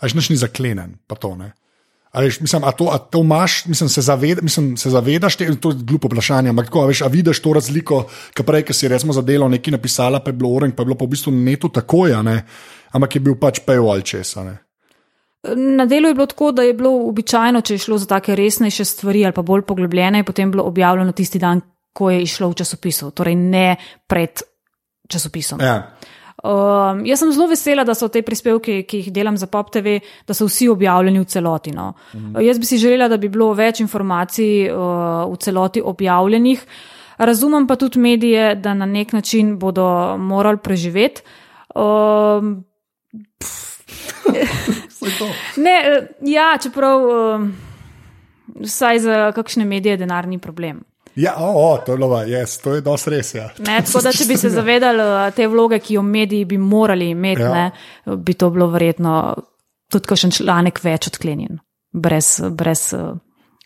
Až 0.00 0.14
nič 0.14 0.30
ni 0.30 0.36
zaklenen, 0.36 0.98
pa 1.08 1.16
to 1.16 1.34
ne. 1.36 1.54
Veš, 2.16 2.40
mislim, 2.40 2.64
a 2.64 2.72
to, 2.72 2.88
a 2.88 2.98
to 2.98 3.20
imaš, 3.20 3.66
mislim, 3.66 3.88
se, 3.88 4.00
zaved, 4.00 4.38
mislim, 4.42 4.76
se 4.76 4.90
zavedaš, 4.90 5.36
te, 5.36 5.48
to 5.60 5.70
je 5.70 5.76
glupo 5.84 6.08
vprašanje, 6.08 6.48
ampak 6.48 6.70
kako 6.70 6.86
veš, 6.86 7.02
a 7.02 7.10
vidiš 7.12 7.42
to 7.44 7.52
razliko, 7.52 8.06
ki 8.32 8.44
prej, 8.46 8.62
ki 8.64 8.72
si 8.72 8.88
recimo 8.88 9.12
za 9.12 9.22
delo 9.22 9.48
nekaj 9.48 9.76
napisala, 9.76 10.20
pa 10.24 10.32
je 10.32 10.38
bilo 10.38 10.54
oren, 10.56 10.72
pa 10.72 10.82
je 10.82 10.86
bilo 10.86 10.96
pa 10.96 11.04
v 11.04 11.12
bistvu 11.12 11.32
neto 11.32 11.68
tako, 11.68 12.06
ne, 12.24 12.38
ampak 12.92 13.18
je 13.18 13.20
bil 13.20 13.36
pač 13.36 13.60
paywall 13.66 14.00
česa. 14.00 14.44
Ne. 14.44 14.56
Na 15.54 15.86
delu 15.86 16.08
je 16.08 16.14
bilo 16.14 16.26
tako, 16.26 16.52
da 16.52 16.62
je 16.62 16.74
bilo 16.74 16.90
običajno, 17.08 17.60
če 17.60 17.74
je 17.74 17.78
šlo 17.78 17.98
za 17.98 18.06
take 18.06 18.36
resnejše 18.36 18.84
stvari 18.84 19.24
ali 19.24 19.34
pa 19.36 19.42
bolj 19.42 19.62
poglobljene, 19.62 20.18
je 20.18 20.24
potem 20.24 20.50
bilo 20.50 20.64
objavljeno 20.64 21.12
tisti 21.12 21.38
dan, 21.38 21.60
ko 21.92 22.10
je 22.10 22.22
išlo 22.22 22.50
v 22.50 22.54
časopisu, 22.54 23.10
torej 23.10 23.34
ne 23.34 23.76
pred 24.06 24.42
časopisom. 25.08 25.60
Ja. 25.60 25.78
Um, 26.44 27.00
jaz 27.08 27.22
sem 27.22 27.32
zelo 27.32 27.46
vesela, 27.48 27.84
da 27.84 27.94
so 27.96 28.10
te 28.12 28.20
prispevke, 28.22 28.82
ki 28.86 28.98
jih 29.00 29.12
delam 29.14 29.38
za 29.40 29.48
Pop 29.50 29.70
TV, 29.72 29.96
da 30.28 30.34
so 30.36 30.46
vsi 30.46 30.68
objavljeni 30.68 31.22
v 31.22 31.28
celoti. 31.32 31.72
No. 31.72 31.94
Mhm. 32.14 32.36
Jaz 32.44 32.58
bi 32.60 32.68
si 32.68 32.78
želela, 32.78 33.08
da 33.08 33.16
bi 33.16 33.28
bilo 33.32 33.52
več 33.56 33.80
informacij 33.80 34.68
uh, 34.70 35.24
v 35.32 35.40
celoti 35.40 35.82
objavljenih. 35.84 36.66
Razumem 37.18 37.66
pa 37.66 37.76
tudi 37.80 37.98
medije, 37.98 38.54
da 38.54 38.74
na 38.74 38.86
nek 38.86 39.12
način 39.12 39.58
bodo 39.58 40.16
morali 40.18 40.58
preživeti. 40.58 41.22
Um, 41.74 42.64
ne, 45.56 45.76
ja, 46.20 46.58
čeprav 46.62 47.02
uh, 47.04 47.48
vsaj 48.62 48.98
za 48.98 49.32
kakšne 49.32 49.64
medije 49.64 49.96
denar 49.96 50.28
ni 50.28 50.38
problem. 50.38 50.84
Ja, 51.16 51.34
o, 51.38 51.72
o, 51.72 51.78
to 51.78 51.92
je 51.92 51.96
bilo, 51.96 52.08
yes, 52.28 52.62
to 52.62 52.74
je 52.74 52.80
dosti 52.84 53.10
res. 53.10 53.34
Ja. 53.34 53.48
Ne, 53.58 53.78
tako 53.86 54.02
da, 54.04 54.12
če 54.12 54.26
bi 54.28 54.36
se 54.36 54.50
zavedali 54.58 55.04
eh, 55.04 55.30
te 55.36 55.46
vloge, 55.48 55.78
ki 55.80 55.96
jo 55.96 56.02
mediji 56.04 56.44
bi 56.44 56.58
morali 56.60 57.10
imeti, 57.10 57.42
ja. 57.42 57.52
ne, 57.54 58.16
bi 58.16 58.34
to 58.36 58.50
bilo 58.52 58.68
verjetno 58.72 59.14
tudi 59.92 60.10
kakšen 60.12 60.34
članek 60.36 60.82
več 60.84 61.08
odklenjen, 61.08 61.60
brez, 61.94 62.36
brez 62.52 62.90
uh, 62.96 63.14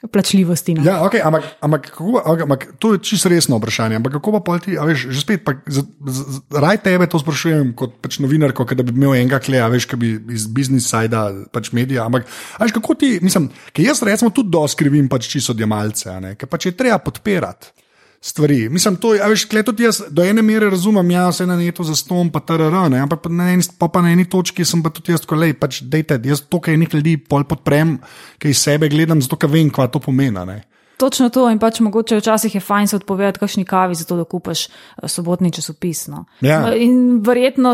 plačljivosti. 0.09 0.75
No. 0.75 0.85
Ja, 0.85 1.01
okay, 1.05 1.21
ampak, 1.25 1.45
ampak, 1.61 1.91
kako, 1.93 2.23
ampak 2.25 2.67
to 2.79 2.95
je 2.95 3.03
čisto 3.05 3.29
resno 3.29 3.59
vprašanje. 3.61 3.97
Ampak 4.01 4.17
kako 4.17 4.41
pa 4.41 4.57
ti, 4.59 4.79
a 4.81 4.87
veš, 4.89 5.11
že 5.13 5.21
spet, 5.21 5.45
pa, 5.45 5.59
z, 5.69 5.85
z, 5.85 6.41
raj 6.57 6.81
tebe 6.81 7.05
to 7.05 7.21
sprašujem 7.21 7.75
kot 7.77 8.01
pač 8.01 8.17
novinarko, 8.25 8.65
da 8.73 8.87
bi 8.87 8.97
imel 8.97 9.19
enega 9.19 9.43
kleja, 9.45 9.69
veš, 9.69 9.91
ki 9.91 10.01
bi 10.01 10.15
iz 10.33 10.49
biznis 10.49 10.89
sajda, 10.89 11.51
pač 11.53 11.73
medija. 11.77 12.09
Ampak, 12.09 12.25
veš, 12.63 12.73
kako 12.81 12.97
ti, 12.97 13.19
mislim, 13.21 13.51
ker 13.77 13.91
jaz 13.91 14.01
recimo 14.07 14.33
tudi 14.33 14.53
doskrivim 14.57 15.11
pač 15.13 15.29
čisto 15.29 15.53
odjemalce, 15.53 16.17
ker 16.41 16.49
pač 16.49 16.71
je 16.71 16.77
treba 16.79 17.01
podpirati 17.05 17.80
stvari. 18.21 18.69
Mislim, 18.69 18.97
to 18.97 19.15
je, 19.15 19.29
veš, 19.29 19.47
tudi 19.65 19.85
jaz 19.85 20.03
do 20.11 20.25
ene 20.25 20.43
mere 20.43 20.71
razumem, 20.71 21.11
ja, 21.11 21.33
se 21.33 21.47
na 21.47 21.57
neto 21.57 21.85
za 21.85 21.97
stom, 21.97 22.31
pa 22.31 22.41
TRR, 22.41 22.77
ne, 22.91 23.01
ampak 23.01 23.27
na 23.29 23.51
eni, 23.53 23.65
pa, 23.79 23.89
pa 23.89 24.03
na 24.03 24.13
eni 24.13 24.29
točki 24.29 24.65
sem 24.65 24.83
pa 24.83 24.93
tudi 24.93 25.13
jaz, 25.13 25.25
ko 25.27 25.39
lej, 25.41 25.55
pač 25.57 25.81
dejte, 25.83 26.21
jaz 26.25 26.45
to, 26.45 26.61
kaj 26.61 26.77
nekaj 26.77 27.01
ljudi 27.01 27.17
pol 27.17 27.45
podprem, 27.49 27.97
kaj 28.39 28.51
iz 28.51 28.61
sebe 28.61 28.89
gledam, 28.93 29.23
zato 29.25 29.41
ker 29.41 29.49
vem, 29.51 29.73
kva 29.73 29.89
to 29.89 30.03
pomeni. 30.05 30.61
Točno 31.01 31.31
to 31.33 31.47
in 31.49 31.57
pač 31.59 31.79
mogoče 31.81 32.19
včasih 32.21 32.55
je 32.55 32.61
fajn 32.61 32.91
se 32.91 32.97
odpovedati 32.97 33.41
kakšni 33.41 33.65
kavi, 33.65 33.95
zato 33.97 34.19
da 34.19 34.25
kupaš 34.29 34.67
eh, 34.69 35.09
sobotni 35.09 35.51
časopis. 35.51 36.07
No. 36.13 36.25
Ja. 36.45 36.75
In 36.77 37.23
verjetno, 37.25 37.73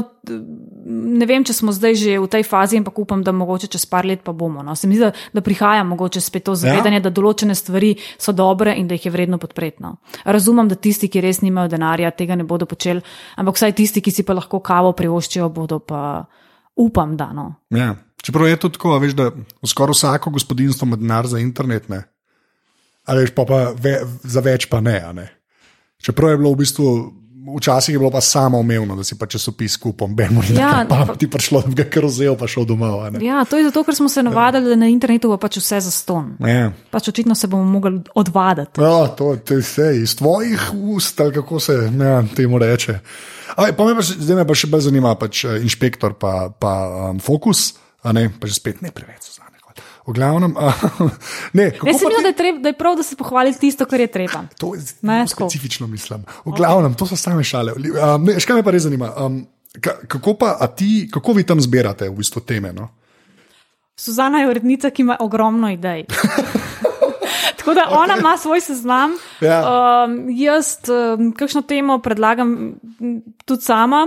ne 0.86 1.26
vem, 1.26 1.44
če 1.44 1.56
smo 1.56 1.74
zdaj 1.74 1.98
že 1.98 2.14
v 2.22 2.28
tej 2.30 2.46
fazi, 2.46 2.78
ampak 2.78 2.98
upam, 3.02 3.24
da 3.26 3.34
mogoče 3.34 3.66
čez 3.74 3.88
par 3.90 4.06
let 4.06 4.22
pa 4.22 4.32
bomo. 4.32 4.62
No. 4.62 4.76
Se 4.78 4.86
mi 4.86 4.94
zdi, 4.94 5.10
da 5.34 5.42
prihaja 5.42 5.82
mogoče 5.84 6.22
spet 6.22 6.46
to 6.46 6.54
zavedanje, 6.54 7.02
ja. 7.02 7.06
da 7.08 7.10
določene 7.10 7.58
stvari 7.58 7.96
so 8.14 8.32
dobre 8.32 8.76
in 8.78 8.86
da 8.86 8.94
jih 8.94 9.10
je 9.10 9.14
vredno 9.18 9.42
podpreti. 9.42 9.82
No. 9.82 9.96
Razumem, 10.24 10.70
da 10.70 10.78
tisti, 10.78 11.10
ki 11.10 11.24
res 11.26 11.42
nimajo 11.42 11.74
denarja, 11.74 12.14
tega 12.14 12.38
ne 12.38 12.46
bodo 12.46 12.70
počeli, 12.70 13.02
ampak 13.42 13.58
vsaj 13.58 13.74
tisti, 13.74 14.04
ki 14.06 14.14
si 14.14 14.22
pa 14.22 14.38
lahko 14.38 14.62
kavo 14.62 14.94
privoščijo, 14.94 15.50
bodo 15.50 15.82
pa 15.82 16.22
upam, 16.78 17.16
da. 17.18 17.32
No. 17.34 17.56
Ja. 17.74 17.96
Čeprav 18.22 18.48
je 18.48 18.56
to 18.56 18.68
tako, 18.74 18.98
veš, 19.02 19.18
da 19.18 19.32
skoraj 19.66 19.94
vsako 19.94 20.30
gospodinstvo 20.30 20.86
ima 20.86 20.96
denar 20.98 21.26
za 21.26 21.38
internet. 21.38 21.88
Ne? 21.88 22.06
Ali 23.06 23.30
pa, 23.30 23.44
pa 23.46 23.60
ve, 23.74 24.00
za 24.22 24.42
več 24.44 24.68
pa 24.70 24.80
ne, 24.80 24.98
ne. 25.14 25.28
Čeprav 26.02 26.34
je 26.34 26.42
bilo 26.42 26.52
v 26.52 26.64
bistvu. 26.64 26.96
Včasih 27.46 27.94
je 27.94 27.98
bilo 28.02 28.08
pa 28.10 28.18
samo 28.20 28.58
umevno, 28.58 28.96
da 28.98 29.04
si 29.06 29.14
pa 29.14 29.28
časopis 29.30 29.76
kupom, 29.78 30.16
bemo 30.18 30.42
in 30.42 30.56
ja, 30.58 30.82
pa, 30.88 31.04
pa 31.06 31.14
ti 31.14 31.28
prišlo, 31.30 31.60
da 31.62 31.70
bi 31.70 31.76
ga 31.78 31.84
kar 31.86 32.08
vzel, 32.10 32.34
pa 32.34 32.48
šel 32.50 32.66
domov. 32.66 33.04
Ja, 33.22 33.44
to 33.46 33.60
je 33.60 33.68
zato, 33.68 33.84
ker 33.86 33.94
smo 33.94 34.08
se 34.10 34.24
navadili, 34.26 34.72
da 34.74 34.80
na 34.80 34.88
internetu 34.90 35.30
bo 35.30 35.38
pač 35.38 35.60
vse 35.62 35.78
za 35.86 35.92
ston. 35.94 36.32
Ja. 36.42 36.72
Pač 36.90 37.12
očitno 37.12 37.38
se 37.38 37.46
bomo 37.46 37.62
mogli 37.70 38.00
odvaditi. 38.18 38.82
Ja, 38.82 39.06
to 39.14 39.36
je 39.38 39.60
vse 39.62 39.92
iz 40.02 40.16
tvojih 40.18 40.72
ust, 40.74 41.22
ali 41.22 41.38
kako 41.38 41.62
se 41.62 41.78
ja, 41.86 42.18
temu 42.34 42.58
reče. 42.58 42.98
Aj, 43.54 43.76
pa 43.78 43.86
me 43.86 43.94
pa, 43.94 44.02
zdaj 44.02 44.42
me 44.42 44.48
pa 44.48 44.58
še 44.58 44.72
bolj 44.72 44.88
zanima, 44.90 45.14
pač 45.14 45.46
eh, 45.46 45.62
inšpektor 45.62 46.18
pa, 46.18 46.50
pa 46.50 46.74
um, 47.12 47.22
fokus, 47.22 47.76
a 48.02 48.10
ne, 48.10 48.26
pa 48.26 48.50
že 48.50 48.58
spet 48.58 48.82
ne 48.82 48.90
preveč. 48.90 49.36
V 50.06 50.12
glavnem, 50.14 50.54
uh, 50.54 50.82
ne, 51.58 51.72
ne 51.82 51.94
se 51.94 52.06
mi 52.06 52.14
zdi, 52.14 52.30
da, 52.30 52.52
da 52.62 52.68
je 52.68 52.76
prav, 52.78 52.96
da 52.96 53.02
se 53.02 53.16
pohvali 53.16 53.54
tisto, 53.58 53.84
kar 53.90 54.00
je 54.00 54.06
treba. 54.06 54.44
To 54.58 54.74
je 54.74 54.82
ne, 55.02 55.24
specifično, 55.28 55.86
mislim. 55.86 56.22
V 56.44 56.52
glavnem, 56.54 56.94
okay. 56.94 56.98
to 56.98 57.06
so 57.06 57.16
same 57.16 57.44
šale. 57.44 57.74
Um, 57.74 58.30
Škaj 58.38 58.56
me 58.56 58.62
pa 58.62 58.70
res 58.70 58.86
zanima. 58.86 59.10
Um, 59.18 59.42
kako, 59.82 60.34
pa, 60.34 60.54
ti, 60.76 61.08
kako 61.12 61.32
vi 61.32 61.46
tam 61.46 61.60
zbirate 61.60 62.08
v 62.08 62.14
bistvu 62.22 62.40
teme? 62.46 62.72
No? 62.72 62.88
Suzana 63.96 64.44
je 64.44 64.50
urednica, 64.50 64.90
ki 64.90 65.02
ima 65.02 65.16
ogromno 65.20 65.70
idej. 65.72 66.04
Tako 67.58 67.74
da 67.74 67.88
ona 67.90 68.14
okay. 68.14 68.20
ima 68.20 68.36
svoj 68.38 68.60
seznam. 68.60 69.10
Ja. 69.40 69.58
Um, 69.66 70.26
jaz, 70.30 70.76
um, 70.86 71.32
kakšno 71.32 71.62
temo 71.62 71.98
predlagam 71.98 72.76
tudi 73.44 73.62
sama. 73.62 74.06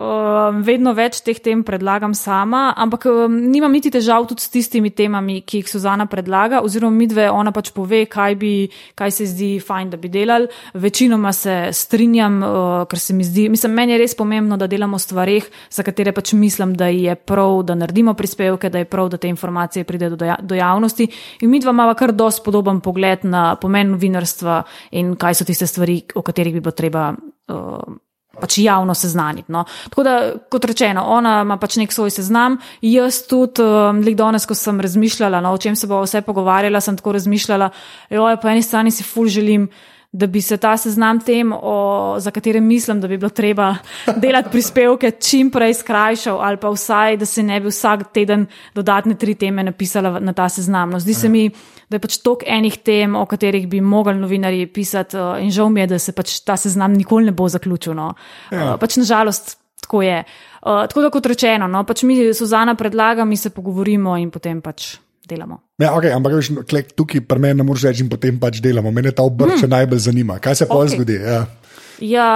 Um, 0.00 0.62
vedno 0.64 0.94
več 0.96 1.18
teh 1.20 1.36
tem 1.44 1.60
predlagam 1.60 2.14
sama, 2.16 2.70
ampak 2.72 3.02
um, 3.10 3.34
nimam 3.52 3.74
niti 3.76 3.90
težav 3.92 4.24
tudi 4.30 4.40
s 4.40 4.48
tistimi 4.48 4.88
temami, 4.96 5.42
ki 5.44 5.60
jih 5.60 5.68
Suzana 5.68 6.06
predlaga, 6.08 6.62
oziroma 6.64 6.96
mi 6.96 7.08
dve, 7.10 7.26
ona 7.28 7.52
pač 7.52 7.68
pove, 7.76 8.06
kaj, 8.08 8.38
bi, 8.40 8.52
kaj 8.96 9.12
se 9.12 9.28
zdi 9.28 9.50
fajn, 9.60 9.92
da 9.92 10.00
bi 10.00 10.08
delali. 10.08 10.48
Večinoma 10.80 11.34
se 11.36 11.58
strinjam, 11.76 12.40
uh, 12.40 12.72
ker 12.88 13.02
se 13.02 13.18
mi 13.18 13.28
zdi, 13.28 13.50
mislim, 13.52 13.76
meni 13.76 13.98
je 13.98 14.00
res 14.06 14.16
pomembno, 14.16 14.56
da 14.56 14.70
delamo 14.72 14.96
stvarih, 14.96 15.52
za 15.68 15.84
katere 15.84 16.16
pač 16.16 16.32
mislim, 16.32 16.72
da 16.80 16.88
je 16.88 17.20
prav, 17.20 17.60
da 17.68 17.76
naredimo 17.76 18.16
prispevke, 18.16 18.72
da 18.72 18.80
je 18.80 18.88
prav, 18.88 19.12
da 19.12 19.20
te 19.20 19.28
informacije 19.28 19.84
pridejo 19.84 20.16
do, 20.16 20.34
do 20.40 20.56
javnosti. 20.56 21.10
In 21.44 21.52
mi 21.52 21.60
dva 21.60 21.76
imamo 21.76 21.92
kar 21.92 22.16
dosti 22.16 22.48
podoben 22.48 22.80
pogled 22.80 23.28
na 23.28 23.50
pomen 23.60 23.92
novinarstva 23.98 24.62
in 24.96 25.12
kaj 25.20 25.42
so 25.42 25.44
tiste 25.44 25.68
stvari, 25.68 26.06
o 26.16 26.24
katerih 26.24 26.56
bi 26.56 26.64
bilo 26.64 26.72
treba. 26.72 27.10
Uh, 27.52 28.00
pač 28.40 28.58
javno 28.58 28.94
seznaniti. 28.94 29.52
No. 29.52 29.64
Tako 29.90 30.04
da, 30.06 30.16
kot 30.50 30.64
rečeno, 30.64 31.04
ona 31.16 31.40
ima 31.44 31.56
pač 31.60 31.76
nek 31.80 31.92
svoj 31.92 32.10
seznam. 32.14 32.58
Jaz 32.82 33.22
tudi, 33.28 33.62
um, 33.62 34.02
danes, 34.16 34.46
ko 34.46 34.56
sem 34.58 34.80
razmišljala, 34.80 35.40
no, 35.44 35.54
o 35.54 35.60
čem 35.60 35.76
se 35.76 35.88
bo 35.90 36.02
vse 36.04 36.24
pogovarjala, 36.26 36.80
sem 36.80 36.96
tako 36.96 37.14
razmišljala, 37.18 37.70
jo, 38.10 38.26
po 38.42 38.48
eni 38.48 38.62
strani 38.62 38.90
si 38.90 39.06
ful 39.06 39.28
želim 39.28 39.68
da 40.12 40.26
bi 40.26 40.40
se 40.42 40.56
ta 40.56 40.76
seznam 40.76 41.20
tem, 41.20 41.52
o, 41.52 42.16
za 42.18 42.30
katere 42.30 42.60
mislim, 42.60 43.00
da 43.00 43.08
bi 43.08 43.18
bilo 43.18 43.30
treba 43.30 43.76
delati 44.16 44.50
prispevke, 44.54 45.10
čim 45.10 45.50
prej 45.50 45.74
skrajšal, 45.74 46.40
ali 46.42 46.56
pa 46.56 46.70
vsaj, 46.70 47.16
da 47.16 47.26
se 47.26 47.42
ne 47.42 47.60
bi 47.60 47.70
vsak 47.70 48.08
teden 48.14 48.46
dodatne 48.74 49.14
tri 49.14 49.34
teme 49.34 49.62
napisala 49.62 50.18
na 50.20 50.32
ta 50.32 50.48
seznam. 50.48 50.90
No, 50.90 51.00
zdi 51.00 51.14
se 51.14 51.28
mi, 51.28 51.44
da 51.88 51.96
je 51.96 52.02
pač 52.02 52.18
toliko 52.24 52.46
enih 52.46 52.78
tem, 52.82 53.14
o 53.16 53.22
katerih 53.26 53.68
bi 53.68 53.80
mogli 53.80 54.16
novinarji 54.18 54.66
pisati, 54.66 55.16
in 55.44 55.50
žal 55.54 55.70
mi 55.70 55.84
je, 55.84 55.86
da 55.94 55.98
se 55.98 56.12
pač 56.12 56.40
ta 56.42 56.56
seznam 56.56 56.92
nikoli 56.92 57.30
ne 57.30 57.32
bo 57.32 57.48
zaključil. 57.48 57.94
No. 57.94 58.14
Ja. 58.50 58.76
Pač 58.80 58.98
nažalost. 58.98 59.56
Tako 59.80 60.02
je. 60.02 60.24
Uh, 60.60 60.82
tako 60.90 61.02
da, 61.02 61.08
kot 61.10 61.26
rečeno, 61.26 61.66
no, 61.66 61.80
pač 61.88 62.02
mi, 62.04 62.18
Suzana, 62.36 62.74
predlaga, 62.76 63.24
mi 63.24 63.36
se 63.36 63.50
pogovorimo 63.50 64.12
in 64.20 64.28
potem 64.30 64.60
pač 64.60 64.98
delamo. 65.30 65.60
Ja, 65.80 65.94
okay, 65.94 66.12
ampak 66.14 66.36
veš, 66.36 66.52
tukaj 66.98 67.24
pri 67.28 67.42
meni 67.42 67.60
ne 67.60 67.66
moreš 67.66 67.88
reči, 67.88 68.04
in 68.04 68.10
potem 68.12 68.38
pač 68.42 68.60
delamo. 68.64 68.92
Mene 68.94 69.14
ta 69.14 69.26
obrt 69.26 69.56
hmm. 69.56 69.70
najbolj 69.70 70.02
zanima. 70.10 70.40
Kaj 70.42 70.62
se 70.62 70.68
pa 70.70 70.80
okay. 70.80 70.94
zgodi? 70.94 71.18
Ja. 71.22 71.44
ja, 72.02 72.28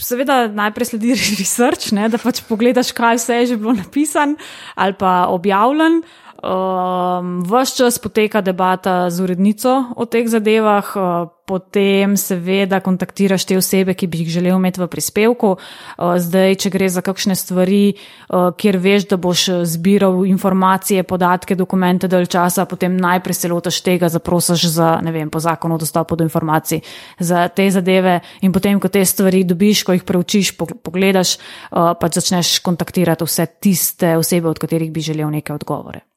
seveda 0.00 0.46
najprej 0.52 0.92
sledi 0.92 1.16
research, 1.40 1.92
ne, 1.96 2.08
da 2.12 2.20
pač 2.20 2.42
pogledaš, 2.48 2.92
kaj 2.96 3.20
vse 3.20 3.40
je 3.42 3.46
že 3.52 3.60
bilo 3.60 3.76
napisano 3.76 4.36
ali 4.74 4.96
pa 4.98 5.26
objavljeno. 5.32 6.02
Um, 6.42 7.44
Ves 7.46 7.70
čas 7.70 8.02
poteka 8.02 8.40
debata 8.42 9.06
z 9.10 9.22
urednico 9.22 9.94
o 9.94 10.10
teh 10.10 10.26
zadevah, 10.26 10.86
uh, 10.98 11.30
potem 11.46 12.18
seveda 12.18 12.80
kontaktiraš 12.82 13.46
te 13.46 13.54
osebe, 13.54 13.94
ki 13.94 14.08
bi 14.10 14.24
jih 14.24 14.32
želel 14.34 14.58
imeti 14.58 14.82
v 14.82 14.88
prispevku. 14.90 15.52
Uh, 15.54 16.18
zdaj, 16.18 16.58
če 16.58 16.74
gre 16.74 16.90
za 16.90 16.98
kakšne 16.98 17.38
stvari, 17.38 17.94
uh, 17.94 18.50
kjer 18.58 18.80
veš, 18.82 19.06
da 19.14 19.22
boš 19.22 19.46
zbiral 19.70 20.26
informacije, 20.26 21.06
podatke, 21.06 21.54
dokumente 21.54 22.10
dalj 22.10 22.26
časa, 22.34 22.66
potem 22.66 22.98
najprej 22.98 23.38
se 23.38 23.54
lotaš 23.54 23.78
tega, 23.78 24.10
zaprosiš 24.10 24.66
za, 24.66 24.98
ne 24.98 25.14
vem, 25.14 25.30
po 25.30 25.38
zakonu 25.38 25.78
o 25.78 25.82
dostopu 25.86 26.18
do 26.18 26.26
informacij 26.26 26.82
za 27.22 27.46
te 27.54 27.70
zadeve 27.70 28.18
in 28.42 28.50
potem, 28.50 28.82
ko 28.82 28.90
te 28.90 29.06
stvari 29.06 29.46
dobiš, 29.46 29.86
ko 29.86 29.94
jih 29.94 30.02
preučiš, 30.02 30.56
pogledaš, 30.58 31.38
uh, 31.38 31.94
pač 31.94 32.18
začneš 32.18 32.58
kontaktirati 32.66 33.22
vse 33.22 33.46
tiste 33.62 34.16
osebe, 34.18 34.50
od 34.50 34.58
katerih 34.58 34.90
bi 34.90 35.06
želel 35.06 35.30
neke 35.30 35.54
odgovore. 35.54 36.11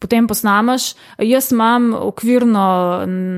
Potem 0.00 0.24
posnameš. 0.26 0.94
Jaz 1.18 1.50
imam 1.52 1.90
okvirno 1.94 2.64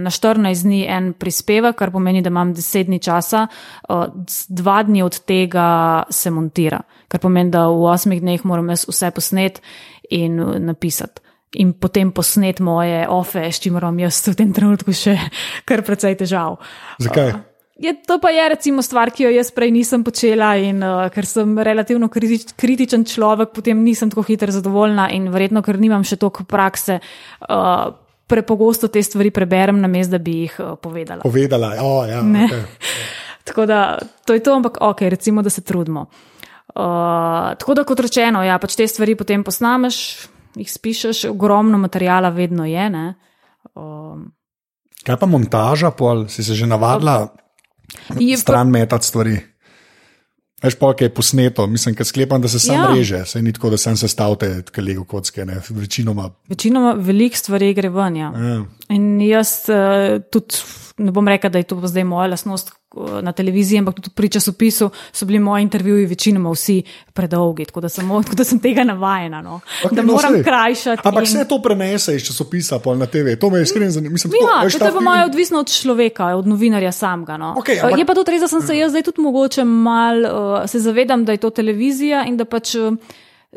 na 0.04 0.10
14 0.10 0.62
dni 0.62 0.84
en 0.86 1.10
prispevek, 1.12 1.74
kar 1.76 1.90
pomeni, 1.90 2.22
da 2.22 2.30
imam 2.30 2.54
10 2.54 2.86
dni 2.86 3.00
časa, 3.02 3.46
dva 4.48 4.76
dni 4.86 5.02
od 5.02 5.18
tega 5.26 5.66
se 6.10 6.30
montira, 6.30 6.78
kar 7.10 7.20
pomeni, 7.20 7.50
da 7.50 7.66
v 7.66 7.82
8 7.90 8.20
dneh 8.22 8.46
moram 8.46 8.70
jaz 8.70 8.86
vse 8.88 9.10
posnet 9.10 9.58
in 10.10 10.38
napisati. 10.62 11.20
In 11.60 11.74
potem 11.76 12.12
posnet 12.14 12.60
moje 12.64 13.08
ofe, 13.08 13.42
s 13.52 13.60
čimer 13.60 13.82
imam 13.82 13.98
jaz 14.06 14.22
v 14.28 14.38
tem 14.38 14.52
trenutku 14.56 14.94
še 14.96 15.18
kar 15.68 15.82
precej 15.82 16.14
težav. 16.22 16.60
Zakaj? 17.02 17.34
Uh, 17.34 17.51
Je, 17.80 17.94
to 18.06 18.18
pa 18.20 18.28
je 18.30 18.48
recimo 18.48 18.82
stvar, 18.82 19.10
ki 19.10 19.24
jo 19.24 19.30
jaz 19.32 19.48
prej 19.50 19.70
nisem 19.72 20.04
počela 20.04 20.52
in 20.60 20.82
uh, 20.84 21.06
ker 21.12 21.24
sem 21.24 21.54
relativno 21.56 22.10
kritič, 22.12 22.52
kritičen 22.58 23.06
človek, 23.08 23.54
potem 23.56 23.80
nisem 23.80 24.12
tako 24.12 24.26
hitro 24.28 24.52
zadovoljna 24.52 25.08
in 25.16 25.30
verjetno, 25.32 25.62
ker 25.64 25.80
nimam 25.80 26.04
še 26.04 26.20
toliko 26.20 26.44
prakse, 26.44 26.98
uh, 27.48 27.96
prepogosto 28.28 28.92
te 28.92 29.00
stvari 29.02 29.32
preberem 29.32 29.80
na 29.80 29.88
mest, 29.88 30.12
da 30.12 30.20
bi 30.20 30.42
jih 30.44 30.60
uh, 30.60 30.76
povedala. 30.76 31.24
Povedala, 31.24 31.72
oh, 31.80 32.04
ja. 32.04 32.20
Okay. 32.20 32.62
tako 33.48 33.66
da 33.66 33.80
to 34.28 34.36
je 34.36 34.44
to, 34.44 34.60
ampak 34.60 34.76
ok, 34.84 35.08
recimo, 35.16 35.40
da 35.42 35.50
se 35.50 35.64
trudimo. 35.64 36.06
Uh, 36.76 37.56
tako 37.56 37.80
da, 37.80 37.88
kot 37.88 38.04
rečeno, 38.04 38.44
ja, 38.44 38.60
pač 38.60 38.76
te 38.76 38.84
stvari 38.88 39.16
potem 39.16 39.40
posnameš, 39.44 39.96
jih 40.60 40.68
spišeš, 40.68 41.26
ogromno 41.32 41.80
materijala 41.80 42.28
vedno 42.36 42.68
je. 42.68 42.88
Uh, 43.74 44.20
Kaj 45.02 45.16
pa 45.18 45.26
montaža, 45.26 45.90
pol 45.96 46.28
si 46.28 46.44
se 46.44 46.54
že 46.54 46.68
navadila? 46.68 47.32
Je 48.20 48.36
stran 48.38 48.66
pa... 48.66 48.78
metati 48.78 49.06
stvari. 49.06 49.38
Veš 50.62 50.74
pa, 50.78 50.92
je 51.00 51.08
posneto, 51.14 51.66
mislim, 51.66 51.94
da 51.98 52.04
sklepam, 52.04 52.42
da 52.42 52.48
se 52.48 52.60
sam 52.60 52.74
ja. 52.74 52.90
reže, 52.94 53.24
se 53.26 53.42
ni 53.42 53.52
tako, 53.52 53.70
da 53.70 53.76
sem 53.76 53.96
sestavil 53.96 54.36
te 54.36 54.82
lego 54.82 55.04
kocke, 55.04 55.44
ne, 55.44 55.58
večinoma. 55.70 56.30
Večinoma 56.48 56.92
velik 56.98 57.36
stvari 57.36 57.72
gre 57.74 57.90
ven. 57.90 58.16
Ja. 58.16 58.32
Ja. 58.36 58.60
In 58.88 59.20
jaz 59.20 59.56
uh, 59.68 60.22
tudi 60.30 60.62
ne 61.02 61.10
bom 61.10 61.28
rekel, 61.28 61.50
da 61.50 61.58
je 61.58 61.66
to 61.66 61.80
zdaj 61.82 62.04
moja 62.04 62.28
lasnost 62.30 62.70
na 63.22 63.32
televiziji, 63.32 63.78
ampak 63.78 63.94
tudi 63.94 64.10
pri 64.14 64.28
časopisu 64.28 64.90
so 65.12 65.26
bili 65.26 65.38
moji 65.38 65.62
intervjuji 65.62 66.06
večinoma 66.06 66.50
vsi 66.50 66.82
predolgi, 67.12 67.64
tako 67.64 67.80
da 67.80 67.88
sem, 67.88 68.08
tako 68.08 68.36
da 68.36 68.44
sem 68.44 68.60
tega 68.60 68.84
navajena. 68.84 69.42
No. 69.42 69.60
Okay, 69.84 69.94
da 69.94 70.02
no, 70.02 70.12
moram 70.12 70.36
no, 70.36 70.42
krajšati. 70.44 71.02
Ampak 71.04 71.24
vse 71.24 71.38
in... 71.38 71.48
to 71.48 71.62
prenese 71.62 72.14
iz 72.16 72.26
časopisa 72.26 72.80
na 72.96 73.06
TV, 73.06 73.36
to 73.40 73.50
me 73.50 73.62
iskreno 73.62 73.90
zanimalo. 73.90 74.18
Ja, 74.64 74.78
to 74.78 74.84
je 74.84 74.92
pa 74.92 75.00
moje 75.00 75.24
odvisno 75.24 75.58
od 75.58 75.72
človeka, 75.72 76.26
od 76.36 76.46
novinarja 76.46 76.92
samega. 76.92 77.36
No. 77.36 77.54
Okay, 77.58 77.80
ampak... 77.84 77.98
Je 77.98 78.06
pa 78.06 78.14
tudi 78.14 78.30
res, 78.30 78.40
da 78.40 78.48
sem 78.48 78.62
se 78.62 78.76
jaz 78.76 78.90
zdaj 78.90 79.02
tudi 79.02 79.20
mogoče 79.20 79.64
mal, 79.64 80.24
uh, 80.24 80.68
se 80.68 80.80
zavedam, 80.80 81.24
da 81.24 81.32
je 81.32 81.38
to 81.38 81.50
televizija 81.50 82.24
in 82.26 82.36
da 82.36 82.44
pač. 82.44 82.74
Uh, 82.74 82.96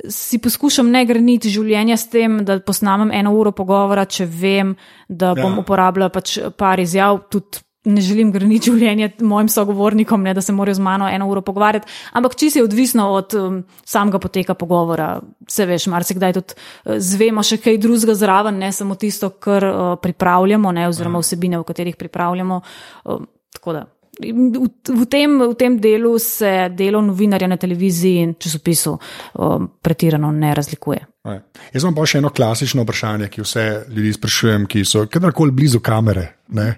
si 0.10 0.38
poskušam 0.44 0.90
ne 0.92 1.06
greniti 1.08 1.50
življenja 1.50 1.96
s 1.98 2.10
tem, 2.12 2.42
da 2.46 2.58
posnamem 2.60 3.14
eno 3.16 3.32
uro 3.38 3.54
pogovora, 3.56 4.04
če 4.06 4.28
vem, 4.28 4.74
da 5.08 5.34
bom 5.38 5.54
ja. 5.54 5.62
uporabljal 5.62 6.12
pač 6.12 6.36
par 6.60 6.82
izjav. 6.84 7.22
Tudi 7.32 7.64
ne 7.86 8.02
želim 8.02 8.32
greniti 8.34 8.72
življenja 8.72 9.10
mojim 9.22 9.50
sogovornikom, 9.50 10.24
ne, 10.24 10.34
da 10.34 10.42
se 10.42 10.54
morajo 10.54 10.80
z 10.80 10.86
mano 10.86 11.10
eno 11.10 11.28
uro 11.30 11.42
pogovarjati. 11.46 11.88
Ampak 12.14 12.36
čisto 12.36 12.60
je 12.60 12.64
odvisno 12.64 13.10
od 13.14 13.34
um, 13.40 13.64
samega 13.86 14.20
poteka 14.20 14.54
pogovora. 14.54 15.20
Se 15.48 15.66
veš, 15.66 15.88
marsikdaj 15.94 16.34
tudi 16.34 16.56
uh, 16.58 16.98
zvemo 16.98 17.44
še 17.44 17.60
kaj 17.64 17.80
drugega 17.82 18.18
zraven, 18.18 18.60
ne 18.62 18.72
samo 18.76 18.96
tisto, 19.00 19.30
kar 19.30 19.66
uh, 19.70 19.84
pripravljamo, 20.02 20.72
ne, 20.72 20.88
oziroma 20.90 21.22
ja. 21.22 21.28
vsebine, 21.28 21.60
v 21.62 21.68
katerih 21.68 22.00
pripravljamo. 22.00 22.62
Uh, 23.06 23.28
tako 23.54 23.78
da. 23.80 23.86
V, 24.16 24.70
v, 24.88 25.06
tem, 25.12 25.28
v 25.44 25.56
tem 25.60 25.76
delu 25.76 26.16
se 26.24 26.70
delo 26.72 27.02
novinarja 27.04 27.50
na 27.52 27.58
televiziji 27.60 28.22
in 28.24 28.34
časopisu 28.40 28.96
um, 28.96 29.68
pretirano 29.82 30.32
ne 30.32 30.54
razlikuje. 30.56 31.02
Aj. 31.28 31.42
Jaz 31.74 31.84
imam 31.84 31.98
pa 31.98 32.06
še 32.08 32.22
eno 32.22 32.32
klasično 32.32 32.86
vprašanje, 32.86 33.28
ki 33.34 33.44
vse 33.44 33.66
ljudi 33.92 34.14
sprašujem, 34.16 34.70
ki 34.72 34.86
so 34.88 35.04
kadarkoli 35.12 35.52
blizu 35.52 35.82
kamere. 35.84 36.30
Ne? 36.56 36.70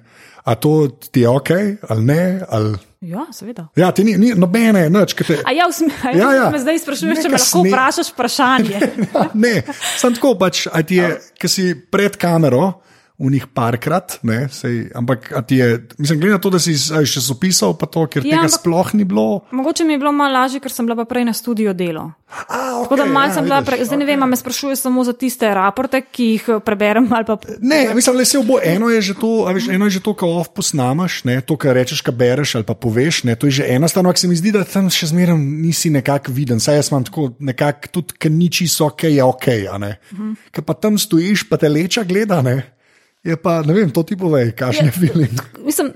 A 0.48 0.56
to 0.56 0.88
ti 1.12 1.26
je 1.26 1.30
ok, 1.30 1.50
ali 1.90 2.04
ne? 2.08 2.42
Ali... 2.50 2.78
Ja, 3.02 3.28
seveda. 3.32 3.68
Ja, 3.76 3.92
ti 3.92 4.04
ni, 4.08 4.16
ni 4.18 4.32
nobene, 4.32 4.88
noč. 4.90 5.14
Te... 5.20 5.42
A 5.46 5.52
ja, 5.52 5.68
usmi, 5.68 5.92
a 6.04 6.14
ja, 6.16 6.30
ja. 6.34 6.46
me 6.54 6.62
zdaj 6.62 6.80
sprašuješ, 6.86 7.20
če 7.26 7.30
me 7.30 7.36
lahko 7.36 7.62
sne... 7.62 7.72
vprašaš 7.74 8.12
vprašanje. 8.14 8.80
ne, 9.46 9.54
sem 10.00 10.16
tako 10.16 10.34
pač, 10.40 10.64
a 10.72 10.82
ti 10.88 11.02
je, 11.02 11.12
ki 11.38 11.52
si 11.52 11.68
pred 11.76 12.16
kamero 12.18 12.78
v 13.17 13.32
njih 13.34 13.47
parkrat, 13.49 14.19
ne, 14.21 14.45
sej, 14.53 14.91
ampak 14.93 15.32
je, 15.49 15.88
mislim, 15.97 16.19
glede 16.19 16.36
na 16.36 16.41
to, 16.41 16.51
da 16.53 16.60
si 16.62 16.75
še 16.77 17.21
zapisal, 17.25 17.73
pa 17.73 17.89
to, 17.89 18.06
ker 18.06 18.21
ja, 18.21 18.38
tega 18.38 18.49
sploh 18.53 18.93
ni 18.93 19.08
bilo. 19.10 19.41
Mogoče 19.49 19.88
mi 19.89 19.97
je 19.97 20.01
bilo 20.03 20.12
malo 20.13 20.38
lažje, 20.38 20.62
ker 20.62 20.69
sem 20.69 20.86
bila 20.86 21.01
prej 21.10 21.25
na 21.25 21.34
studio 21.34 21.73
delo. 21.73 22.12
A, 22.30 22.84
okay, 22.84 22.84
Tako 22.84 22.99
da 23.01 23.06
malce 23.10 23.32
ja, 23.32 23.36
sem 23.39 23.47
bila 23.49 23.62
prej, 23.65 23.82
zdaj 23.89 23.97
ne 24.03 24.06
vem, 24.06 24.21
okay. 24.21 24.30
me 24.30 24.38
sprašuje 24.38 24.75
samo 24.77 25.01
za 25.08 25.15
tiste 25.17 25.49
raporte, 25.49 26.03
ki 26.06 26.27
jih 26.36 26.45
eh, 26.53 26.62
preberem. 26.62 27.10
Pa... 27.10 27.39
Ne, 27.58 27.80
mislim, 27.97 28.21
da 28.21 28.25
se 28.27 28.38
obo, 28.38 28.62
eno 28.62 28.93
je 28.93 29.01
že 29.10 29.17
to, 29.17 29.32
veš, 29.49 29.71
eno 29.73 29.89
je 29.89 29.97
že 29.97 30.03
to, 30.06 30.13
kar 30.13 30.30
off 30.30 30.53
posnamaš, 30.53 31.23
ne, 31.25 31.39
to, 31.41 31.58
kar 31.58 31.73
rečeš, 31.73 32.06
kar 32.06 32.13
bereš 32.13 32.60
ali 32.62 32.69
pa 32.69 32.77
poveš, 32.77 33.23
ne, 33.25 33.34
to 33.34 33.49
je 33.49 33.63
že 33.63 33.69
ena 33.73 33.89
stvar, 33.89 34.06
ampak 34.06 34.21
se 34.21 34.30
mi 34.30 34.38
zdi, 34.38 34.53
da 34.53 34.62
tam 34.62 34.93
še 34.93 35.10
zmeraj 35.10 35.41
nisi 35.41 35.89
nekako 35.89 36.38
viden, 36.38 36.62
saj 36.62 36.84
jaz 36.84 36.93
imam 36.93 37.10
tako 37.10 37.32
nekako 37.41 37.95
tudi, 37.97 38.21
ker 38.21 38.30
niči 38.30 38.69
so 38.69 38.91
ok, 38.91 39.10
je 39.10 39.25
ok, 39.25 39.47
a 39.73 39.82
ne. 39.82 39.97
Uh 40.13 40.19
-huh. 40.19 40.34
Ker 40.53 40.62
pa 40.62 40.77
tam 40.77 41.01
stojiš, 41.01 41.49
pa 41.49 41.58
te 41.58 41.65
leča 41.65 42.06
gleda, 42.06 42.43
ne. 42.45 42.77
Je 43.28 43.36
pa, 43.36 43.60
ne 43.66 43.74
vem, 43.76 43.90
to 43.92 44.06
ti 44.08 44.16
pove, 44.16 44.40
kakšen 44.56 44.88
je 44.88 44.94
feeling. 44.96 45.42
Mislim, 45.66 45.90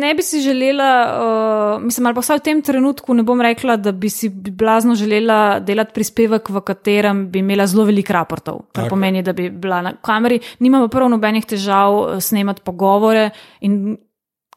ne 0.00 0.14
bi 0.18 0.22
si 0.22 0.40
želela, 0.42 0.90
uh, 1.06 1.82
mislim, 1.82 2.06
ali 2.06 2.16
pa 2.16 2.24
vsaj 2.24 2.40
v 2.40 2.44
tem 2.48 2.62
trenutku 2.66 3.14
ne 3.14 3.22
bom 3.22 3.40
rekla, 3.40 3.76
da 3.78 3.92
bi 3.92 4.10
si 4.10 4.28
blazno 4.34 4.96
želela 4.98 5.60
delati 5.62 5.94
prispevek, 5.94 6.50
v 6.50 6.64
katerem 6.66 7.28
bi 7.30 7.38
imela 7.44 7.68
zelo 7.70 7.86
veliko 7.86 8.12
raportov. 8.18 8.60
To 8.72 8.82
okay. 8.82 8.90
pomeni, 8.90 9.22
da 9.22 9.32
bi 9.32 9.46
bila 9.50 9.78
na 9.86 9.94
kameri, 10.02 10.40
nimamo 10.58 10.88
prvo 10.90 11.08
nobenih 11.14 11.46
težav 11.46 11.98
uh, 11.98 12.18
snemati 12.18 12.66
pogovore 12.66 13.30
in 13.60 13.94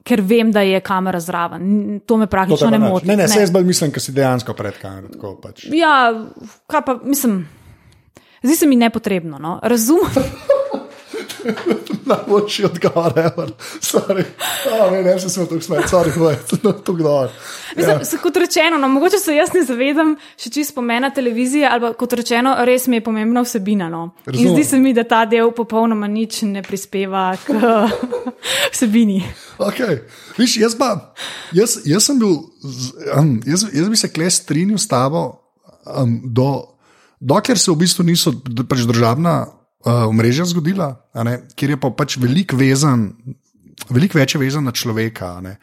ker 0.04 0.22
vem, 0.22 0.52
da 0.52 0.62
je 0.66 0.82
kamera 0.84 1.20
zraven. 1.20 2.00
To 2.06 2.18
me 2.18 2.26
To 2.26 2.30
praktično 2.30 2.72
te 2.72 2.78
ne 2.78 2.80
moti. 2.80 3.08
Ne, 3.08 3.16
ne, 3.16 3.28
se 3.28 3.40
jaz 3.40 3.52
bolj 3.54 3.70
mislim, 3.70 3.92
ker 3.94 4.02
si 4.02 4.12
dejansko 4.12 4.54
pred 4.58 4.82
kamero. 4.82 5.14
tako 5.14 5.36
Pač. 5.44 5.68
Ja, 5.72 6.10
kaj 6.68 6.82
pa 6.86 6.98
mislim. 7.04 7.44
Zdi 8.44 8.56
se 8.56 8.68
mi 8.68 8.76
nepotrebno. 8.76 9.38
No? 9.40 9.60
Razumem, 9.64 10.12
Najboljši 12.10 12.66
odgovor, 12.66 13.14
ever. 13.20 13.52
Sorry. 13.82 14.26
Oh, 14.72 14.92
ne, 14.92 15.04
ne, 15.04 15.20
smo 15.20 15.46
tukaj 15.46 15.62
smejali, 15.62 15.88
sorry, 15.88 16.12
hoj, 16.18 16.36
to 16.86 16.94
kdo. 16.94 17.30
mislim 17.76 18.20
ja. 18.20 18.22
kot 18.24 18.38
rečeno, 18.38 18.78
no, 18.78 18.88
mogoče 18.88 19.18
se 19.18 19.36
jaz 19.36 19.54
ne 19.54 19.64
zavedam 19.66 20.16
še 20.38 20.50
čist 20.50 20.76
pomena 20.76 21.10
televizije, 21.10 21.68
ali 21.72 21.94
kot 22.00 22.14
rečeno, 22.14 22.56
res 22.66 22.88
mi 22.88 23.00
je 23.00 23.06
pomembna 23.06 23.44
vsebina. 23.44 23.90
No? 23.90 24.04
In 24.26 24.34
Razumem. 24.34 24.54
zdi 24.54 24.64
se 24.64 24.80
mi, 24.80 24.94
da 24.94 25.04
ta 25.04 25.24
del 25.26 25.52
popolnoma 25.56 26.08
nič 26.08 26.42
ne 26.50 26.64
prispeva 26.64 27.32
k 27.46 27.56
vsebini. 28.74 29.24
Okay. 29.58 30.04
Viš, 30.38 30.58
jaz, 30.58 30.78
pa, 30.78 31.14
jaz, 31.54 31.80
jaz 31.86 32.10
sem 32.10 32.20
bil, 32.20 32.40
um, 33.18 33.36
jaz, 33.46 33.68
jaz 33.74 33.90
bi 33.90 34.00
se 34.00 34.10
kle 34.12 34.30
strinjal 34.32 34.80
s 34.82 34.88
tabo, 34.90 35.26
um, 35.86 36.20
do, 36.26 36.50
dokler 37.20 37.60
se 37.60 37.72
v 37.72 37.80
bistvu 37.84 38.06
niso 38.08 38.34
pač 38.70 38.88
državna 38.90 39.63
uh, 39.86 40.06
omrežja 40.10 40.46
zgodila, 40.46 40.94
kjer 41.56 41.76
je 41.76 41.80
pa 41.80 41.92
pač 41.92 42.18
veliko 42.22 42.60
vezan. 42.60 43.12
Veliko 43.90 44.20
več 44.20 44.36
je 44.36 44.40
vezan 44.40 44.64
na 44.64 44.72
človeka. 44.72 45.42
ne. 45.42 45.58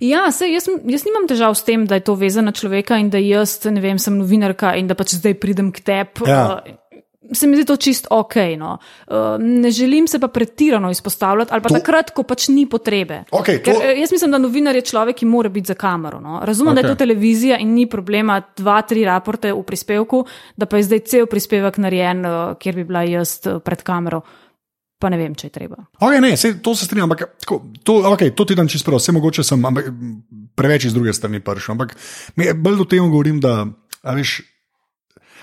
Ja, 0.00 0.30
sej, 0.32 0.54
jaz, 0.54 0.68
jaz 0.68 1.04
nimam 1.04 1.26
težav 1.28 1.56
s 1.58 1.66
tem, 1.66 1.84
da 1.86 1.98
je 1.98 2.06
to 2.06 2.14
vezano 2.14 2.48
na 2.48 2.56
človeka 2.56 2.96
in 2.96 3.10
da 3.10 3.18
jaz, 3.18 3.58
ne 3.68 3.82
vem, 3.82 3.98
sem 3.98 4.16
novinarka 4.16 4.76
in 4.78 4.86
da 4.86 4.94
pač 4.94 5.18
zdaj 5.18 5.34
pridem 5.42 5.72
k 5.74 5.82
tebi. 5.84 6.30
Ja. 6.30 6.62
Se 7.32 7.46
mi 7.46 7.56
zdi 7.56 7.64
to 7.66 7.76
čist 7.76 8.06
ok. 8.10 8.34
No. 8.58 8.78
Uh, 9.06 9.14
ne 9.38 9.70
želim 9.70 10.06
se 10.06 10.18
pa 10.18 10.28
pretirano 10.28 10.90
izpostavljati, 10.90 11.50
ali 11.52 11.62
pa 11.62 11.68
To- 11.68 11.74
takrat, 11.74 12.10
ko 12.10 12.22
pač 12.22 12.48
ni 12.48 12.66
potrebe. 12.66 13.24
Okej, 13.30 13.62
to- 13.62 13.72
Ker, 13.72 13.90
eh, 13.90 14.00
jaz 14.00 14.12
mislim, 14.12 14.30
da 14.30 14.38
novinar 14.38 14.76
je 14.76 14.82
človek, 14.82 15.16
ki 15.16 15.26
mora 15.26 15.48
biti 15.48 15.66
za 15.66 15.74
kamero. 15.74 16.20
No. 16.20 16.40
Razumem, 16.44 16.72
okay. 16.72 16.82
da 16.82 16.88
je 16.88 16.94
to 16.94 16.98
televizija 16.98 17.58
in 17.58 17.74
ni 17.74 17.86
problema 17.90 18.42
dva, 18.56 18.82
tri 18.82 19.04
raporte 19.04 19.52
v 19.52 19.62
prispevku, 19.62 20.26
da 20.56 20.66
pa 20.66 20.76
je 20.76 20.82
zdaj 20.82 20.98
cel 20.98 21.26
prispevek 21.26 21.78
narejen, 21.78 22.26
uh, 22.26 22.56
kjer 22.58 22.74
bi 22.74 22.84
bila 22.84 23.02
jaz 23.02 23.40
eh, 23.46 23.58
pred 23.58 23.82
kamero. 23.82 24.22
Pa 24.98 25.10
ne 25.12 25.18
vem, 25.20 25.34
če 25.36 25.46
je 25.46 25.52
treba. 25.52 25.76
Okay, 26.00 26.20
ne, 26.24 26.36
sej, 26.40 26.54
to 26.64 26.72
se 26.74 26.86
strinjam, 26.88 27.10
ampak 27.10 27.36
tako, 27.44 27.60
to, 27.84 28.00
okay, 28.08 28.30
to 28.32 28.44
ti 28.48 28.54
dan 28.56 28.68
čisto 28.68 28.88
prav, 28.88 28.96
vse 28.96 29.12
mogoče 29.12 29.44
sem 29.44 29.64
ampak, 29.64 29.90
preveč 30.56 30.84
iz 30.88 30.94
druge 30.96 31.12
strani 31.12 31.40
prišel. 31.44 31.74
Ampak 31.76 31.92
bolj 32.56 32.78
do 32.80 32.84
tega 32.88 33.04
govorim, 33.04 33.40
da 33.40 33.66
veš. 34.02 34.40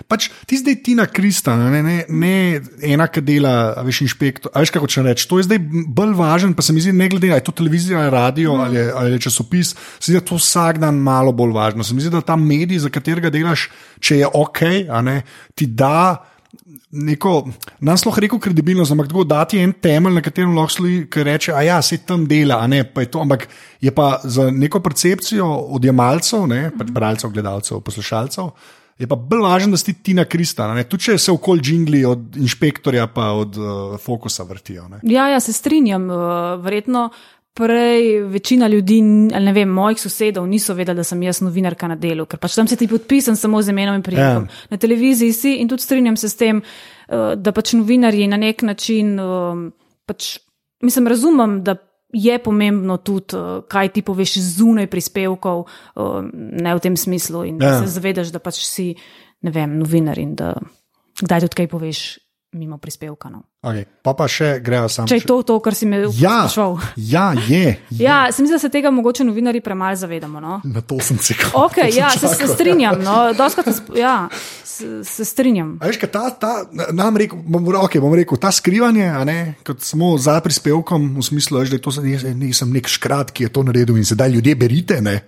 Pač 0.09 0.27
ti 0.49 0.57
zdaj 0.57 0.79
Tina 0.83 1.05
Krista, 1.05 1.53
ne, 1.57 1.81
ne, 1.85 1.95
ne 2.09 2.35
ena, 2.81 3.07
ki 3.07 3.21
dela, 3.25 3.53
veš, 3.85 4.03
inšpektor. 4.07 4.51
Veš, 4.55 4.73
kako 4.73 4.89
če 4.89 5.05
reči. 5.05 5.27
To 5.29 5.39
je 5.39 5.47
zdaj 5.47 5.61
bolj 5.95 6.15
važen, 6.17 6.55
pa 6.57 6.65
se 6.65 6.73
mi 6.75 6.81
zdi, 6.83 6.95
ne 6.97 7.07
glede 7.11 7.29
na 7.29 7.37
to, 7.37 7.37
ali 7.37 7.43
je 7.43 7.47
to 7.47 7.55
televizija, 7.61 8.01
ali 8.01 8.13
radio 8.13 8.57
mm. 8.57 8.65
ali, 8.65 8.77
je, 8.77 8.89
ali 8.97 9.15
je 9.15 9.23
časopis, 9.27 9.73
se 9.73 9.77
mi 9.77 10.11
zdi, 10.11 10.17
da 10.17 10.23
je 10.23 10.27
to 10.31 10.41
vsak 10.41 10.81
dan 10.83 10.99
malo 10.99 11.31
bolj 11.31 11.55
važno. 11.55 11.85
Se 11.85 11.93
mi 11.93 12.01
zdi, 12.01 12.11
da 12.13 12.21
ta 12.25 12.35
medij, 12.35 12.81
za 12.83 12.91
katerega 12.93 13.31
delaš, 13.33 13.69
če 14.01 14.23
je 14.23 14.29
ok, 14.33 14.61
ne, 15.05 15.21
ti 15.55 15.69
da. 15.69 16.29
Neko, 16.93 17.47
nas 17.81 18.03
lahko 18.05 18.21
rekel 18.21 18.37
kredibilnost, 18.37 18.93
ampak 18.93 19.07
tako 19.09 19.23
dati 19.25 19.57
en 19.57 19.71
temelj, 19.81 20.13
na 20.13 20.21
katerem 20.21 20.53
lahko 20.53 20.75
stoji, 20.75 20.99
ki 21.09 21.23
reče, 21.25 21.53
a 21.57 21.63
ja, 21.65 21.79
se 21.81 21.97
tam 22.05 22.27
dela, 22.29 22.59
a 22.61 22.67
ne, 22.69 22.83
pa 22.85 23.01
je 23.01 23.09
to, 23.15 23.23
ampak 23.25 23.47
je 23.81 23.89
pa 23.89 24.19
za 24.21 24.51
neko 24.53 24.77
percepcijo 24.85 25.47
odjemalcev, 25.73 26.45
ne, 26.51 26.67
pač 26.77 26.93
bralcev, 26.93 27.33
gledalcev, 27.33 27.81
poslušalcev, 27.81 28.51
je 28.97 29.07
pa 29.09 29.15
bolj 29.15 29.43
važno, 29.43 29.73
da 29.73 29.77
si 29.77 29.91
ti 29.91 30.09
Tina 30.09 30.25
Krista, 30.29 30.67
ne, 30.73 30.85
tudi 30.89 31.09
če 31.09 31.17
se 31.17 31.33
okoli 31.33 31.61
džingli 31.61 32.03
od 32.05 32.37
inšpektorja 32.39 33.07
pa 33.13 33.31
od 33.37 33.57
uh, 33.57 33.95
fokusa 34.01 34.45
vrtijo. 34.47 34.87
Ne. 34.91 35.01
Ja, 35.09 35.29
ja, 35.33 35.39
se 35.43 35.53
strinjam. 35.53 36.09
Uh, 36.09 36.19
verjetno 36.63 37.09
prej 37.53 38.23
večina 38.33 38.67
ljudi, 38.67 38.97
ali 39.33 39.45
ne 39.45 39.53
vem, 39.53 39.69
mojih 39.69 39.99
sosedov 40.01 40.47
niso 40.49 40.73
vedeli, 40.73 40.97
da 40.97 41.03
sem 41.05 41.21
jaz 41.21 41.43
novinarka 41.45 41.87
na 41.87 41.95
delu, 41.95 42.25
ker 42.25 42.41
pač 42.41 42.55
tam 42.57 42.69
si 42.69 42.77
ti 42.77 42.87
podpisan 42.89 43.37
samo 43.37 43.61
z 43.61 43.69
imenom 43.69 43.99
in 43.99 44.05
priimkom. 44.05 44.47
Ja. 44.49 44.69
Na 44.73 44.81
televiziji 44.81 45.33
si 45.37 45.55
in 45.61 45.69
tudi 45.69 45.85
strinjam 45.85 46.17
se 46.17 46.29
s 46.29 46.39
tem, 46.39 46.63
uh, 46.63 47.33
da 47.37 47.53
pač 47.53 47.75
novinarji 47.77 48.27
na 48.27 48.41
nek 48.41 48.65
način, 48.65 49.13
um, 49.21 49.67
pač, 50.09 50.37
mislim, 50.81 51.09
razumem, 51.13 51.61
da. 51.63 51.77
Je 52.14 52.38
pomembno 52.39 52.97
tudi, 53.01 53.36
uh, 53.36 53.64
kaj 53.68 53.89
ti 53.89 54.01
poveš 54.05 54.38
zunaj 54.38 54.88
prispevkov, 54.88 55.64
uh, 55.66 56.20
ne 56.34 56.76
v 56.76 56.80
tem 56.80 56.97
smislu, 56.97 57.43
in 57.49 57.57
da 57.57 57.66
Ja. 57.66 57.80
se 57.82 57.88
zavedaš, 57.88 58.30
da 58.30 58.39
pač 58.39 58.61
si, 58.66 58.93
ne 59.41 59.51
vem, 59.51 59.78
novinar 59.80 60.20
in 60.22 60.36
da 60.36 60.53
kdaj 61.22 61.47
tudi 61.47 61.55
kaj 61.55 61.68
poveš 61.68 61.99
mimo 62.54 62.78
prispevka. 62.78 63.30
No. 63.30 63.43
Okay, 63.64 63.86
pa 64.04 64.12
pa 64.12 64.28
še 64.28 64.58
grejo 64.64 64.89
sam. 64.91 65.08
Če 65.08 65.22
je 65.22 65.26
to 65.28 65.38
to, 65.47 65.56
kar 65.64 65.76
si 65.76 65.88
me 65.88 66.01
ja, 66.04 66.43
spraševal. 66.43 66.74
ja, 66.99 67.30
je. 67.47 67.78
je. 67.95 68.01
Ja, 68.04 68.18
se 68.32 68.43
mi 68.43 68.49
zdi, 68.49 68.58
da 68.58 68.60
se 68.60 68.70
tega 68.74 68.91
mogoče 68.91 69.24
novinari 69.24 69.62
premalo 69.64 69.95
zavedamo. 69.95 70.41
No? 70.43 70.60
Na 70.68 70.84
to 70.84 70.99
sem 71.04 71.18
se 71.24 71.38
kot. 71.39 71.56
Ok, 71.56 71.80
ja, 71.95 72.12
se, 72.12 72.28
se 72.28 72.49
strinjam. 72.51 72.99
No, 73.04 73.16
doskrat, 73.38 73.72
ja, 73.95 74.28
se, 74.68 75.04
se 75.08 75.26
strinjam. 75.26 75.78
A 75.82 75.91
veš, 75.91 76.01
ta, 76.12 76.26
ta, 76.36 76.54
nam 76.91 77.18
rekel, 77.20 77.39
bom, 77.39 77.72
okay, 77.84 78.04
bom 78.04 78.14
rekel, 78.18 78.39
ta 78.41 78.51
skrivanje, 78.51 79.08
ne, 79.30 79.39
kot 79.66 79.84
smo 79.86 80.14
za 80.20 80.39
prispevkom, 80.43 81.14
v 81.20 81.28
smislu, 81.32 81.64
veš, 81.64 81.74
da 81.74 81.80
je 81.80 81.86
to 81.88 81.95
nisem, 82.39 82.74
nek 82.74 82.91
škrat, 82.91 83.32
ki 83.32 83.47
je 83.47 83.54
to 83.56 83.64
naredil 83.64 83.99
in 83.99 84.08
sedaj 84.08 84.34
ljudje 84.36 84.60
berite. 84.60 84.99
Ne. 85.04 85.22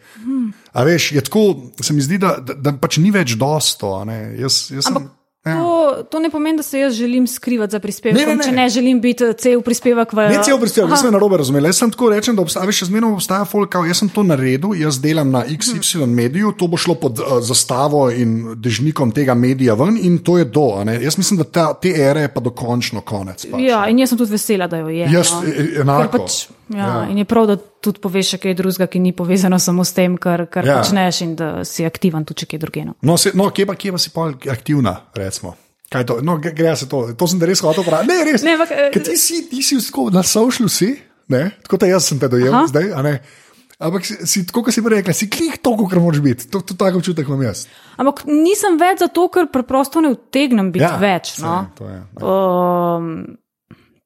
A 0.76 0.84
veš, 0.84 1.14
je 1.16 1.24
tako, 1.24 1.72
se 1.80 1.96
mi 1.96 2.04
zdi, 2.04 2.20
da, 2.20 2.36
da, 2.44 2.58
da 2.60 2.76
pač 2.76 3.00
ni 3.00 3.16
več 3.16 3.38
dosto. 3.40 3.96
Jaz, 4.36 4.66
jaz 4.76 4.90
sem, 4.92 5.08
ja. 5.46 5.56
To, 5.60 6.04
to 6.10 6.20
ne 6.20 6.30
pomeni, 6.30 6.58
da 6.58 6.64
se 6.64 6.80
jaz 6.80 6.94
želim 6.94 7.28
skrivati 7.28 7.72
za 7.72 7.80
prispevek, 7.80 8.18
Ne, 8.18 8.26
ne, 8.26 8.36
ne. 8.36 8.44
če 8.44 8.52
ne 8.52 8.70
želim 8.70 9.02
biti 9.02 9.24
cel 9.38 9.62
prispevek 9.62 10.14
v 10.14 10.26
Ne 10.30 10.40
cel 10.44 10.60
prispevek, 10.60 10.90
jaz 10.90 11.02
sem 11.02 11.14
na 11.14 11.20
robe 11.22 11.38
razumel. 11.38 11.66
Jaz 11.66 11.78
sem 11.78 11.92
tako 11.92 12.10
rečem, 12.10 12.36
da 12.36 12.42
obstaja, 12.42 12.72
še 12.72 12.88
zmeraj 12.90 13.14
obstaja 13.14 13.46
folk, 13.46 13.78
jaz 13.88 14.02
sem 14.02 14.10
to 14.10 14.24
naredil, 14.24 14.74
jaz 14.80 15.00
delam 15.02 15.32
na 15.32 15.44
XY 15.46 16.08
mediju, 16.10 16.52
to 16.58 16.68
bo 16.68 16.78
šlo 16.78 16.96
pod 16.96 17.20
uh, 17.20 17.38
zastavo 17.46 18.08
in 18.10 18.56
dežnikom 18.58 19.12
tega 19.14 19.34
medija 19.38 19.74
ven 19.78 19.98
in 20.02 20.18
to 20.26 20.38
je 20.38 20.46
do. 20.46 20.68
Jaz 21.02 21.18
mislim, 21.18 21.38
da 21.38 21.44
ta, 21.44 21.68
te 21.74 21.94
ere 21.94 22.26
je 22.26 22.34
pa 22.34 22.42
dokončno 22.42 23.02
konec. 23.06 23.46
Pač. 23.52 23.62
Ja, 23.62 23.86
in 23.90 24.00
jaz 24.00 24.10
sem 24.14 24.18
tudi 24.18 24.34
vesela, 24.34 24.68
da 24.68 24.82
jo 24.82 24.90
je. 24.90 25.08
Jaz, 25.14 25.32
no. 25.32 25.44
e- 25.46 25.54
Ker 25.56 25.82
enako. 25.82 26.18
Pač, 26.18 26.48
ja, 26.74 26.78
ja. 26.86 27.08
In 27.12 27.18
je 27.22 27.26
prav, 27.26 27.48
da 27.48 27.58
tudi 27.86 28.02
poveš 28.02 28.34
še 28.34 28.40
kaj 28.40 28.56
drugega, 28.56 28.88
ki 28.88 29.00
ni 29.00 29.14
povezano 29.14 29.60
samo 29.60 29.84
s 29.84 29.94
tem, 29.94 30.18
kar, 30.18 30.46
kar 30.48 30.66
Ja. 30.66 30.80
počneš, 30.80 31.22
in 31.22 31.36
da 31.36 31.64
si 31.64 31.86
aktiven 31.86 32.26
tudi, 32.26 32.42
če 32.42 32.50
kaj 32.52 32.60
drugega. 32.60 32.96
No, 33.02 33.16
se, 33.16 33.32
no 33.34 33.48
kje, 33.50 33.66
pa, 33.66 33.76
kje 33.76 33.92
pa 33.92 34.00
si 34.00 34.10
pa 34.10 34.28
aktivna, 34.50 34.96
recimo? 35.14 35.54
Kaj 35.86 36.04
to? 36.04 36.18
No, 36.22 36.40
gre 36.40 36.74
se 36.76 36.90
to. 36.90 37.14
To 37.14 37.28
sem 37.28 37.40
res 37.40 37.62
hotel 37.62 37.86
praviti. 37.86 38.10
Ne, 38.10 38.24
res. 38.26 38.44
Ne, 38.44 38.58
ampak, 38.58 38.72
eh, 38.74 38.90
Ker 38.90 39.04
ti 39.04 39.14
si, 39.16 39.44
ti 39.46 39.62
si 39.62 39.78
tako 39.80 40.10
na 40.10 40.26
socialu, 40.26 40.68
si, 40.68 40.92
ne? 41.30 41.52
tako 41.62 41.78
da 41.78 41.88
jaz 41.88 42.10
sem 42.10 42.20
te 42.20 42.28
dojel 42.28 42.50
Aha. 42.52 42.66
zdaj. 42.68 42.90
a 42.92 43.02
ne. 43.02 43.16
Ampak 43.78 44.06
si, 44.08 44.46
tako, 44.48 44.64
kot 44.64 44.74
si 44.74 44.80
prej 44.80 45.02
rekla, 45.02 45.14
si 45.14 45.28
klih 45.28 45.60
toliko, 45.60 45.86
kar 45.86 46.00
moraš 46.00 46.22
biti. 46.24 46.48
To, 46.48 46.62
to 46.64 46.74
tako 46.74 46.98
občutek 46.98 47.28
imam 47.28 47.44
jaz. 47.44 47.66
Ampak 48.00 48.24
nisem 48.26 48.80
več 48.80 49.04
zato, 49.04 49.28
ker 49.28 49.50
preprosto 49.52 50.00
ne 50.00 50.14
utegnem 50.16 50.72
biti 50.72 50.86
Ja, 50.86 50.96
več. 50.96 51.36
No? 51.44 51.68
to 51.76 51.84
je. 51.86 51.98
Um, 52.24 53.38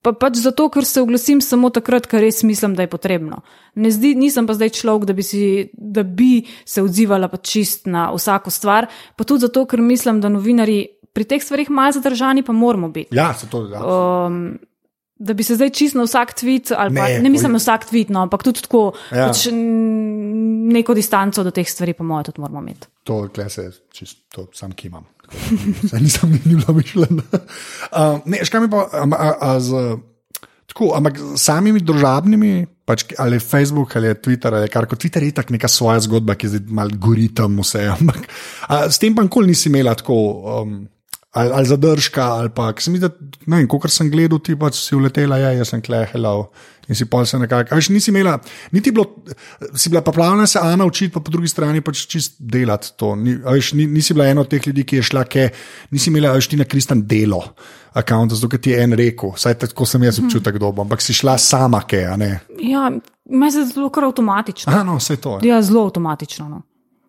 pa 0.02 0.14
pač 0.16 0.40
zato, 0.40 0.70
ker 0.72 0.86
se 0.88 1.02
oglasim 1.02 1.42
samo 1.44 1.70
takrat, 1.70 2.08
ker 2.08 2.24
res 2.24 2.44
mislim, 2.48 2.76
da 2.76 2.86
je 2.86 2.92
potrebno. 2.92 3.42
Ne 3.76 3.92
zdi, 3.92 4.14
nisem 4.16 4.48
pa 4.48 4.56
zdaj 4.56 4.72
človek, 4.80 5.08
da 5.10 5.14
bi, 5.14 5.24
si, 5.24 5.42
da 5.74 6.04
bi 6.04 6.46
se 6.66 6.84
odzivala 6.86 7.28
pa 7.32 7.38
čist 7.38 7.88
na 7.88 8.10
vsako 8.16 8.54
stvar, 8.54 8.88
pa 9.16 9.28
tudi 9.28 9.48
zato, 9.48 9.66
ker 9.70 9.84
mislim, 9.84 10.22
da 10.24 10.32
novinari 10.32 10.86
pri 11.14 11.26
teh 11.26 11.44
stvarih 11.44 11.70
malo 11.74 11.98
zadržani, 11.98 12.46
pa 12.46 12.56
moramo 12.56 12.90
biti. 12.90 13.16
Ja, 13.16 13.34
se 13.34 13.50
to 13.50 13.66
da. 13.68 13.84
Um, 13.84 14.58
da 15.20 15.34
bi 15.36 15.44
se 15.44 15.56
zdaj 15.60 15.74
čist 15.76 15.98
na 16.00 16.06
vsak 16.08 16.32
tweet, 16.40 16.72
ali 16.72 16.96
pa 16.96 17.08
Ne, 17.08 17.18
ne, 17.18 17.24
ne 17.28 17.30
mislim 17.30 17.52
na 17.52 17.60
vsak 17.60 17.90
tweet, 17.92 18.10
no, 18.10 18.22
ampak 18.24 18.44
tudi 18.44 18.64
tako, 18.64 18.94
Ja. 19.12 19.28
pač, 19.28 19.50
neko 20.72 20.94
distanco 20.96 21.44
do 21.44 21.52
teh 21.52 21.68
stvari, 21.68 21.94
po 21.94 22.08
mojem, 22.08 22.30
tudi 22.30 22.42
moramo 22.42 22.62
imeti. 22.64 22.88
To, 23.04 23.26
kle 23.34 23.50
se, 23.50 23.72
čist, 23.92 24.30
to 24.32 24.48
sam 24.54 24.72
ki 24.72 24.88
imam. 24.88 25.04
Saj 25.90 26.02
nisem 26.02 26.32
ni 26.32 26.56
bila 26.56 26.76
mišljena. 26.76 27.24
Uh, 27.34 28.20
ne, 28.26 28.42
škaj 28.46 28.62
mi 28.66 28.70
pa, 28.72 28.86
a, 28.92 29.06
a, 29.16 29.30
a 29.42 29.60
z, 29.64 29.84
tako, 30.70 30.92
ampak 30.98 31.18
z 31.20 31.40
samimi 31.42 31.82
družabnimi, 31.86 32.54
pač, 32.86 33.06
ali 33.22 33.40
Facebook, 33.40 33.96
ali 33.96 34.14
Twitter, 34.18 34.54
ali 34.54 34.70
kar 34.72 34.90
koli. 34.90 35.02
Twitter 35.06 35.26
je 35.26 35.36
tako 35.40 35.56
neka 35.58 35.72
svoja 35.72 36.00
zgodba, 36.06 36.38
ki 36.40 36.54
zdaj 36.54 36.72
malo 36.74 36.98
gori 36.98 37.30
tam 37.34 37.60
vse. 37.62 37.88
Ampak 37.98 38.30
a, 38.70 38.86
s 38.90 39.02
tem 39.02 39.18
pa 39.18 39.26
nikoli 39.26 39.54
nisi 39.54 39.70
imela 39.72 39.96
tako. 39.98 40.18
Um, 40.62 40.80
Ali, 41.32 41.52
ali 41.54 41.66
zadržka, 41.70 42.24
ali 42.26 42.50
pa, 42.50 42.72
sem 42.82 42.96
videl, 42.98 43.12
ne 43.46 43.60
vem, 43.60 43.68
kot 43.70 43.92
sem 43.94 44.08
gledal, 44.10 44.40
ti 44.42 44.56
pač 44.58 44.80
si 44.82 44.96
uletela, 44.98 45.38
ja, 45.38 45.52
jaz 45.54 45.76
sem 45.76 45.82
klehela 45.86 46.32
in 46.90 46.98
si 46.98 47.06
pol 47.06 47.26
se 47.30 47.38
nekako. 47.38 47.70
a 47.70 47.78
Veš, 47.78 47.92
nisi 47.94 48.10
imela, 48.10 48.40
niti 48.74 48.92
bilo, 48.92 49.06
si 49.78 49.92
bila 49.94 50.02
pripravljena 50.02 50.48
se 50.48 50.60
Ana 50.62 50.86
učiti, 50.86 51.14
pa 51.14 51.20
po 51.20 51.32
drugi 51.32 51.48
strani 51.48 51.82
pač 51.86 52.08
čist 52.10 52.40
delati 52.40 52.96
to. 52.98 53.14
Ni, 53.16 53.36
veš, 53.46 53.74
ni, 53.78 53.86
nisi 53.88 54.14
bila 54.18 54.26
ena 54.28 54.42
od 54.42 54.50
teh 54.50 54.68
ljudi, 54.68 54.84
ki 54.90 55.00
je 55.00 55.04
šla, 55.12 55.24
ke, 55.30 55.50
nisi 55.92 56.10
imela, 56.10 56.34
veš, 56.34 56.48
ti 56.50 56.58
na 56.58 56.66
kristan 56.66 57.06
delo. 57.06 57.44
Account, 57.94 58.34
zato 58.34 58.58
ti 58.58 58.74
je 58.74 58.82
en 58.84 58.94
rekel, 58.98 59.34
saj 59.38 59.60
tako 59.68 59.86
sem 59.86 60.04
jaz 60.06 60.20
občutek 60.22 60.58
dobo, 60.62 60.82
ampak 60.82 61.02
si 61.02 61.14
šla 61.14 61.38
sama, 61.38 61.84
ke, 61.90 62.04
a 62.10 62.18
ne. 62.18 62.32
Ja, 62.62 62.90
meni 63.30 63.52
se 63.54 63.68
zdi 63.68 63.78
zelo 63.78 63.90
kar 63.94 64.10
avtomatično. 64.10 64.74
Aha, 64.74 64.84
no, 64.86 64.98
vse 64.98 65.18
to 65.22 65.38
je. 65.38 65.50
Ja, 65.50 65.62
zelo 65.66 65.86
avtomatično. 65.90 66.50
No. 66.50 66.62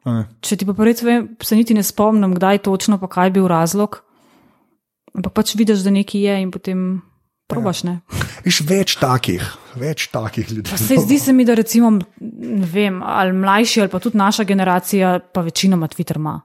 a 0.05 0.19
ne. 0.19 0.29
Če 0.45 0.61
ti 0.61 0.69
pa 0.69 0.77
res 0.85 1.01
vem, 1.05 1.29
se 1.45 1.57
niti 1.57 1.77
ne 1.77 1.85
spomnim, 1.85 2.37
kdaj 2.37 2.63
točno, 2.69 3.01
pa 3.01 3.09
kaj 3.13 3.29
je 3.29 3.37
bil 3.41 3.49
razlog. 3.49 4.01
Ampak 5.15 5.33
pač 5.33 5.55
vidiš, 5.59 5.85
da 5.87 5.91
nekaj 5.95 6.21
je 6.21 6.41
in 6.43 6.51
potem 6.51 7.01
Probaš 7.51 7.83
ne. 7.83 7.97
Viš 8.45 8.61
več 8.69 8.95
takih, 9.01 9.43
več 9.79 10.07
takih 10.13 10.53
ljudi. 10.53 10.77
Se 10.79 11.01
zdi 11.03 11.19
se 11.19 11.35
mi, 11.35 11.45
da 11.45 11.57
recimo, 11.59 11.91
ne 12.21 12.69
vem, 12.71 13.01
ali 13.03 13.35
mlajši 13.35 13.83
ali 13.85 13.91
pa 13.91 13.99
tudi 14.03 14.21
naša 14.21 14.47
generacija, 14.47 15.17
pa 15.35 15.43
večinoma 15.43 15.89
Twitter 15.91 16.21
ima. 16.21 16.39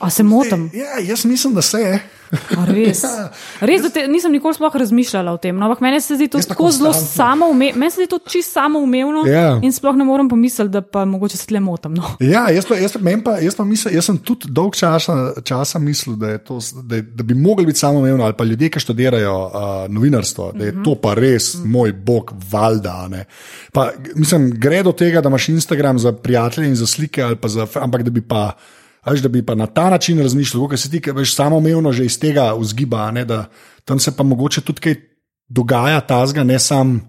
A 0.00 0.10
se 0.10 0.22
motim? 0.22 0.70
Ja, 0.74 0.98
jaz 1.08 1.24
mislim, 1.24 1.54
da 1.54 1.62
se 1.62 1.78
je. 1.78 2.00
A 2.30 2.64
Res, 2.64 3.02
Res 3.68 3.82
da 3.82 3.90
te, 3.90 4.06
nisem 4.08 4.32
nikoli 4.32 4.54
sploh 4.54 4.76
razmišljala 4.80 5.32
o 5.34 5.38
tem. 5.42 5.56
No, 5.58 5.66
ampak 5.66 5.82
meni 5.84 5.98
se 6.00 6.16
zdi 6.16 6.28
to 6.30 6.40
tako 6.48 6.70
zelo 6.72 6.92
samoumevno, 6.94 7.78
meni 7.78 7.90
se 7.90 8.00
zdi 8.00 8.06
to 8.08 8.18
čisto 8.24 8.54
samoumevno 8.60 9.26
Ja. 9.28 9.58
in 9.62 9.74
sploh 9.76 9.98
ne 9.98 10.06
morem 10.08 10.28
pomisliti, 10.30 10.70
da 10.72 10.80
pa 10.80 11.04
mogoče 11.04 11.36
se 11.36 11.46
tle 11.50 11.60
motim. 11.60 11.98
No. 11.98 12.14
Ja, 12.20 12.46
jaz, 12.48 12.64
pa, 12.70 12.78
jaz, 12.80 12.96
pa, 12.96 13.12
pa, 13.24 13.36
jaz, 13.44 13.58
pa 13.58 13.64
mislim, 13.64 13.94
jaz 13.94 14.08
sem 14.08 14.18
tudi 14.24 14.48
dolg 14.48 14.78
časa, 14.78 15.34
časa 15.44 15.78
mislil, 15.82 16.16
da, 16.16 16.38
to, 16.38 16.62
da, 16.82 17.02
da 17.02 17.26
bi 17.26 17.34
mogli 17.34 17.66
biti 17.66 17.82
samoumevno, 17.84 18.24
ali 18.24 18.38
pa 18.38 18.44
ljudje, 18.44 18.70
ki 18.70 18.80
študirajo 18.80 19.36
uh, 19.36 19.52
novinarstvo, 19.92 20.52
da 20.56 20.64
je 20.70 20.76
to 20.84 20.94
pa 21.02 21.14
res, 21.18 21.54
moj 21.64 21.92
bog, 21.92 22.32
valjda. 22.50 23.08
Pa, 23.72 23.90
mislim, 24.14 24.52
gre 24.56 24.82
do 24.82 24.92
tega, 24.92 25.20
da 25.20 25.28
imaš 25.28 25.48
Instagram 25.48 25.98
za 25.98 26.12
prijatelje 26.12 26.68
in 26.68 26.76
za 26.76 26.86
slike, 26.86 27.34
pa 27.40 27.48
za, 27.48 27.66
ampak 27.74 28.02
da 28.02 28.10
bi 28.10 28.22
pa. 28.22 28.52
A 29.00 29.10
Veš, 29.10 29.20
da 29.20 29.28
bi 29.28 29.42
pa 29.46 29.54
na 29.54 29.66
ta 29.66 29.90
način 29.90 30.20
razmišljal, 30.22 30.68
kot 30.68 30.78
se 30.78 30.90
ti, 30.90 31.00
ki 31.00 31.12
veš, 31.16 31.34
samoumevno 31.34 31.92
že 31.92 32.04
iz 32.04 32.18
tega 32.20 32.52
vzgiba, 32.58 33.10
ne, 33.10 33.24
da 33.24 33.46
tam 33.84 33.98
se 33.98 34.16
pa 34.16 34.22
mogoče 34.22 34.60
tudi 34.60 34.80
kaj 34.80 34.94
dogaja, 35.48 36.00
tazga, 36.00 36.44
ne 36.44 36.58
samo 36.58 37.00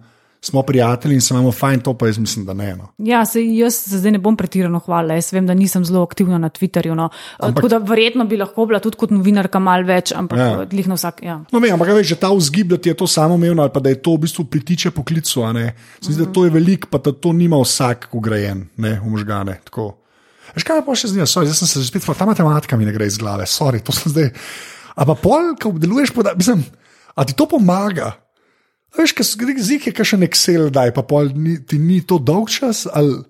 smo 0.42 0.62
prijatelji 0.64 1.14
in 1.16 1.22
se 1.22 1.34
imamo 1.34 1.52
fajn, 1.52 1.80
to 1.80 1.94
pa 1.94 2.08
jaz 2.08 2.18
mislim, 2.18 2.46
da 2.46 2.54
ne. 2.54 2.76
No. 2.76 2.88
Ja, 2.98 3.26
se, 3.26 3.46
jaz 3.46 3.76
se 3.76 3.98
zdaj 3.98 4.12
ne 4.12 4.18
bom 4.20 4.38
pretirano 4.38 4.80
hvalila. 4.80 5.14
Jaz 5.14 5.34
vem, 5.34 5.46
da 5.48 5.54
nisem 5.54 5.86
zelo 5.86 6.02
aktivna 6.04 6.38
na 6.38 6.50
Twitterju. 6.50 6.96
No. 6.96 7.10
Ampak, 7.38 7.56
tako 7.56 7.68
da 7.68 7.78
verjetno 7.78 8.26
bi 8.26 8.38
lahko 8.38 8.66
bila 8.66 8.80
tudi 8.80 8.98
kot 8.98 9.14
novinarka 9.14 9.60
mal 9.60 9.86
več, 9.86 10.14
ampak 10.18 10.40
Ja. 10.40 10.46
ja. 10.46 10.66
dlih 10.66 10.88
na 10.88 10.98
vsak. 10.98 11.22
Ja. 11.24 11.38
No, 11.52 11.60
ne, 11.60 11.70
ampak 11.70 11.94
veš, 11.94 12.08
že 12.08 12.16
ta 12.16 12.34
vzgib, 12.34 12.74
da 12.74 12.78
ti 12.78 12.90
je 12.90 12.98
to 12.98 13.08
samoumevno, 13.08 13.62
ali 13.62 13.72
pa 13.74 13.80
da 13.80 13.90
je 13.94 14.02
to 14.02 14.16
v 14.18 14.26
bistvu 14.26 14.46
pritiče 14.50 14.92
poklicu. 14.92 15.46
ne. 15.54 15.76
Se 16.02 16.10
mi 16.10 16.14
zdi, 16.14 16.26
da 16.26 16.32
to 16.34 16.46
je 16.46 16.50
veliko, 16.50 16.88
pa 16.90 16.98
da 16.98 17.14
to 17.14 17.34
nima 17.34 17.62
vsak 17.62 18.10
ugrajen 18.12 18.68
ne, 18.78 19.00
v 19.00 19.10
možgane. 19.10 19.60
Tako. 19.64 20.01
Veš, 20.56 20.66
kaj 20.68 20.82
pa 20.86 20.96
še 20.96 21.12
z 21.12 21.18
njim, 21.18 21.28
zdaj 21.30 21.56
sem 21.56 21.68
se 21.70 21.82
že 21.82 21.88
spet, 21.88 22.06
ta 22.18 22.26
matematika 22.28 22.78
mi 22.78 22.86
ne 22.86 22.94
gre 22.96 23.08
iz 23.08 23.18
glave, 23.18 23.46
sorry, 23.48 23.80
to 23.80 23.92
sem 23.96 24.12
zdaj. 24.12 24.30
A 24.96 25.06
pa 25.08 25.16
pol, 25.16 25.54
ko 25.56 25.72
obdeluješ 25.72 26.12
podatke, 26.12 26.38
mislim, 26.42 26.66
a 27.16 27.24
ti 27.24 27.34
to 27.34 27.48
pomaga? 27.48 28.12
A 28.92 29.00
Veš, 29.00 29.14
kaj 29.16 29.26
zik 29.64 29.88
je, 29.88 29.94
kaj 29.96 30.06
še 30.06 30.18
nek 30.20 30.36
sel 30.36 30.68
daj, 30.74 30.92
pa 30.92 31.04
pol 31.08 31.32
ni, 31.32 31.56
ti 31.64 31.80
ni 31.80 32.02
to 32.04 32.20
dolg 32.20 32.52
čas, 32.52 32.88
ali 32.92 33.24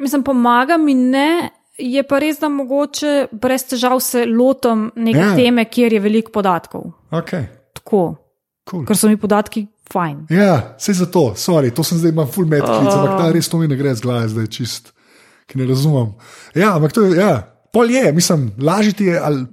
Mislim, 0.00 0.22
pomaga 0.24 0.78
mi 0.80 0.94
ne. 0.94 1.50
Je 1.80 2.02
pa 2.04 2.18
res, 2.20 2.36
da 2.40 2.48
mogoče 2.52 3.28
brez 3.32 3.64
težav 3.64 4.00
se 4.04 4.26
lotim 4.28 4.90
neke 4.96 5.18
Ja. 5.18 5.30
ja. 5.32 5.36
teme, 5.36 5.64
kjer 5.64 5.92
je 5.92 6.00
veliko 6.00 6.32
podatkov. 6.32 6.92
ok, 7.10 7.30
Tako, 7.74 8.00
cool. 8.68 8.84
ker 8.84 8.96
so 8.96 9.08
mi 9.08 9.16
podatki 9.16 9.66
fajn. 9.92 10.26
Ja, 10.30 10.76
vse 10.78 10.92
za 10.92 11.06
to, 11.06 11.32
sorry, 11.36 11.72
to 11.72 11.84
sem 11.84 11.98
zdaj 11.98 12.12
imel 12.12 12.28
full 12.28 12.44
med 12.46 12.60
klic, 12.60 12.92
ampak 12.92 13.16
ta 13.16 13.30
res 13.32 13.48
to 13.48 13.58
mi 13.58 13.68
ne 13.68 13.76
gre 13.80 13.94
z 13.96 14.04
glave, 14.04 14.28
zdaj 14.28 14.46
čist, 14.52 14.92
ki 15.50 15.58
ne 15.58 15.66
razumem. 15.68 16.12
Ja, 16.54 16.74
ampak 16.76 16.94
to 16.96 17.08
je, 17.08 17.18
ja, 17.18 17.32
pol 17.74 17.90
je, 17.90 18.12
mislim, 18.14 18.52
lažiti 18.62 19.10
je, 19.10 19.18
ali 19.18 19.46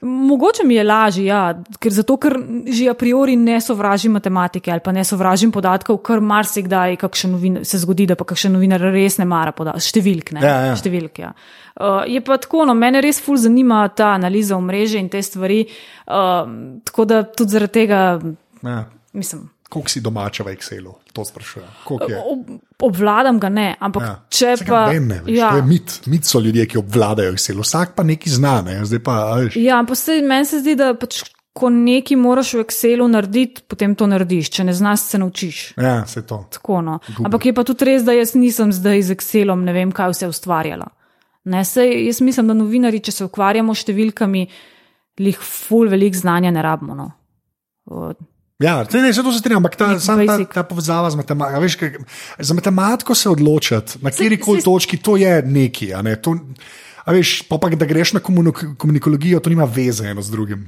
Mogoče 0.00 0.64
mi 0.64 0.74
je 0.74 0.84
lažje, 0.84 1.24
ja, 1.24 1.62
ker, 1.80 1.92
zato, 1.92 2.18
ker 2.20 2.36
že 2.68 2.90
a 2.92 2.94
priori 2.94 3.32
ne 3.36 3.56
sovražim 3.60 4.12
matematike 4.12 4.70
ali 4.70 4.80
pa 4.84 4.92
ne 4.92 5.04
sovražim 5.04 5.50
podatkov, 5.52 6.02
ker 6.04 6.20
marsikdaj 6.20 6.98
kakšen 7.00 7.32
novin, 7.32 7.58
se 7.64 7.80
zgodi, 7.80 8.04
da 8.06 8.14
pa 8.14 8.26
kakšen 8.28 8.52
novinar 8.52 8.84
res 8.92 9.16
ne 9.18 9.24
mara 9.24 9.54
številk. 9.56 10.34
Ne, 10.36 10.44
Ja, 10.44 10.58
ja. 10.68 10.76
Številk, 10.76 11.18
ja. 11.24 11.32
Uh, 11.80 12.04
je 12.06 12.20
pa 12.20 12.36
tako, 12.36 12.66
no, 12.68 12.74
mene 12.76 13.00
res 13.00 13.22
ful 13.24 13.40
zanima 13.40 13.86
ta 13.88 14.12
analiza 14.14 14.56
omrežja 14.56 15.00
in 15.00 15.08
te 15.08 15.22
stvari, 15.22 15.64
uh, 15.64 16.44
tako 16.84 17.08
da 17.08 17.22
tudi 17.24 17.56
zaradi 17.56 17.72
tega, 17.80 18.02
ja, 18.62 18.78
mislim. 19.16 19.48
koliko 19.68 19.90
si 19.90 20.04
domača 20.04 20.44
v 20.44 20.54
Excelu, 20.54 20.92
to 21.16 21.24
sprašujem. 21.24 21.68
Ob, 22.22 22.50
obvladam 22.82 23.38
ga 23.40 23.48
ne, 23.48 23.68
ampak 23.80 24.02
Ja. 24.02 24.14
če 24.28 24.50
Saj 24.54 24.66
pa. 24.66 24.82
vem, 24.86 25.06
ne, 25.08 25.20
veš, 25.24 25.32
ja, 25.34 25.50
to 25.50 25.56
je 25.56 25.66
mit, 25.66 25.94
mit 26.06 26.24
so 26.24 26.40
ljudje, 26.40 26.66
ki 26.66 26.78
obvladajo 26.78 27.32
Excel, 27.32 27.58
vsak 27.58 27.96
pa 27.96 28.04
nekaj 28.04 28.34
zna, 28.34 28.58
ne, 28.62 28.76
zdaj 28.84 29.00
pa, 29.00 29.16
veš. 29.38 29.56
ja, 29.56 29.78
ampak 29.78 29.96
se, 29.96 30.20
meni 30.22 30.44
se 30.44 30.60
zdi, 30.60 30.76
da 30.76 30.92
pač, 30.94 31.22
ko 31.56 31.70
nekaj 31.72 32.18
moraš 32.20 32.50
v 32.52 32.64
Excelu 32.66 33.06
narediti, 33.08 33.64
potem 33.64 33.94
to 33.96 34.04
narediš, 34.04 34.50
če 34.52 34.64
ne 34.64 34.74
znaš, 34.76 35.06
se 35.08 35.18
naučiš. 35.18 35.60
Ja, 35.80 36.02
se 36.04 36.20
to. 36.22 36.42
Tako, 36.52 36.82
no. 36.84 36.98
Ampak 37.24 37.46
je 37.48 37.54
pa 37.56 37.64
tudi 37.64 37.88
res, 37.88 38.04
da 38.04 38.12
jaz 38.12 38.34
nisem 38.36 38.68
zdaj 38.76 39.06
z 39.08 39.16
Excelom, 39.16 39.64
ne 39.64 39.72
vem, 39.72 39.88
kaj 39.90 40.12
vse 40.12 40.28
ustvarjala. 40.28 40.90
Ne, 41.48 41.62
sej, 41.64 41.94
jaz 42.04 42.20
mislim, 42.20 42.50
da 42.50 42.58
novinari, 42.58 43.00
če 43.00 43.12
se 43.14 43.24
ukvarjamo 43.24 43.72
s 43.72 43.86
številkami, 43.86 44.42
jih 45.16 45.38
ful 45.40 45.88
velik 45.88 46.12
znanja 46.12 46.50
ne 46.52 46.60
rabimo. 46.60 46.92
No. 46.94 47.08
Ja, 48.58 48.86
ne, 48.92 49.12
se 49.12 49.22
to 49.22 49.32
se 49.32 49.38
strinjam, 49.38 49.60
ampak 49.60 49.76
ta, 49.76 49.98
ta, 50.00 50.44
ta 50.54 50.62
povezava 50.64 51.10
z 51.12 51.18
matematiko. 51.20 51.60
Veš, 51.60 51.74
kaj, 51.76 51.90
za 52.38 52.54
matematiko 52.56 53.14
se 53.14 53.28
odločiti, 53.28 53.98
na 54.00 54.10
kjer 54.10 54.38
koli 54.40 54.62
točki, 54.64 54.96
to 54.96 55.16
je 55.20 55.42
neki. 55.42 55.90
A 55.94 56.00
ne, 56.02 56.14
to, 56.16 56.38
a 57.04 57.12
veš, 57.12 57.42
pa, 57.50 57.58
pa 57.60 57.68
da 57.68 57.84
greš 57.84 58.14
na 58.16 58.20
komunik- 58.20 58.76
komunikologijo, 58.80 59.40
to 59.44 59.52
nima 59.52 59.68
veze 59.68 60.08
eno 60.08 60.24
z 60.24 60.32
drugim. 60.32 60.64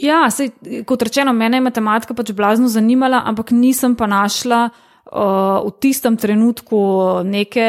Ja, 0.00 0.24
sej, 0.32 0.54
kot 0.88 1.02
rečeno, 1.04 1.36
mene 1.36 1.60
je 1.60 1.66
matematika 1.68 2.16
pač 2.16 2.32
blazno 2.32 2.68
zanimala, 2.72 3.20
ampak 3.28 3.52
nisem 3.52 3.92
pa 3.94 4.08
našla 4.08 4.70
uh, 4.70 5.60
v 5.68 5.76
tistem 5.84 6.16
trenutku 6.16 6.80
neke, 7.28 7.68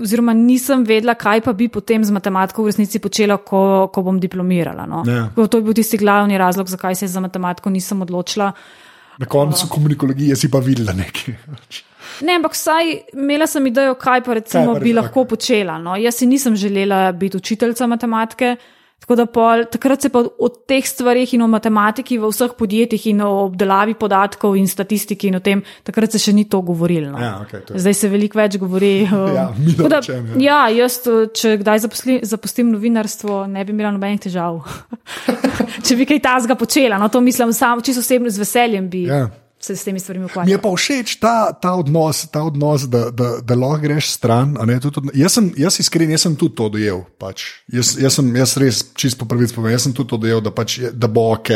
oziroma 0.00 0.34
nisem 0.36 0.84
vedela, 0.84 1.14
kaj 1.14 1.40
pa 1.46 1.52
bi 1.56 1.68
potem 1.72 2.04
z 2.04 2.14
matematiko 2.14 2.64
v 2.64 2.72
resnici 2.72 3.00
počela, 3.02 3.38
ko, 3.38 3.88
ko 3.92 4.02
bom 4.02 4.20
diplomirala. 4.20 4.86
No. 4.86 5.02
Ja. 5.06 5.28
To 5.36 5.58
je 5.58 5.64
bil 5.64 5.76
tisti 5.76 6.00
glavni 6.00 6.38
razlog, 6.38 6.68
zakaj 6.68 6.94
se 6.94 7.08
za 7.08 7.20
matematiko 7.20 7.70
nisem 7.70 8.02
odločila. 8.02 8.52
Na 9.18 9.26
koncu 9.26 9.68
komunikologije 9.72 10.36
si 10.36 10.50
pa 10.52 10.60
videla 10.60 10.92
nekaj. 10.92 11.34
Ne, 12.26 12.36
ampak 12.36 12.52
vsaj 12.52 12.92
imela 13.16 13.46
sem 13.48 13.66
idejo, 13.66 13.96
kaj 14.00 14.22
pa 14.24 14.36
recimo 14.38 14.74
Kaj 14.74 14.80
pa 14.80 14.84
bi 14.84 14.92
lahko 14.92 15.24
počela. 15.24 15.78
No. 15.78 15.96
Jaz 15.96 16.20
si 16.20 16.26
nisem 16.26 16.56
želela 16.56 17.12
biti 17.12 17.36
učiteljica 17.36 17.86
matematike. 17.86 18.56
Tako 19.00 19.14
da 19.14 19.26
pol, 19.26 19.64
takrat 19.70 20.02
se 20.02 20.08
pa 20.08 20.18
o 20.38 20.48
teh 20.48 20.82
stvarih 20.82 21.34
in 21.34 21.42
o 21.42 21.46
matematiki 21.46 22.16
v 22.18 22.26
vseh 22.26 22.56
podjetjih 22.58 23.04
in 23.06 23.20
o 23.20 23.44
obdelavi 23.44 23.94
podatkov 23.94 24.56
in 24.56 24.66
statistiki 24.66 25.28
in 25.28 25.36
o 25.36 25.40
tem, 25.40 25.62
takrat 25.84 26.10
se 26.10 26.18
še 26.18 26.32
ni 26.32 26.44
to 26.44 26.58
govorilo. 26.60 27.12
No. 27.12 27.18
Ja, 27.18 27.38
okej, 27.42 27.60
to 27.60 27.74
je- 27.74 27.80
Zdaj 27.80 27.94
se 27.94 28.08
veliko 28.08 28.38
več 28.38 28.56
govori. 28.56 29.06
Ja, 29.36 29.52
milo 29.56 29.76
Tako 29.76 29.88
da, 29.88 30.00
rečeno, 30.00 30.40
ja, 30.40 30.68
jaz, 30.70 30.98
če 31.32 31.56
kdaj 31.58 31.78
zaposli, 31.78 32.20
zapustim 32.24 32.72
novinarstvo, 32.72 33.46
ne 33.46 33.64
bi 33.64 33.72
imela 33.72 33.92
nobenih 33.92 34.20
težav. 34.20 34.58
če 35.86 35.96
bi 35.96 36.06
kaj 36.06 36.20
tazga 36.20 36.54
počela, 36.56 36.98
no 36.98 37.08
to 37.08 37.20
mislim, 37.20 37.52
sam 37.52 37.80
čisto 37.80 38.00
osebno 38.00 38.30
z 38.30 38.38
veseljem 38.38 38.88
bi 38.88 39.04
Ja. 39.04 39.28
Se 39.66 39.76
s 39.76 39.84
temi 39.84 40.00
stvarmi 40.00 40.28
Mi 40.44 40.50
je 40.54 40.58
pa 40.62 40.70
všeč 40.70 41.16
ta, 41.18 41.52
ta 41.52 41.74
odnos, 41.74 42.26
ta 42.30 42.42
odnos 42.46 42.86
da, 42.86 43.10
da, 43.10 43.30
da 43.42 43.54
lahko 43.54 43.82
greš 43.82 44.10
stran. 44.14 44.54
Ne, 44.66 44.78
tudi, 44.80 45.00
od- 45.02 45.10
jaz, 45.14 45.34
sem, 45.38 45.50
jaz 45.58 45.80
iskren, 45.82 46.10
jaz 46.10 46.26
sem 46.26 46.36
tudi 46.36 46.54
to 46.54 46.68
dojel. 46.68 47.02
Pač. 47.18 47.42
Jaz, 47.72 47.96
jaz 47.98 48.20
sem 48.20 48.30
jaz 48.36 48.56
res 48.62 48.84
čist 48.94 49.18
po 49.18 49.26
prvič 49.26 49.54
povem, 49.56 49.74
jaz 49.74 49.88
sem 49.88 49.96
tudi 49.96 50.14
to 50.14 50.20
dojel, 50.22 50.44
da, 50.44 50.54
pač, 50.54 50.78
da 50.94 51.10
bo 51.10 51.32
ok, 51.34 51.50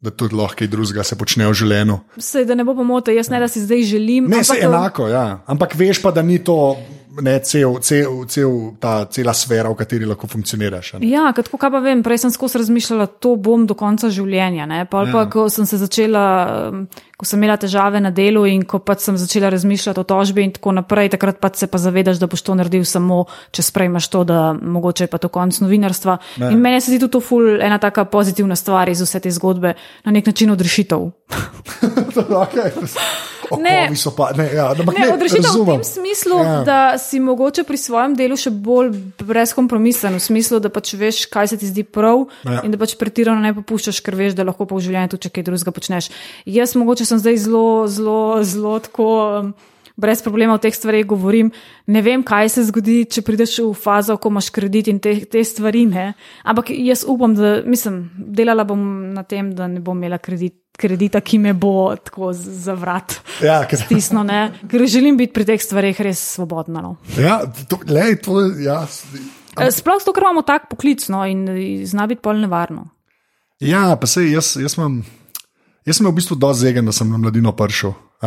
da 0.00 0.14
tudi 0.14 0.38
lahko 0.38 0.62
kaj 0.62 0.70
drugega 0.70 1.04
se 1.04 1.18
počne 1.18 1.50
v 1.50 1.58
življenju. 1.58 1.98
Sej, 2.22 2.46
da 2.46 2.54
ne 2.54 2.64
bo 2.64 2.76
pomote, 2.78 3.14
jaz 3.16 3.32
ne 3.32 3.42
da 3.42 3.50
si 3.50 3.64
zdaj 3.66 3.82
želim. 3.90 4.30
Ne, 4.30 4.44
ampak, 4.44 4.56
se 4.56 4.62
enako, 4.70 5.10
ja. 5.10 5.26
ampak 5.50 5.74
veš 5.74 6.02
pa, 6.04 6.14
da 6.14 6.22
ni 6.22 6.38
to 6.38 6.78
ne, 7.22 7.38
cel, 7.42 7.78
cel, 7.80 8.24
cel, 8.28 8.72
ta 8.78 9.06
cela 9.10 9.32
sfera, 9.34 9.70
v 9.70 9.78
kateri 9.78 10.06
lahko 10.06 10.26
funkcioniraš. 10.30 10.94
a 10.94 10.98
ne. 10.98 11.08
Ja, 11.10 11.32
kot 11.36 11.50
kaj 11.50 11.70
pa 11.70 11.80
vem, 11.82 12.02
prej 12.06 12.22
sem 12.24 12.30
skozi 12.30 12.60
razmišljala, 12.62 13.06
to 13.20 13.34
bom 13.36 13.66
do 13.66 13.74
konca 13.74 14.10
življenja. 14.12 14.66
Ne? 14.70 14.84
Pa, 14.90 15.04
ja. 15.06 15.12
pa 15.12 15.24
ko 15.30 15.48
sem 15.52 15.66
se 15.66 15.80
začela, 15.80 16.24
um, 16.70 16.84
ko 17.18 17.28
sem 17.28 17.40
imela 17.40 17.58
težave 17.60 18.00
na 18.00 18.12
delu 18.14 18.44
in 18.48 18.64
ko 18.68 18.80
pač 18.84 19.06
sem 19.06 19.18
začela 19.20 19.50
razmišljati 19.50 20.00
o 20.00 20.06
tožbi 20.06 20.46
in 20.46 20.54
tako 20.56 20.74
naprej, 20.78 21.12
takrat 21.16 21.40
pa 21.42 21.50
se 21.54 21.66
pa 21.70 21.80
zavedaš, 21.82 22.20
da 22.22 22.30
boš 22.30 22.44
to 22.46 22.56
naredil 22.58 22.84
samo, 22.88 23.24
če 23.50 23.66
sprejmeš 23.66 24.10
to, 24.12 24.24
da 24.24 24.40
mogoče 24.54 25.08
je 25.08 25.12
pa 25.12 25.18
to 25.18 25.32
konc 25.32 25.60
novinarstva. 25.64 26.18
Ja. 26.40 26.50
In 26.50 26.62
meni 26.62 26.80
se 26.80 26.92
zdi 26.92 27.00
tudi 27.02 27.18
to 27.18 27.24
ful 27.24 27.60
ena 27.60 27.80
taka 27.82 28.06
pozitivna 28.10 28.56
stvar 28.56 28.88
iz 28.88 29.02
vse 29.02 29.20
te 29.20 29.32
zgodbe, 29.34 29.74
na 30.04 30.14
nek 30.14 30.30
način 30.30 30.50
odrešitev. 30.54 31.10
okay. 32.44 32.70
Ne. 33.58 33.82
Okovi 33.84 33.96
so 33.96 34.12
pa, 34.14 34.30
ne, 34.36 34.46
ja, 34.54 34.70
ampak 34.70 34.94
Ne, 34.98 35.06
ne, 35.06 35.12
odrešitev 35.14 35.42
v 35.42 35.46
razumem. 35.46 35.80
tem 35.80 35.84
smislu, 35.84 36.38
ja. 36.38 36.62
da 36.64 36.98
si 37.00 37.20
mogoče 37.20 37.64
pri 37.64 37.78
svojem 37.80 38.14
delu 38.18 38.36
še 38.36 38.52
bolj 38.52 38.92
brezkompromisen, 39.24 40.14
v 40.14 40.22
smislu, 40.22 40.60
da 40.60 40.70
pač 40.72 40.92
veš, 40.94 41.24
kaj 41.32 41.52
se 41.52 41.60
ti 41.60 41.70
zdi 41.70 41.84
prav 41.84 42.28
Ja. 42.44 42.60
in 42.64 42.70
da 42.70 42.78
pač 42.78 42.94
pretirano 43.00 43.40
ne 43.40 43.54
popuščaš, 43.56 44.00
ker 44.04 44.14
veš, 44.14 44.36
da 44.36 44.44
lahko 44.44 44.66
pa 44.66 44.76
v 44.76 44.84
življenju 44.86 45.16
tudi 45.16 45.32
kaj 45.32 45.46
drugega 45.48 45.72
počneš. 45.72 46.10
Jaz 46.46 46.76
mogoče 46.76 47.08
sem 47.08 47.18
zdaj 47.18 47.36
zelo, 47.46 47.88
zelo, 47.88 48.44
zelo 48.44 48.78
tako. 48.78 49.10
Um, 49.40 49.52
Brez 50.00 50.22
problema 50.24 50.54
o 50.54 50.58
teh 50.58 50.72
stvareh 50.72 51.04
govorim. 51.04 51.50
Ne 51.86 52.00
vem, 52.00 52.22
kaj 52.24 52.48
se 52.54 52.62
zgodi, 52.64 53.02
če 53.04 53.20
prideš 53.26 53.58
v 53.60 53.74
fazo, 53.76 54.16
ko 54.16 54.30
imaš 54.32 54.48
kredit 54.54 54.88
in 54.88 55.00
te, 55.02 55.12
te 55.28 55.42
stvari. 55.44 55.84
Ne? 55.90 56.14
Ampak 56.48 56.70
jaz 56.72 57.04
upam, 57.04 57.34
da 57.36 57.58
mislim, 57.66 58.06
delala 58.16 58.64
bom 58.64 58.80
na 59.12 59.26
tem, 59.28 59.50
da 59.52 59.68
ne 59.68 59.82
bom 59.84 59.98
imela 59.98 60.16
kredit, 60.16 60.56
kredita, 60.80 61.20
ki 61.20 61.38
me 61.38 61.52
bo 61.52 61.92
tako 62.00 62.32
z- 62.32 62.56
za 62.64 62.74
vrat 62.74 63.18
Ja, 63.44 63.60
ker, 63.68 63.78
stisno, 63.78 64.24
ne? 64.24 64.40
ker 64.64 64.86
želim 64.88 65.20
biti 65.20 65.34
pri 65.36 65.44
teh 65.44 65.60
stvareh 65.60 66.00
res 66.00 66.22
svobodna. 66.34 66.80
No. 66.80 66.96
ja, 67.20 67.42
to, 67.68 67.78
lej, 67.86 68.16
to, 68.24 68.40
ja, 68.64 68.86
Eh, 69.60 69.68
Sploh 69.74 69.98
zato, 69.98 70.14
ker 70.14 70.22
imamo 70.24 70.44
tak 70.46 70.68
poklic 70.70 71.02
no, 71.10 71.24
in 71.26 71.42
zna 71.84 72.06
biti 72.06 72.22
pol 72.22 72.38
nevarno. 72.40 72.86
Ja, 73.60 73.96
pa 74.00 74.06
se 74.06 74.22
jaz, 74.30 74.54
jaz 74.56 74.78
imam. 74.78 75.00
Jaz 75.84 75.96
sem 75.98 76.06
v 76.06 76.12
bistvu 76.14 76.36
dosti 76.38 76.62
zegen, 76.68 76.86
da 76.86 76.92
sem 76.92 77.08
na 77.10 77.18
mladino 77.18 77.50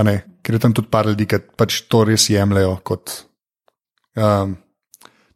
ne, 0.03 0.17
ker 0.43 0.57
je 0.57 0.61
tam 0.61 0.73
tudi 0.73 0.89
par 0.91 1.07
ljudi, 1.07 1.25
ki 1.29 1.39
pač 1.57 1.81
to 1.89 2.03
res 2.05 2.27
jemljajo 2.29 2.75
kot. 2.85 3.13
Um, 4.17 4.57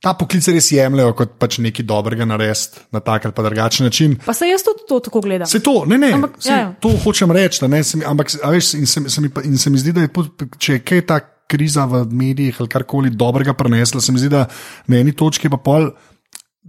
ta 0.02 0.14
poklic 0.14 0.48
res 0.54 0.68
jemljajo 0.72 1.14
kot 1.18 1.38
pač 1.42 1.58
nekaj 1.64 1.86
dobrega 1.86 2.26
narediti 2.30 2.84
na 2.94 3.00
tak 3.00 3.26
ali 3.26 3.34
pa 3.34 3.44
drugačen 3.44 3.88
način. 3.90 4.18
Pa 4.26 4.34
se 4.34 4.50
jaz 4.50 4.64
tudi 4.66 4.86
to 4.90 5.00
tako 5.00 5.22
gledam. 5.22 5.48
Se 5.50 5.60
to, 5.64 5.86
ne, 5.90 5.98
ne, 5.98 6.12
Ampak, 6.14 6.38
se, 6.40 6.52
ja, 6.52 6.58
ja. 6.58 6.74
to 6.82 6.92
hočem 7.04 7.32
reči. 7.32 7.68
ne, 7.68 7.84
se 7.84 7.98
mi- 7.98 8.06
Ampak, 8.06 8.36
a 8.44 8.52
veš, 8.54 8.74
in 8.78 8.86
se, 8.86 9.10
se 9.10 9.22
mi, 9.22 9.32
in 9.44 9.58
se 9.58 9.70
mi 9.70 9.82
zdi, 9.82 9.94
da 9.94 10.06
je, 10.06 10.10
če 10.58 10.74
je 10.74 10.84
kaj 10.86 11.02
ta 11.10 11.20
kriza 11.48 11.86
v 11.88 12.04
medijih 12.12 12.60
ali 12.60 12.70
karkoli 12.70 13.10
dobrega 13.10 13.54
prenesla, 13.54 14.02
se 14.02 14.12
mi 14.12 14.20
zdi, 14.20 14.30
da 14.30 14.46
na 14.88 15.00
eni 15.00 15.16
točki 15.16 15.50
pa 15.50 15.58
pol. 15.58 15.90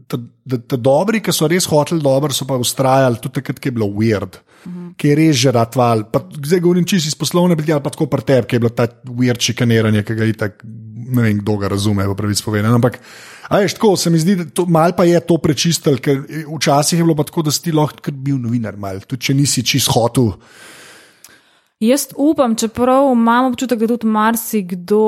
Ta, 0.09 0.16
ta, 0.49 0.57
ta 0.57 0.76
dobri, 0.81 1.20
ki 1.20 1.33
so 1.37 1.45
res 1.51 1.66
hoteli 1.68 2.01
dobro, 2.01 2.33
so 2.33 2.47
pa 2.49 2.57
ustrajali 2.57 3.18
tudi 3.20 3.43
takrat, 3.43 3.59
ko 3.61 3.68
je 3.68 3.72
bilo 3.76 3.89
weird, 3.93 4.39
uh 4.64 4.72
-huh. 4.72 4.95
ki 4.97 5.09
je 5.09 5.14
res 5.14 5.37
že 5.37 5.53
ratval. 5.53 6.05
Pa, 6.09 6.22
zdaj 6.45 6.61
govorim 6.61 6.85
čisto 6.85 7.09
iz 7.09 7.14
poslovne 7.14 7.57
biti, 7.57 7.72
ali 7.72 7.83
pa 7.83 7.91
tako 7.91 8.07
pri 8.07 8.22
tebi, 8.22 8.47
ki 8.47 8.57
je 8.57 8.61
bilo 8.61 8.70
ta 8.70 8.87
weird 9.05 9.41
šikaniranje, 9.41 10.03
ki 10.03 10.14
ga 10.14 10.24
je 10.24 10.33
tako, 10.33 10.57
ne 10.99 11.23
vem, 11.23 11.39
kdo 11.39 11.57
ga 11.57 11.69
razume, 11.73 12.07
v 12.07 12.17
pravici 12.19 12.43
povedano. 12.45 12.75
Ampak, 12.75 12.99
a 13.49 13.61
veš, 13.63 13.75
tako 13.79 13.97
se 13.97 14.11
mi 14.11 14.19
zdi, 14.19 14.35
da 14.45 14.65
mal 14.67 14.93
pa 14.97 15.05
je 15.07 15.21
to 15.21 15.39
prečistil, 15.39 15.99
ker 16.03 16.25
včasih 16.49 16.99
je 16.99 17.05
bilo 17.07 17.15
tako, 17.23 17.47
da 17.47 17.55
si 17.55 17.73
lahko 17.73 18.13
bil 18.13 18.39
novinar, 18.43 18.77
mal, 18.77 19.01
tudi 19.07 19.31
če 19.31 19.35
nisi 19.39 19.65
čist 19.65 19.93
hotel. 19.95 20.35
Jaz 21.79 22.09
upam, 22.19 22.57
čeprav 22.59 23.13
imam 23.13 23.53
občutek, 23.53 23.79
da 23.79 23.87
tudi 23.87 24.07
marsikdo 24.11 25.03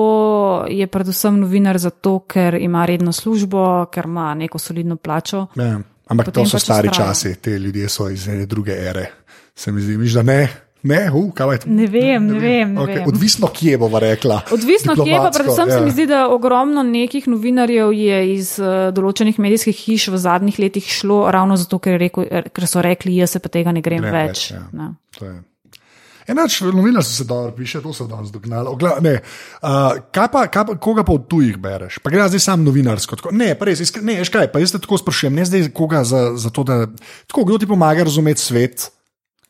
je 0.71 0.87
predvsem 0.87 1.41
novinar 1.41 1.79
zato, 1.83 2.21
ker 2.31 2.55
ima 2.55 2.85
redno 2.87 3.13
službo, 3.13 3.87
ker 3.91 4.07
ima 4.07 4.35
neko 4.35 4.59
solidno 4.59 4.97
plačo. 4.97 5.49
Ja, 5.59 5.81
ampak 6.07 6.31
Potem 6.31 6.45
to 6.45 6.51
so 6.51 6.57
pač 6.61 6.63
stari 6.63 6.89
vztraja. 6.89 7.09
časi, 7.11 7.35
te 7.43 7.59
ljudje 7.59 7.89
so 7.89 8.07
iz 8.11 8.29
ene 8.29 8.47
druge 8.47 8.73
ere. 8.73 9.09
Se 9.55 9.73
mi 9.73 9.83
zdi, 9.83 9.97
miš, 9.99 10.13
da 10.13 10.23
ne, 10.23 10.39
ne, 10.83 11.01
uh, 11.13 11.27
kaj 11.35 11.53
je 11.55 11.59
to? 11.65 11.71
Ne 11.71 11.87
vem, 11.87 12.27
ne 12.27 12.39
vem. 12.41 12.73
Ne 12.75 12.81
Okay, 12.81 13.01
vem. 13.01 13.09
odvisno, 13.09 13.51
kje 13.55 13.79
bova 13.79 14.01
rekla. 14.03 14.41
Odvisno, 14.53 14.97
kje 14.97 15.19
pa 15.19 15.31
predvsem 15.35 15.69
ja. 15.69 15.75
se 15.75 15.79
ja. 15.81 15.85
mi 15.85 15.91
zdi, 15.91 16.07
da 16.11 16.23
ogromno 16.29 16.83
nekih 16.83 17.29
novinarjev 17.29 17.93
je 17.97 18.23
iz 18.35 18.57
uh, 18.63 18.89
določenih 18.97 19.39
medijskih 19.43 19.77
hiš 19.77 20.09
v 20.15 20.23
zadnjih 20.23 20.59
letih 20.63 20.89
šlo 20.89 21.23
ravno 21.31 21.59
zato, 21.61 21.79
ker, 21.83 21.99
rekel, 22.01 22.27
er, 22.31 22.51
ker 22.55 22.69
so 22.71 22.83
rekli, 22.85 23.19
jaz 23.21 23.37
se 23.37 23.45
pa 23.45 23.53
tega 23.53 23.75
ne 23.77 23.85
grem, 23.85 24.03
grem 24.05 24.19
več, 24.23 24.51
več. 24.51 24.57
ja. 24.57 24.67
Ja. 24.73 24.91
To 25.19 25.29
je. 25.29 25.39
Enač, 26.31 26.61
novinar 26.61 27.05
se 27.05 27.25
dobro 27.25 27.53
piše, 27.53 27.81
to 27.83 27.93
se 27.93 28.05
danes 28.05 28.31
dognalo. 28.31 28.71
Ogla, 28.71 28.97
ne, 29.01 29.19
uh, 29.63 29.69
kaj 30.13 30.29
pa, 30.33 30.47
kaj 30.47 30.67
pa, 30.67 30.77
koga 30.79 31.05
pa 31.05 31.13
od 31.13 31.27
tujih 31.29 31.59
bereš? 31.59 31.99
Pa 31.99 32.13
gre 32.13 32.29
zdaj 32.29 32.45
sam 32.45 32.65
novinarsko. 32.65 33.19
Tako, 33.19 33.33
ne, 33.35 33.55
pa 33.59 33.67
res, 33.67 33.83
iskre, 33.83 34.03
ne, 34.07 34.21
veš 34.23 34.31
kaj, 34.31 34.51
pa 34.53 34.63
jaz 34.63 34.75
te 34.75 34.79
tako 34.83 35.01
sprašujem, 35.01 35.35
ne 35.35 35.47
zdaj 35.49 35.71
koga 35.75 36.05
za, 36.07 36.23
za 36.39 36.53
to, 36.55 36.65
da 36.67 36.85
tako, 37.27 37.45
kdo 37.49 37.59
ti 37.59 37.71
pomaga 37.71 38.07
razumeti 38.07 38.43
svet. 38.43 38.91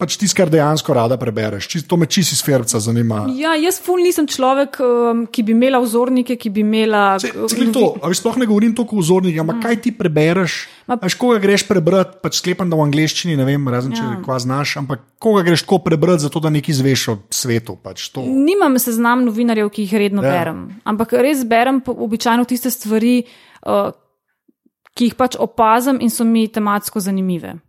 Pač 0.00 0.14
tisto, 0.16 0.32
kar 0.34 0.48
dejansko 0.48 0.94
rada 0.96 1.18
prebereš, 1.20 1.66
Čist, 1.68 1.84
to 1.84 1.98
me 2.00 2.06
čisi 2.08 2.32
iz 2.32 2.40
ferca 2.40 2.80
zanima. 2.80 3.26
Ja, 3.36 3.52
jaz 3.52 3.76
ful 3.84 4.00
nisem 4.00 4.24
človek, 4.24 4.78
um, 4.80 5.26
ki 5.28 5.42
bi 5.44 5.52
imela 5.52 5.76
vzornike, 5.78 6.38
ki 6.40 6.48
bi 6.48 6.62
imela. 6.64 7.18
Se- 7.20 7.28
Celo 7.28 7.68
to, 7.68 7.82
a 8.00 8.08
veš, 8.08 8.22
sploh 8.22 8.38
ne 8.40 8.48
govorim 8.48 8.72
toliko 8.72 8.96
o 8.96 9.04
vzornikih, 9.04 9.42
ampak 9.42 9.60
kaj 9.60 9.76
ti 9.82 9.92
prebereš? 9.92 10.56
Ma- 10.88 10.96
Veš, 10.96 11.14
koga 11.14 11.36
greš 11.38 11.66
prebrati, 11.68 12.16
pač 12.24 12.40
sklepam, 12.40 12.72
da 12.72 12.80
v 12.80 12.86
angleščini, 12.88 13.36
ne 13.36 13.44
vem, 13.44 13.68
razen 13.68 13.92
če 13.92 14.00
Ja. 14.00 14.16
kva 14.24 14.40
znaš, 14.40 14.76
ampak 14.80 15.04
koga 15.20 15.44
greš 15.44 15.66
tako 15.68 15.78
prebrati, 15.84 16.24
zato 16.24 16.40
da 16.40 16.48
nekaj 16.48 16.74
zveš 16.74 17.08
o 17.08 17.18
svetu. 17.30 17.76
Pač 17.76 18.08
to. 18.08 18.24
Nimam 18.24 18.80
seznam 18.80 19.28
novinarjev, 19.28 19.68
ki 19.68 19.84
jih 19.84 19.92
redno 20.00 20.24
Ja. 20.24 20.32
berem, 20.32 20.80
ampak 20.82 21.12
res 21.12 21.44
berem 21.44 21.84
običajno 21.84 22.48
tiste 22.48 22.72
stvari, 22.72 23.28
uh, 23.68 23.92
ki 24.96 25.12
jih 25.12 25.14
pač 25.14 25.36
opazim 25.36 26.00
in 26.00 26.08
so 26.08 26.24
mi 26.24 26.48
tematsko 26.48 26.98
zanimive. 26.98 27.60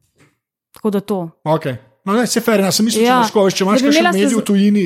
Tako 0.74 0.90
da 0.90 1.00
to. 1.04 1.20
Okay. 1.44 1.76
No, 2.04 2.16
ne, 2.18 2.26
se 2.28 2.42
fer, 2.42 2.64
jaz 2.66 2.80
sem 2.80 2.86
mislil, 2.86 3.06
Ja. 3.06 3.22
če, 3.22 3.38
imaš, 3.38 3.54
če 3.54 3.64
imaš 3.64 3.82
imela 3.86 4.12
medij 4.12 4.34
v 4.34 4.42
tujini, 4.42 4.86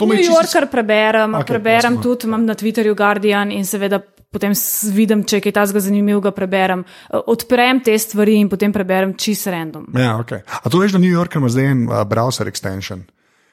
New 0.00 0.22
Yorker 0.22 0.68
preberem, 0.70 1.34
Okej, 1.34 1.42
okay, 1.42 1.48
preberem 1.48 1.96
prosim, 1.96 2.02
tudi, 2.02 2.28
imam 2.30 2.44
na 2.46 2.54
Twitterju 2.54 2.94
Guardian 2.94 3.50
in 3.50 3.66
seveda 3.66 3.98
potem 4.32 4.54
vidim, 4.94 5.24
če 5.28 5.38
je 5.38 5.44
kaj 5.46 5.54
takega 5.58 5.82
zanimivega, 5.84 6.32
preberem. 6.36 6.84
Eh, 6.84 7.18
Odprem 7.32 7.82
te 7.84 7.96
stvari 7.98 8.38
in 8.40 8.50
potem 8.52 8.72
preberem 8.72 9.16
čist 9.18 9.50
random. 9.52 9.90
Ja, 9.96 10.16
okay. 10.20 10.44
A 10.62 10.72
to 10.72 10.80
veš, 10.80 10.96
da 10.96 11.02
New 11.02 11.12
Yorker 11.12 11.42
ima 11.42 11.50
zdaj 11.52 11.72
en 11.72 11.82
uh, 11.90 12.02
browser 12.08 12.48
extension. 12.50 13.04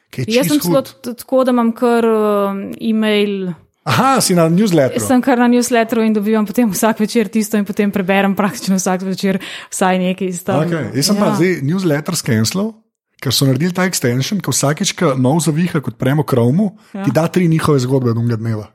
Jaz 0.09 0.47
sem 0.49 0.61
celo 0.61 0.81
tako, 0.81 1.43
da 1.45 1.53
imam 1.53 1.73
kar 1.77 2.05
um, 2.07 2.61
e-mail. 2.81 3.51
Aha, 3.89 4.19
si 4.21 4.35
na 4.37 4.47
newsletteru. 4.51 5.01
Sem 5.01 5.21
kar 5.21 5.37
na 5.41 5.47
newsletteru 5.51 6.01
in 6.05 6.13
dobivam 6.13 6.47
potem 6.49 6.69
vsak 6.71 7.01
večer 7.03 7.29
tisto, 7.31 7.57
in 7.57 7.65
potem 7.65 7.91
preberem 7.93 8.33
praktično 8.37 8.77
vsak 8.79 9.05
večer 9.05 9.39
vsaj 9.69 10.01
nekaj 10.01 10.29
iz 10.29 10.41
tega. 10.45 10.65
Okay. 10.65 10.89
Jaz 10.97 11.09
sem 11.09 11.19
ja. 11.19 11.21
pa 11.21 11.35
zdaj 11.37 11.53
newsletter 11.65 12.17
skenslal, 12.17 12.71
ker 13.19 13.35
so 13.35 13.47
naredili 13.47 13.75
ta 13.75 13.85
extension, 13.89 14.41
ki 14.41 14.53
vsakič, 14.53 14.95
ko 14.97 15.13
nov 15.19 15.43
zaviha 15.45 15.83
kot 15.83 15.99
premo 15.99 16.23
kromu, 16.23 16.73
ja. 16.95 17.03
ti 17.05 17.15
da 17.15 17.27
tri 17.27 17.47
njihove 17.51 17.81
zgodbe 17.83 18.13
od 18.13 18.21
unega 18.21 18.39
dneva. 18.39 18.69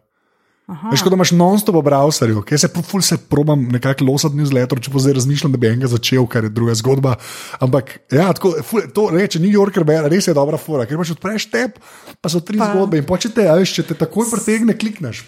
Veš, 0.65 1.03
kot 1.05 1.13
da 1.13 1.17
imaš 1.19 1.35
non-stop 1.37 1.77
v 1.77 1.83
browserju, 1.85 2.41
ki 2.49 2.57
se 2.57 2.71
ful 2.73 3.03
se 3.05 3.19
probam 3.29 3.67
nekako 3.69 4.07
losati 4.09 4.39
newsletter, 4.39 4.81
če 4.81 4.93
pa 4.95 5.03
zdaj 5.05 5.19
razmišljam, 5.19 5.53
da 5.53 5.61
bi 5.61 5.69
enega 5.69 5.91
začel, 5.93 6.25
kar 6.25 6.47
je 6.49 6.51
druga 6.57 6.73
zgodba. 6.81 7.19
Ampak 7.61 7.93
ja, 8.09 8.31
tako, 8.33 8.55
ful, 8.65 8.87
to 8.97 9.11
reče 9.13 9.43
New 9.45 9.53
Yorker, 9.53 9.85
res 10.09 10.31
je 10.31 10.37
dobra 10.37 10.57
fora, 10.61 10.87
ker 10.89 10.97
pač 10.97 11.13
odpreš 11.13 11.51
tep, 11.53 11.77
pa 12.17 12.33
so 12.33 12.41
tri 12.41 12.57
pa. 12.63 12.71
Zgodbe 12.73 13.03
in 13.03 13.05
počete, 13.05 13.45
a 13.45 13.59
veš, 13.61 13.77
če 13.77 13.87
te 13.91 13.99
takoj 14.07 14.31
pretegne, 14.33 14.77
klikneš. 14.81 15.27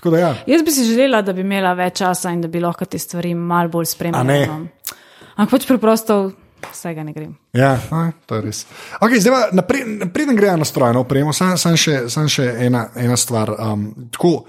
Tako 0.00 0.14
da 0.16 0.22
ja. 0.22 0.32
Jaz 0.48 0.64
bi 0.64 0.72
si 0.72 0.88
želela, 0.88 1.20
da 1.24 1.36
bi 1.36 1.44
imela 1.44 1.76
več 1.76 2.00
časa 2.00 2.32
in 2.32 2.40
da 2.40 2.48
bi 2.52 2.64
lahko 2.64 2.88
te 2.88 3.00
stvari 3.00 3.34
malo 3.36 3.72
bolj 3.76 3.92
spremljala. 3.92 4.40
No. 4.48 4.96
Ampak 5.36 5.52
pač 5.58 5.68
preprosto 5.68 6.18
vsega 6.72 7.04
ne 7.04 7.12
grem. 7.12 7.32
Ja, 7.52 7.74
a, 7.90 8.10
to 8.26 8.38
je 8.38 8.42
res. 8.42 8.66
Okay, 9.00 9.20
zdaj, 9.20 9.50
napre- 9.52 10.10
preden 10.12 10.36
gremo 10.36 10.56
na 10.56 10.68
strojno 10.68 11.00
opremo, 11.06 11.32
samo 11.32 11.56
sam 11.56 11.76
še, 11.76 12.06
sam 12.12 12.28
še 12.28 12.46
ena, 12.66 12.88
ena 12.96 13.16
stvar. 13.16 13.54
Um, 13.58 13.88
tako, 14.12 14.44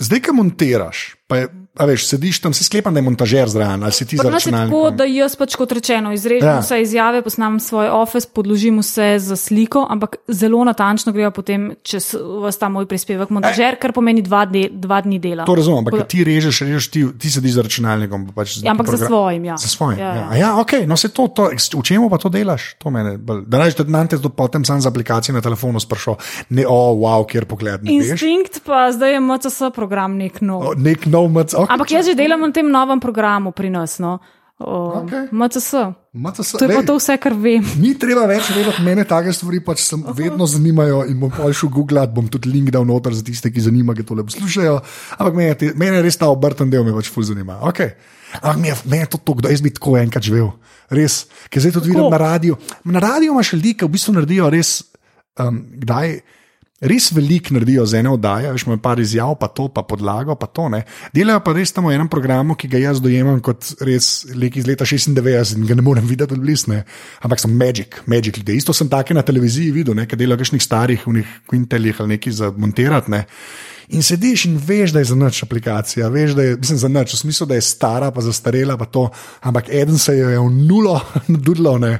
zdaj, 0.00 0.22
ko 0.26 0.36
montiraš, 0.40 1.04
pa 1.26 1.42
je, 1.42 1.48
a 1.80 1.86
veš, 1.86 2.06
sediš 2.06 2.38
tam, 2.38 2.52
se 2.52 2.60
sklepam, 2.62 2.92
da 2.92 3.00
je 3.00 3.04
montažer 3.04 3.48
zraven, 3.48 3.80
ali 3.80 3.92
si 3.92 4.04
ti 4.04 4.16
za 4.16 4.22
Pri 4.22 4.30
nas 4.30 4.46
je 4.46 4.52
tako, 4.52 4.90
da 4.92 5.04
jaz 5.04 5.32
pač 5.34 5.54
kot 5.54 5.72
rečeno 5.72 6.12
izrežem 6.12 6.44
Ja. 6.46 6.58
vse 6.60 6.76
izjave, 6.78 7.22
posnamem 7.22 7.56
svoj 7.58 7.88
office, 7.88 8.28
podložim 8.28 8.78
vse 8.78 9.16
za 9.18 9.36
sliko, 9.36 9.86
ampak 9.86 10.16
zelo 10.28 10.60
natančno 10.60 11.12
grejo 11.12 11.30
potem 11.30 11.74
čez 11.82 12.12
vas 12.36 12.54
ta 12.54 12.68
moj 12.68 12.84
prispevek 12.84 13.30
montažer, 13.30 13.76
kar 13.76 13.92
pomeni 13.92 14.20
dva, 14.20 14.44
de, 14.44 14.68
dva 14.70 15.00
dni 15.00 15.18
dela. 15.18 15.44
To 15.44 15.54
razumem, 15.54 15.78
ampak 15.80 15.94
ko 15.94 16.04
ti 16.04 16.20
režeš, 16.20 16.60
režeš 16.60 16.88
ti, 16.88 17.06
ti 17.14 17.30
sediš 17.30 17.52
za 17.52 17.62
računalnikom. 17.62 18.26
pa 18.26 18.32
Pač 18.36 18.60
Ja, 18.60 18.70
ampak 18.70 18.86
za 18.86 18.90
program- 18.92 19.08
svojim, 19.08 19.44
ja. 19.44 19.56
Za 19.56 19.68
svojim. 19.68 19.98
Ja, 19.98 20.06
Ja, 20.06 20.14
ja. 20.26 20.36
ja. 20.36 20.50
Ok, 20.56 20.72
no 20.84 20.96
se 20.96 21.08
to, 21.08 21.28
to, 21.28 21.48
v 21.50 21.82
čemu 21.82 22.10
pa 22.10 22.18
to 22.18 22.28
delaš? 22.28 22.74
To 22.76 22.90
mene, 22.90 23.16
bolj- 23.16 23.46
da 23.46 23.58
rečeš, 23.58 23.76
da 23.78 23.84
nam 23.86 24.04
te 24.04 24.18
to 24.18 24.28
potem 24.28 24.64
sam 24.64 24.80
z 24.80 24.86
aplikacijo 24.86 25.32
na 25.32 25.40
telefonu 25.40 25.80
sprašal, 25.80 26.16
ne, 26.50 26.64
o, 26.64 26.72
oh, 26.72 26.98
wow, 26.98 27.24
kjer 27.24 27.44
pogled, 27.44 27.80
ne 27.82 27.92
veš. 27.94 28.10
Instinkt 28.12 28.60
pa 28.60 28.90
zdaj 28.90 29.12
je 29.12 29.20
MCS 29.20 29.62
program 29.70 30.16
nek 30.16 30.40
nov. 30.40 30.60
O, 30.62 30.74
Nek 30.74 31.06
nov 31.06 31.28
mac. 31.28 31.52
Okay, 31.52 31.69
Ampak 31.70 31.86
jaz 31.90 32.06
že 32.10 32.18
delam 32.18 32.42
na 32.42 32.50
tem 32.50 32.66
novem 32.66 32.98
programu 32.98 33.54
pri 33.54 33.70
nas. 33.70 33.98
No. 34.02 34.18
O, 34.60 35.00
Okej. 35.00 35.32
MCS. 35.32 35.72
MCS, 36.12 36.52
To 36.60 36.68
je 36.68 36.68
pa 36.68 36.82
lej. 36.82 36.86
to 36.86 36.94
vse, 36.98 37.14
kar 37.16 37.32
vem. 37.32 37.64
Ni 37.80 37.94
treba 37.96 38.26
več 38.28 38.50
vedeti, 38.52 38.82
mene 38.84 39.06
take 39.08 39.32
stvari 39.32 39.62
pač 39.64 39.80
sem 39.80 40.02
vedno 40.12 40.44
zanimajo 40.44 41.06
in 41.08 41.16
bom 41.16 41.32
pa 41.32 41.48
šel 41.48 41.70
googlat, 41.72 42.12
bom 42.12 42.28
tudi 42.28 42.50
link 42.52 42.68
dal 42.68 42.84
noter 42.84 43.16
za 43.16 43.24
tiste, 43.24 43.48
ki 43.48 43.56
zanima, 43.56 43.96
ki 43.96 44.04
tole 44.04 44.20
poslušajo. 44.20 44.74
Ampak 45.16 45.32
mene, 45.32 45.54
te- 45.56 45.72
mene 45.72 46.02
res 46.04 46.20
ta 46.20 46.28
obrten 46.28 46.68
del 46.68 46.84
me 46.84 46.92
pač 46.92 47.08
ful 47.08 47.24
zanima. 47.24 47.56
Okay. 47.72 47.94
Ampak 48.42 48.84
meni 48.84 49.00
je 49.00 49.08
to 49.08 49.22
tako, 49.24 49.40
da 49.40 49.48
jaz 49.48 49.64
bi 49.64 49.72
tako 49.72 49.96
enkrat 49.96 50.28
živel. 50.28 50.52
Res, 50.92 51.24
ker 51.48 51.64
zdaj 51.64 51.78
tudi 51.78 51.94
vidim 51.94 52.12
na 52.12 52.20
radiju. 52.20 52.58
Na 52.84 53.00
radiju 53.00 53.32
imaš 53.32 53.54
ljudi, 53.56 53.72
ki 53.72 53.88
v 53.88 53.94
bistvu 53.96 54.12
naredijo 54.12 54.50
res, 54.52 54.82
um, 55.40 55.62
kdaj. 55.80 56.20
Res 56.80 57.10
veliko 57.12 57.52
naredijo 57.52 57.82
z 57.84 57.98
ene 57.98 58.08
oddaje, 58.08 58.48
veš, 58.54 58.62
imajo 58.64 58.80
par 58.80 59.00
izjav, 59.02 59.34
pa 59.36 59.50
to, 59.52 59.66
pa 59.68 59.82
podlago, 59.84 60.32
pa 60.40 60.46
to. 60.48 60.70
Ne. 60.72 60.78
Delajo 61.12 61.42
pa 61.44 61.52
res 61.52 61.74
tam 61.76 61.90
v 61.90 61.92
enem 61.92 62.08
programu, 62.08 62.56
ki 62.56 62.70
ga 62.72 62.80
jaz 62.80 63.02
dojemam 63.04 63.42
kot 63.44 63.74
res 63.84 64.24
lik 64.32 64.56
iz 64.56 64.64
leta 64.64 64.88
96 64.88 65.58
in 65.58 65.66
ga 65.68 65.76
ne 65.76 65.84
morem 65.84 66.08
videti 66.08 66.32
od 66.32 66.40
blizu. 66.40 66.78
Ampak 67.20 67.42
sem 67.42 67.52
magic, 67.52 68.00
magic 68.08 68.40
ljudi. 68.40 68.56
Isto 68.56 68.72
sem 68.72 68.88
take 68.88 69.12
na 69.12 69.20
televiziji 69.20 69.74
videl, 69.76 70.00
ki 70.08 70.16
delajo 70.16 70.40
kakšnih 70.40 70.64
starih, 70.64 71.04
unih 71.10 71.34
kvinteljih 71.52 72.00
ali 72.00 72.16
nekaj 72.16 72.38
za 72.38 72.50
montirati. 72.56 73.12
Ne. 73.12 73.26
In 73.92 74.02
sediš 74.06 74.46
in 74.48 74.56
veš, 74.56 74.94
da 74.96 75.04
je 75.04 75.10
za 75.10 75.20
noč 75.20 75.42
aplikacija, 75.42 76.08
veš, 76.08 76.32
da 76.38 76.48
je 76.48 76.56
mislim, 76.56 76.78
za 76.78 76.88
noč, 76.88 77.12
v 77.12 77.22
smislu, 77.26 77.46
da 77.50 77.60
je 77.60 77.66
stara, 77.66 78.08
pa 78.14 78.24
zastarela, 78.24 78.78
pa 78.80 78.86
to, 78.86 79.08
ampak 79.40 79.68
eden 79.68 79.98
se 79.98 80.14
je 80.16 80.38
v 80.38 80.50
nulo 80.64 81.00
nadudlo 81.32 81.76
ne. 81.78 81.98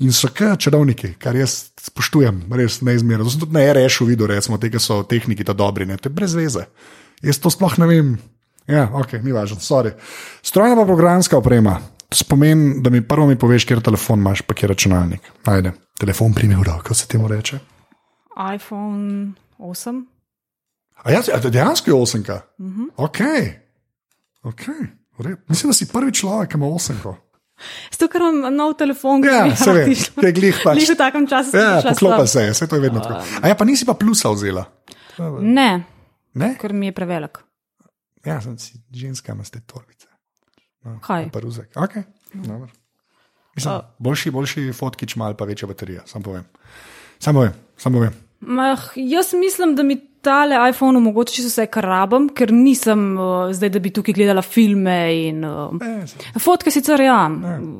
In 0.00 0.12
so 0.16 0.30
kar 0.32 0.56
čarovniki, 0.58 1.14
kar 1.20 1.36
jaz 1.36 1.70
spoštujem, 1.80 2.42
res 2.56 2.80
neizmerno. 2.84 3.26
To 3.26 3.32
sem 3.32 3.42
tudi 3.42 3.56
na 3.56 3.64
RŠ-u 3.72 4.08
videl, 4.08 4.30
recimo, 4.32 4.58
te, 4.60 4.70
ki 4.72 4.80
so 4.80 5.02
tehniki 5.08 5.44
ta 5.46 5.54
dobri, 5.56 5.86
ne, 5.88 5.98
to 6.00 6.08
je 6.08 6.16
brez 6.16 6.34
veze. 6.36 6.66
Jaz 7.24 7.40
to 7.40 7.52
sploh 7.52 7.76
ne 7.80 7.88
vem. 7.90 8.14
Ja, 8.70 8.86
ok, 8.94 9.18
ni 9.24 9.34
važno, 9.34 9.58
sorry. 9.60 9.92
Strojna 10.46 10.78
pa 10.78 10.86
programska 10.88 11.38
oprema. 11.40 11.80
To 12.10 12.18
spomeni, 12.18 12.80
da 12.82 12.90
mi 12.90 13.02
prvo 13.06 13.26
mi 13.28 13.38
poveš, 13.38 13.66
kje 13.68 13.80
telefon 13.86 14.22
imaš, 14.22 14.42
pa 14.42 14.56
kje 14.56 14.70
računalnik. 14.72 15.28
Ajde, 15.50 15.74
telefon 16.00 16.34
prime 16.34 16.56
v 16.58 16.64
roko, 16.66 16.94
se 16.94 17.06
temu 17.06 17.28
reče. 17.28 17.60
iPhone 18.54 19.32
8. 19.58 20.00
A 21.04 21.12
ja, 21.12 21.20
a 21.34 21.38
dejansko 21.38 21.90
je 21.90 21.94
osemka. 21.94 22.40
Uh 22.58 22.66
-huh. 22.66 22.88
Ok, 22.96 23.20
ok. 24.42 24.62
v 25.20 25.26
redu. 25.26 25.42
Mislim, 25.48 25.70
da 25.70 25.74
si 25.74 25.88
prvi 25.88 26.12
človek, 26.12 26.50
ki 26.50 26.56
ima 26.56 26.66
osemko. 26.66 27.16
Zato, 27.92 28.08
ker 28.08 28.20
imam 28.20 28.54
nov 28.54 28.74
telefon, 28.74 29.24
Ja, 29.24 29.44
ki 29.44 29.56
se 29.56 29.72
vem, 29.72 29.92
ki 29.92 30.26
je 30.26 30.32
glih 30.32 30.56
pač. 30.60 30.76
Glih 30.76 30.90
v 30.90 30.96
takem 30.96 31.26
času. 31.26 31.50
sem 31.50 31.60
Ja, 31.60 31.70
prišla 31.74 31.92
poklopa 31.92 32.16
slab. 32.18 32.28
se 32.28 32.40
je, 32.40 32.50
vse 32.52 32.66
to 32.66 32.74
je 32.74 32.82
vedno 32.82 33.00
tako. 33.00 33.20
A 33.40 33.48
ja, 33.48 33.54
pa 33.54 33.64
nisi 33.64 33.84
pa 33.84 33.94
plusa 33.94 34.30
vzela. 34.30 34.64
Ne, 35.40 35.84
Ne? 36.32 36.54
ker 36.54 36.72
mi 36.72 36.86
je 36.86 36.92
prevelik. 36.92 37.38
Ja, 38.22 38.40
sem 38.40 38.54
si 38.54 38.78
ženska, 38.90 39.32
imaš 39.32 39.50
te 39.50 39.60
torbice. 39.60 40.06
No, 40.82 41.00
Kaj? 41.00 41.28
Pa 41.30 41.40
ruzek. 41.40 41.72
Okay. 41.74 42.04
dobro. 42.32 42.68
Mislim, 43.52 43.74
A- 43.74 43.82
boljši, 43.98 44.30
boljši 44.30 44.72
fotkič, 44.72 45.16
mal 45.16 45.34
pa 45.34 45.44
večja 45.44 45.66
baterija, 45.66 46.02
sam 46.06 46.22
povem. 46.22 46.44
Sam 47.18 47.34
povem, 47.34 47.52
sam 47.76 47.92
povem. 47.92 48.14
Mah, 48.40 48.80
jaz 48.96 49.34
mislim, 49.34 49.74
da 49.74 49.82
mi 49.82 49.98
tale 50.22 50.56
iPhone 50.68 50.98
omogoča 50.98 51.32
čisto 51.34 51.48
vse, 51.48 51.66
kar 51.72 51.84
rabim, 51.84 52.28
ker 52.36 52.52
nisem 52.52 53.16
uh, 53.16 53.48
zdaj, 53.52 53.70
da 53.70 53.78
bi 53.80 53.90
tukaj 53.90 54.14
gledala 54.14 54.42
filme 54.42 54.96
in 55.28 55.44
uh, 55.44 55.70
E, 56.34 56.38
fotke 56.38 56.70
sicer 56.70 57.00
ja. 57.00 57.22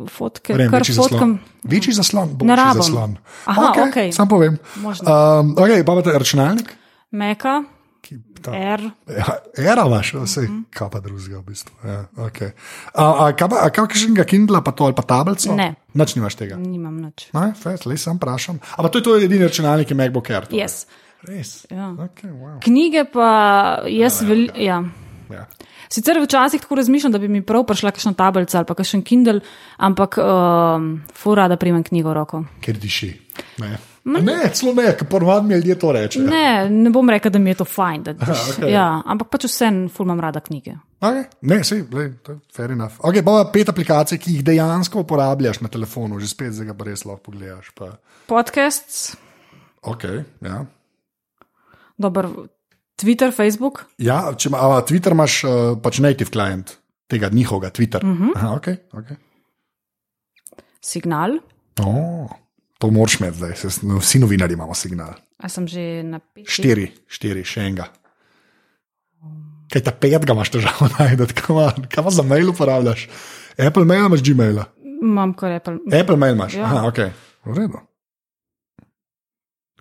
Fotke, 0.09 0.55
Vrem, 0.55 0.70
kar 0.70 0.80
večji 0.80 0.95
fotkam. 0.97 1.34
zaslon. 1.36 1.38
Večji 1.64 1.93
zaslon, 1.93 2.28
Ne 2.28 2.34
boljši 2.34 2.57
rabim. 2.57 2.82
zaslon. 2.82 3.16
Aha, 3.45 3.62
okay, 3.62 3.88
okej. 3.88 4.12
Sam 4.12 4.28
povem. 4.28 4.57
Možno. 4.76 5.05
Um, 5.05 5.53
okay, 5.57 5.84
pa 5.84 5.93
imate 5.93 6.12
računalnik? 6.12 6.72
Meka, 7.11 7.62
Ki, 8.01 8.16
ta, 8.43 8.55
R. 8.57 8.80
Ja, 9.12 9.34
era 9.61 9.82
imaš, 9.86 10.14
vse, 10.22 10.47
kaj 10.72 10.88
pa 10.91 11.01
drugega 11.05 11.36
v 11.38 11.45
bistvu. 11.45 11.74
Ja, 11.84 11.99
okay. 12.16 12.55
a, 12.95 13.05
a, 13.26 13.32
kaj 13.36 13.49
pa, 13.53 13.57
a 13.61 13.68
kakšnega 13.68 14.24
Kindla, 14.24 14.62
pa 14.64 14.72
to 14.72 14.88
ali 14.88 14.97
pa 14.97 15.03
tablico? 15.05 15.53
Ne. 15.53 15.74
Nič 15.93 16.14
nimaš 16.16 16.38
tega. 16.41 16.57
Nimam 16.57 16.97
nič. 16.97 17.28
No, 17.36 17.45
fest, 17.53 17.84
le 17.84 17.99
sam 18.01 18.16
vprašam. 18.16 18.57
Ampak 18.78 18.93
to 18.93 18.99
je 18.99 19.05
to 19.05 19.16
edini 19.20 19.45
računalnik, 19.45 19.91
ki 19.91 19.93
je 19.93 19.99
MacBook 20.01 20.30
Air. 20.32 20.49
torej. 20.49 20.64
Yes. 20.64 20.86
Res. 21.29 21.66
Ja. 21.71 21.93
Okay, 21.99 22.31
wow. 22.33 22.57
Knjige 22.64 23.05
pa 23.12 23.29
jaz 23.91 24.23
vel, 24.25 24.47
ja. 24.57 24.81
ja. 25.33 25.45
Sicer 25.91 26.21
včasih 26.23 26.62
tako 26.62 26.79
razmišljam, 26.81 27.12
da 27.12 27.18
bi 27.18 27.29
mi 27.29 27.43
prav 27.47 27.66
prišla 27.68 27.93
kakšna 27.93 28.14
tablica 28.16 28.59
ali 28.59 28.68
pa 28.68 28.77
kakšen 28.79 29.03
Kindle, 29.05 29.41
ampak 29.77 30.18
um, 30.23 30.91
fura, 31.14 31.49
da 31.51 31.59
primem 31.61 31.85
knjigo 31.85 32.12
v 32.12 32.16
roko. 32.16 32.43
Ker 32.64 32.79
diši. 32.81 33.12
Ne, 33.61 33.77
ne 34.05 34.37
celo 34.57 34.73
ne, 34.75 34.91
ker 34.97 35.09
ponovadi 35.11 35.49
mi 35.49 35.59
ljudje 35.59 35.79
to 35.79 35.93
rečejo. 35.93 36.29
Ne, 36.31 36.71
ne 36.73 36.93
bom 36.95 37.11
rekel, 37.11 37.33
da 37.33 37.39
mi 37.39 37.53
je 37.53 37.61
to 37.61 37.66
fajn. 37.68 38.07
Da, 38.07 38.14
okej. 38.16 38.73
ja, 38.73 38.87
ampak 39.05 39.29
pač 39.35 39.49
vseeno 39.51 39.91
ful 39.93 40.09
imam 40.09 40.23
rada 40.25 40.41
knjige. 40.41 40.79
Okay. 41.01 41.27
Ne, 41.49 41.62
sej, 41.64 41.85
lej, 41.93 42.14
to 42.25 42.37
je 42.37 42.41
fair 42.55 42.73
enough. 42.73 42.97
Okay, 43.05 43.25
pa 43.25 43.43
pet 43.53 43.73
aplikacij, 43.73 44.21
ki 44.21 44.39
jih 44.39 44.47
dejansko 44.47 45.05
uporabljaš 45.05 45.61
na 45.64 45.73
telefonu, 45.73 46.21
že 46.21 46.33
spet 46.33 46.57
zdaj 46.57 46.73
ga 46.73 46.77
pa 46.77 46.89
res 46.89 47.05
lahko 47.09 47.29
pogledaš. 47.29 47.75
Pa. 47.77 47.97
Podcasts, 48.31 49.18
Okay, 49.81 50.25
ja. 50.45 50.66
Dober, 52.01 52.28
Twitter, 53.01 53.32
Facebook, 53.32 53.84
Ja, 54.01 54.22
če 54.36 54.51
ima, 54.51 54.61
a, 54.61 54.82
Twitter 54.86 55.16
imaš 55.16 55.40
uh, 55.48 55.55
pač 55.80 56.01
native 56.05 56.32
client, 56.32 56.74
tega 57.11 57.30
njihovega 57.32 57.72
Twitter. 57.76 58.05
Uh 58.05 58.18
-huh. 58.18 58.32
Aha, 58.36 58.55
okay, 58.57 58.76
okay. 58.92 59.16
signal. 60.80 61.38
Oh, 61.80 62.28
to 62.78 62.90
moraš 62.90 63.20
imeti 63.20 63.36
zdaj, 63.36 63.57
se, 63.57 63.86
no, 63.86 63.98
vsi 63.98 64.18
novinari 64.18 64.55
imamo 64.55 64.74
signal. 64.74 65.14
A 65.38 65.48
sem 65.48 65.68
že 65.68 66.03
na 66.03 66.18
pet. 66.18 66.44
Štiri, 66.48 66.90
štiri, 67.09 67.44
še 67.44 67.61
enega. 67.61 67.88
Kaj 69.70 69.84
ta 69.86 69.92
petega 69.92 70.32
imaš 70.32 70.51
težavo 70.51 70.88
najti, 70.98 71.34
kaj 71.88 72.05
pa 72.05 72.11
za 72.11 72.22
mail 72.22 72.51
uporabljaš? 72.51 73.09
Apple 73.59 73.84
mail 73.84 74.07
imaš 74.07 74.22
Gmail. 74.22 74.64
Imam 75.03 75.32
kar 75.34 75.53
Apple. 75.53 75.78
Apple 76.01 76.16
mail 76.16 76.34
imaš, 76.34 76.55
ja. 76.55 76.64
aha, 76.64 76.88
ok, 76.88 76.98
v 77.44 77.57
redu. 77.57 77.80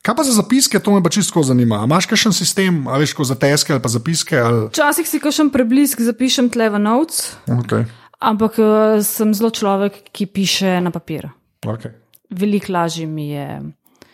Kaj 0.01 0.15
pa 0.15 0.23
za 0.23 0.33
zapiske, 0.33 0.79
to 0.79 0.91
me 0.95 1.03
pa 1.03 1.09
čisto 1.09 1.43
zanima. 1.43 1.81
A 1.81 1.87
imaš 1.87 2.07
kakšen 2.07 2.33
sistem, 2.33 2.87
a 2.87 2.97
veš, 2.97 3.13
ko 3.13 3.23
za 3.27 3.35
teske 3.35 3.73
ali 3.75 3.81
pa 3.83 3.89
zapiske? 3.91 4.37
Ali... 4.39 4.67
Včasih 4.71 5.07
si 5.07 5.19
kakšen 5.19 5.51
preblisk 5.51 6.01
zapišem 6.01 6.49
tle 6.49 6.69
v 6.69 6.79
notes, 6.79 7.35
Okay. 7.47 7.83
ampak 8.19 8.59
uh, 8.59 9.03
sem 9.03 9.33
zelo 9.35 9.51
človek, 9.51 10.11
ki 10.15 10.25
piše 10.31 10.79
na 10.79 10.91
papir. 10.91 11.27
Okay. 11.65 11.91
Veliko 12.31 12.71
lažje 12.73 13.07
mi 13.07 13.31
je. 13.35 13.59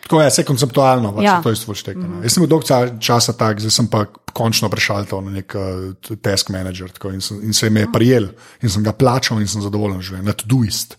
Tako 0.06 0.20
je, 0.22 0.30
vse 0.30 0.42
konceptualno, 0.46 1.10
pač, 1.14 1.24
ja. 1.26 1.32
Ja. 1.38 1.42
to 1.42 1.50
je 1.50 1.56
svoj 1.58 1.74
štek. 1.74 1.96
Mm 1.96 2.02
-hmm. 2.02 2.22
Jaz 2.22 2.32
sem 2.32 2.40
bil 2.42 2.48
dolgo 2.50 2.66
ca- 2.66 2.98
časa 3.00 3.32
tak, 3.32 3.60
zdaj 3.60 3.70
sem 3.70 3.86
pa 3.86 4.06
končno 4.32 4.68
prešal 4.68 5.04
to 5.06 5.20
na 5.20 5.30
nek 5.30 5.54
uh, 5.54 6.16
task 6.22 6.50
manager 6.50 6.90
tako, 6.90 7.10
in, 7.10 7.20
sem, 7.20 7.40
in 7.42 7.52
se 7.52 7.70
me 7.70 7.80
je 7.80 7.88
prijel 7.92 8.28
in 8.62 8.68
sem 8.70 8.82
ga 8.82 8.92
plačal 8.92 9.40
in 9.40 9.48
sem 9.48 9.62
zadovoljen 9.62 10.02
že, 10.02 10.22
na 10.22 10.32
Todoist. 10.32 10.98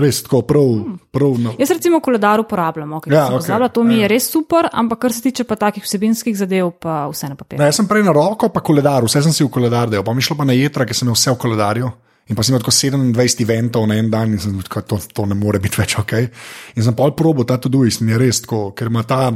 Res 0.00 0.22
tako, 0.24 0.40
prav. 0.48 0.68
prav 1.12 1.34
na, 1.36 1.50
Jaz 1.60 1.70
recimo 1.70 2.00
koledar 2.00 2.40
uporabljam, 2.40 2.94
okay, 2.96 3.12
Ja, 3.12 3.26
okay, 3.28 3.68
to 3.72 3.84
mi 3.84 3.98
ja. 3.98 4.06
je 4.06 4.08
res 4.08 4.30
super, 4.30 4.68
ampak 4.72 4.98
kar 5.04 5.12
se 5.12 5.20
tiče 5.22 5.44
pa 5.44 5.56
takih 5.56 5.84
vsebinskih 5.84 6.36
zadev, 6.36 6.70
pa 6.80 7.02
vse 7.12 7.28
na 7.28 7.36
papir. 7.36 7.58
Ne, 7.60 7.68
jaz 7.68 7.76
sem 7.76 7.88
prej 7.88 8.06
na 8.06 8.14
roko, 8.16 8.48
pa 8.48 8.62
koledar, 8.64 9.04
vse 9.04 9.20
sem 9.22 9.34
si 9.36 9.44
v 9.44 9.50
koledar 9.52 9.92
delal, 9.92 10.06
pa 10.06 10.14
mi 10.16 10.24
šlo 10.24 10.38
pa 10.40 10.48
na 10.48 10.56
jedra, 10.56 10.88
ker 10.88 10.96
sem 10.96 11.04
imel 11.04 11.18
vse 11.18 11.34
v 11.34 11.40
koledarju. 11.44 11.92
In 12.30 12.38
pa 12.38 12.44
sem 12.46 12.54
imel 12.54 12.62
tako 12.62 12.72
27 12.72 13.42
eventov 13.44 13.84
na 13.90 13.98
en 13.98 14.08
dan 14.10 14.32
in 14.32 14.40
sem 14.40 14.54
rekel, 14.62 14.86
to, 14.88 14.96
to 15.12 15.26
ne 15.26 15.36
more 15.36 15.60
biti 15.60 15.80
več 15.80 15.98
ok. 16.00 16.14
In 16.78 16.86
sem 16.86 16.96
pol 16.96 17.12
probo 17.18 17.44
ta 17.44 17.58
tudi 17.60 17.82
in 17.90 18.14
je 18.14 18.18
res 18.18 18.40
tako, 18.46 18.70
ker 18.72 18.88
ima 18.88 19.02
ta, 19.02 19.26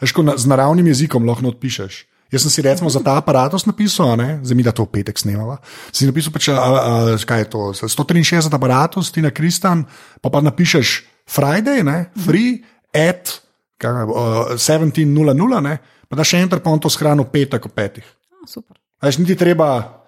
veš, 0.00 0.14
na, 0.24 0.38
z 0.38 0.48
naravnim 0.48 0.86
jezikom 0.86 1.26
lahko 1.28 1.50
odpišeš. 1.50 2.06
Jaz 2.30 2.46
sem 2.46 2.52
si 2.54 2.62
recimo 2.62 2.90
za 2.90 3.02
ta 3.02 3.16
aparatus 3.18 3.66
napisal, 3.66 4.14
zdaj 4.42 4.56
mi 4.56 4.62
da 4.62 4.70
to 4.70 4.86
v 4.86 5.00
petek 5.00 5.18
snemava. 5.18 5.58
Sem 5.90 6.06
si 6.06 6.10
napisal, 6.10 6.30
pač, 6.30 6.46
a, 6.54 6.56
a, 6.56 7.16
kaj 7.18 7.42
je 7.42 7.48
to, 7.50 7.62
163 7.74 8.54
aparatus, 8.54 9.10
ti 9.10 9.18
na 9.22 9.34
Kristan, 9.34 9.82
pa 10.22 10.30
pa 10.30 10.38
napišeš 10.38 10.88
Friday, 11.26 11.82
ne, 11.82 12.10
free 12.14 12.62
at 12.94 13.42
kaj, 13.82 14.06
uh, 14.06 14.54
17.00, 14.54 15.62
ne, 15.66 15.74
pa 16.06 16.14
da 16.18 16.26
še 16.26 16.42
enter, 16.44 16.62
pa 16.62 16.70
on 16.70 16.78
to 16.78 16.90
shrano 16.92 17.26
petek 17.26 17.66
ob 17.66 17.74
petih. 17.74 18.06
Super. 18.46 18.78
A 19.00 19.08
Veš, 19.08 19.18
niti 19.22 19.34
treba, 19.34 19.99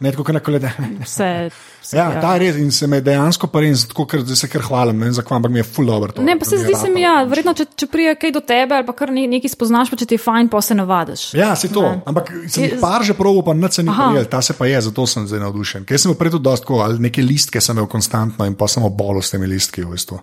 ne 0.00 0.12
tako 0.12 0.32
na 0.32 0.40
koledarju. 0.40 0.98
Vse, 1.00 1.50
vse, 1.82 1.96
Ja, 1.96 2.20
ta 2.20 2.34
je 2.34 2.40
res 2.42 2.56
in 2.60 2.70
se 2.74 2.86
me 2.86 2.98
dejansko 3.00 3.48
pa 3.48 3.62
res, 3.64 3.86
tako 3.88 4.04
ker 4.10 4.20
zdaj 4.26 4.36
se 4.42 4.48
kar 4.52 4.64
hvalim, 4.66 4.98
ne 4.98 5.08
vem 5.08 5.14
zakaj, 5.16 5.38
ampak 5.38 5.52
mi 5.54 5.62
je 5.62 5.64
full 5.64 5.88
dobro. 5.88 6.12
To, 6.12 6.24
Ne, 6.26 6.34
pa 6.38 6.44
se 6.44 6.58
zdi 6.60 6.74
se 6.76 6.90
mi, 6.92 7.00
ja, 7.00 7.14
verjetno, 7.28 7.54
če, 7.56 7.64
če 7.76 7.88
prije 7.92 8.12
kaj 8.20 8.34
do 8.36 8.42
tebe 8.44 8.76
ali 8.76 8.84
pa 8.86 8.92
kar 8.96 9.12
ne, 9.14 9.24
nekaj 9.30 9.54
spoznaš, 9.54 9.92
pa 9.92 9.96
če 9.96 10.08
ti 10.10 10.18
je 10.18 10.24
fajn, 10.24 10.50
pa 10.52 10.60
se 10.60 10.76
navadiš. 10.76 11.24
Ja, 11.38 11.54
se 11.56 11.72
to. 11.72 11.86
Ne. 11.86 12.02
Ampak 12.12 12.32
sem 12.44 12.66
jih 12.66 12.76
par 12.82 13.06
že 13.08 13.16
proval, 13.16 13.40
pa 13.46 13.56
nič 13.56 13.80
se 13.80 13.86
ni 13.86 13.94
prijel, 13.96 14.28
ta 14.28 14.42
se 14.44 14.58
pa 14.58 14.68
je, 14.68 14.84
zato 14.90 15.08
sem 15.08 15.24
zdaj 15.30 15.40
navdušen. 15.46 15.88
Ker 15.88 16.02
sem 16.02 16.12
prej 16.18 16.36
tudi 16.36 16.44
dosti 16.50 16.68
tako, 16.68 16.82
ali 16.84 17.00
neke 17.08 17.24
listke 17.24 17.62
sem 17.64 17.78
imel 17.78 17.88
konstantno 17.88 18.44
in 18.44 18.58
pa 18.58 18.68
sem 18.68 18.84
obolel 18.84 19.24
s 19.24 19.32
temi 19.32 19.48
listki, 19.48 19.86
v 19.86 19.96
bistvu. 19.96 20.20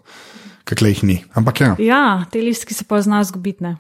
Kakle 0.70 0.94
jih 0.94 1.04
ni. 1.04 1.18
Ampak 1.34 1.66
ja. 1.66 1.76
Ja, 1.82 2.04
te 2.32 2.46
listki 2.46 2.78
se 2.78 2.86
pa 2.86 3.02
znajo 3.02 3.34
zgubiti. 3.34 3.74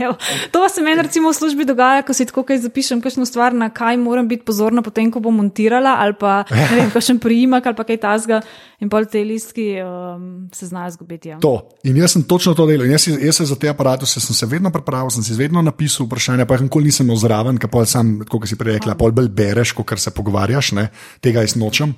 Evo, 0.00 0.16
to 0.50 0.60
pa 0.62 0.68
se 0.68 0.82
meni 0.82 1.02
recimo 1.02 1.30
v 1.30 1.38
službi 1.38 1.64
dogaja, 1.64 2.02
ko 2.02 2.14
si 2.16 2.26
tako 2.26 2.42
kaj 2.46 2.58
zapišem, 2.64 3.00
kakšno 3.04 3.26
stvar, 3.28 3.54
na 3.54 3.70
kaj 3.70 3.96
moram 4.00 4.28
biti 4.28 4.44
pozorna, 4.44 4.82
potem 4.82 5.10
ko 5.14 5.22
bom 5.22 5.36
montirala, 5.36 5.96
ali 6.02 6.16
pa 6.18 6.42
ne 6.50 6.66
vem, 6.80 6.90
kakšen 6.90 7.20
priimek 7.22 7.66
ali 7.66 7.78
pa 7.78 7.86
kaj 7.86 8.00
tasga. 8.02 8.40
In 8.76 8.90
pol 8.92 9.06
te 9.08 9.22
listki 9.24 9.70
um, 9.80 10.48
se 10.52 10.66
znajo 10.68 10.90
zgubiti. 10.98 11.30
Ja. 11.32 11.38
To. 11.40 11.62
In 11.88 11.96
jaz 11.96 12.12
sem 12.12 12.26
točno 12.28 12.52
to 12.54 12.66
delal. 12.68 12.84
In 12.84 12.92
Jaz, 12.92 13.06
jaz 13.08 13.36
se 13.36 13.46
za 13.48 13.56
te 13.56 13.68
aparate 13.68 14.06
sem 14.06 14.20
se 14.34 14.46
vedno 14.46 14.70
pripravil, 14.72 15.10
sem 15.10 15.24
si 15.24 15.34
vedno 15.34 15.62
napisal 15.62 16.06
vprašanja, 16.06 16.46
pa 16.46 16.56
jih 16.56 16.66
nikoli 16.66 16.90
nisem 16.90 17.06
imel 17.06 17.18
zraven, 17.20 17.58
ker 17.60 17.70
pol 17.72 17.86
sam, 17.88 18.18
kot 18.28 18.44
si 18.48 18.56
prej 18.58 18.78
rekla, 18.78 18.96
pol 18.98 19.14
bolj 19.16 19.28
bereš, 19.32 19.72
kot 19.76 19.96
se 20.00 20.12
pogovarjaš, 20.12 20.72
ne? 20.76 20.88
tega 21.24 21.44
jaz 21.44 21.56
nočem. 21.56 21.94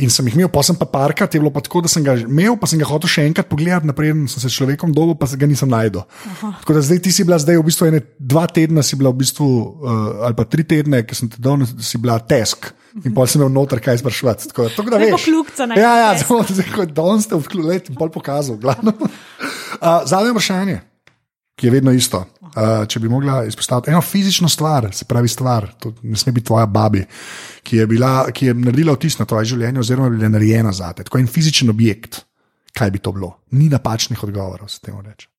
In 0.00 0.10
sem 0.10 0.26
jih 0.28 0.38
imel, 0.38 0.48
pa 0.52 0.62
sem 0.64 0.76
pa 0.78 0.88
parkrat, 0.88 1.34
je 1.34 1.40
bilo 1.40 1.52
pa 1.52 1.60
tako, 1.64 1.82
da 1.84 1.90
sem 1.92 2.04
ga 2.04 2.16
imel, 2.16 2.56
pa 2.60 2.68
sem 2.70 2.80
ga 2.80 2.88
hotel 2.88 3.12
še 3.12 3.26
enkrat 3.28 3.48
pogledati, 3.50 3.88
naprej 3.88 4.14
sem 4.32 4.44
se 4.44 4.52
človekom 4.52 4.94
dobil, 4.96 5.16
pa 5.20 5.28
se 5.28 5.36
ga 5.40 5.48
nisem 5.48 5.68
najdel. 5.72 6.06
Tako 6.40 6.76
da 6.78 6.84
zdaj 6.84 7.02
ti 7.04 7.12
si 7.12 7.26
bila, 7.28 7.31
zdaj 7.38 7.56
v 7.56 7.64
bistvu 7.64 7.86
ene 7.86 8.00
dva 8.18 8.46
tedna, 8.46 8.82
si 8.82 8.96
bila 8.96 9.10
v 9.10 9.20
bistvu, 9.20 9.46
uh, 9.46 9.98
ali 10.24 10.34
pa 10.34 10.44
tri 10.44 10.64
tedne, 10.64 11.02
ker 11.02 11.16
sem 11.16 11.28
te 11.28 11.38
dal, 11.38 11.62
si 11.78 11.98
bila 11.98 12.18
tesk. 12.18 12.72
In 13.04 13.14
pol 13.14 13.24
sem 13.24 13.40
imel 13.40 13.48
noter 13.48 13.80
kaj 13.80 13.98
sprašovati. 13.98 14.50
Tako, 14.50 14.62
da- 14.62 14.74
tako 14.76 14.90
da 14.90 14.98
veš. 15.00 15.10
pokljukica, 15.12 15.66
ne, 15.66 15.78
Ja, 15.80 15.92
ja, 15.98 16.18
samo 16.18 16.42
tako, 16.44 16.84
danes 16.86 17.24
ste 17.24 17.34
odključili 17.34 17.80
in 17.88 17.94
pol 17.96 18.10
pokazal. 18.10 18.56
glavno. 18.56 18.92
Uh, 18.92 19.08
zadnje 20.10 20.30
vprašanje, 20.30 20.76
ki 21.56 21.66
je 21.66 21.70
vedno 21.70 21.92
isto. 21.92 22.26
Uh, 22.42 22.84
če 22.84 23.00
bi 23.00 23.08
mogla 23.08 23.44
izpostaviti 23.44 23.90
eno 23.90 24.02
fizično 24.02 24.48
stvar, 24.48 24.90
se 24.92 25.04
pravi 25.04 25.28
stvar, 25.28 25.70
to 25.80 25.94
ne 26.02 26.16
sme 26.16 26.32
biti 26.32 26.46
tvoja 26.46 26.66
babi, 26.66 27.00
ki 27.62 27.76
je, 27.76 27.86
bila, 27.86 28.26
ki 28.28 28.46
je 28.46 28.54
naredila 28.54 28.92
vtis 28.92 29.16
na 29.18 29.24
tvoje 29.24 29.44
življenje, 29.46 29.80
oziroma 29.80 30.06
je 30.06 30.18
bila 30.18 30.28
narejena 30.28 30.72
za 30.72 30.92
te. 30.92 31.02
Tako 31.02 31.18
en 31.18 31.26
fizičen 31.26 31.70
objekt, 31.70 32.26
kaj 32.72 32.90
bi 32.90 32.98
to 32.98 33.12
bilo? 33.12 33.38
Ni 33.50 33.68
napačnih 33.68 34.20
odgovorov, 34.22 34.68
se 34.68 34.80
temu 34.80 35.00
reče. 35.00 35.31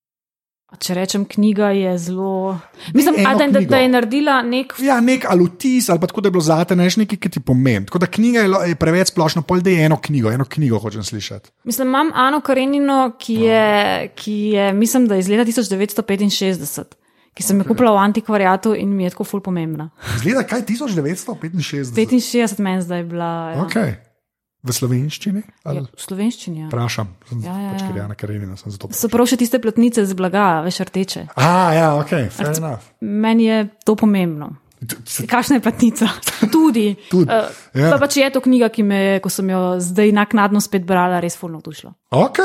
Če 0.80 0.94
rečem, 0.96 1.24
knjiga 1.28 1.70
je 1.76 1.92
zelo. 1.98 2.58
Mislim, 2.94 3.18
eno 3.18 3.30
a, 3.30 3.34
da, 3.38 3.46
da, 3.52 3.60
da 3.68 3.80
je 3.82 3.88
naredila 3.92 4.38
nek. 4.42 4.74
Ja, 4.82 4.98
nek 5.00 5.26
ali 5.28 5.46
vtis, 5.48 5.88
ali 5.92 6.00
pa 6.02 6.08
tako, 6.10 6.24
da 6.24 6.30
je 6.30 6.34
bilo 6.36 6.44
zate 6.44 6.76
neš 6.76 6.98
nekaj, 7.02 7.20
ki 7.20 7.32
ti 7.36 7.42
pomeni. 7.44 7.86
Tako 7.86 8.02
da 8.02 8.08
knjiga 8.10 8.44
je, 8.44 8.50
je 8.72 8.78
preveč 8.80 9.12
splošna, 9.12 9.44
pol 9.46 9.62
da 9.64 9.70
je 9.70 9.86
eno 9.86 9.98
knjigo, 10.02 10.32
eno 10.32 10.46
knjigo 10.48 10.80
hočem 10.82 11.04
slišati. 11.04 11.50
Mislim, 11.64 11.88
imam 11.88 12.10
Ano 12.14 12.40
Karenino, 12.40 12.98
ki 13.18 13.34
je, 13.46 14.08
ki 14.18 14.38
je, 14.56 14.72
mislim, 14.72 15.08
da 15.08 15.18
iz 15.20 15.28
leta 15.28 15.44
1965, 15.44 16.98
ki 17.34 17.42
sem 17.42 17.60
jo 17.60 17.68
kupila 17.68 17.94
v 17.94 18.02
antikvariatu 18.04 18.74
in 18.78 18.94
mi 18.96 19.06
je 19.06 19.14
tako 19.14 19.26
ful 19.28 19.42
pomembna. 19.44 19.90
Zgleda, 20.22 20.44
kaj 20.48 20.66
1965? 20.68 21.94
65 21.94 22.60
meni 22.62 22.82
zdaj 22.82 23.02
je 23.02 23.08
bila. 23.14 23.32
Ja. 23.54 23.64
Okay. 23.66 23.94
V 24.64 24.72
slovenščini? 24.72 25.42
Ja, 25.44 25.70
Ali? 25.70 25.82
v 25.84 26.00
slovenščini. 26.00 26.60
Ja. 26.64 26.66
Vprašam, 26.72 27.10
sem 27.28 27.42
Ja, 27.44 27.52
ja, 27.60 27.70
pač, 27.74 27.82
ja. 27.82 27.88
ker 27.88 27.96
je 27.96 28.00
Jana 28.00 28.14
Karenina, 28.16 28.56
sem 28.56 28.72
zato. 28.72 28.88
So 28.96 29.10
prav 29.12 29.28
še 29.28 29.36
tiste 29.36 29.60
plotnice 29.60 30.06
z 30.08 30.16
blaga, 30.16 30.62
veš, 30.64 30.78
rteče. 30.88 31.26
A, 31.36 31.48
ja, 31.76 31.88
ok, 32.00 32.12
fair 32.32 32.54
enough. 32.56 32.86
Meni 33.04 33.44
je 33.44 33.58
to 33.84 33.92
pomembno. 33.94 34.54
Kakšna 35.28 35.56
je 35.56 35.62
platnica? 35.64 36.08
Tudi. 36.54 36.96
Tudi, 37.08 37.28
Uh, 37.28 37.48
ja. 37.76 37.92
pa 37.92 38.00
pač 38.00 38.16
je 38.20 38.30
to 38.32 38.40
knjiga, 38.40 38.68
ki 38.68 38.82
me 38.84 38.96
je, 38.96 39.14
ko 39.20 39.28
sem 39.32 39.48
jo 39.48 39.60
zdaj 39.80 40.12
naknadno 40.12 40.60
spet 40.60 40.84
brala, 40.84 41.20
res 41.20 41.36
fulno 41.36 41.60
dušila. 41.64 41.92
Ok, 42.12 42.40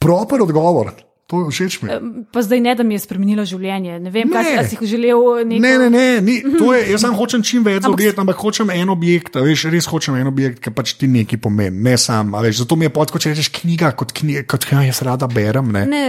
proper 0.00 0.40
odgovor. 0.40 0.92
To 1.26 1.40
je 1.40 1.50
všeč 1.50 1.82
mi. 1.82 1.90
Pa 2.30 2.38
zdaj 2.38 2.60
ne, 2.60 2.70
da 2.72 2.82
mi 2.82 2.94
je 2.94 3.00
spremenilo 3.00 3.42
življenje. 3.42 3.98
Ne 3.98 4.10
vem, 4.10 4.28
Ne. 4.28 4.44
kaj 4.46 4.68
si- 4.68 4.78
želel 4.80 5.18
neko. 5.42 5.58
Ne, 5.58 5.72
ne, 5.76 5.88
ne, 5.90 6.20
ni, 6.20 6.38
to 6.52 6.70
je, 6.70 6.86
jaz 6.86 7.00
samo 7.00 7.16
hočem 7.16 7.42
čim 7.42 7.64
več 7.64 7.76
Ampak- 7.76 7.98
zaobjeti, 7.98 8.20
ampak 8.20 8.36
hočem 8.36 8.70
en 8.70 8.88
objekt, 8.88 9.34
veš, 9.36 9.64
res 9.66 9.86
hočem 9.86 10.14
en 10.14 10.26
objekt, 10.26 10.60
ki 10.60 10.70
pač 10.70 10.94
ti 10.94 11.08
nekaj 11.08 11.38
pomeni, 11.38 11.74
ne 11.76 11.96
sam. 11.96 12.30
Veš, 12.32 12.58
zato 12.58 12.76
mi 12.76 12.84
je 12.84 12.90
pot, 12.90 13.10
kot 13.10 13.18
če 13.18 13.32
rečeš 13.32 13.50
knjiga, 13.52 13.90
kot 13.92 14.12
knjiga, 14.12 14.46
kot 14.46 14.64
knjiga 14.64 14.84
jaz 14.84 15.02
rada 15.02 15.26
berem. 15.26 15.66
Ne, 15.68 15.82
Ne, 15.84 16.04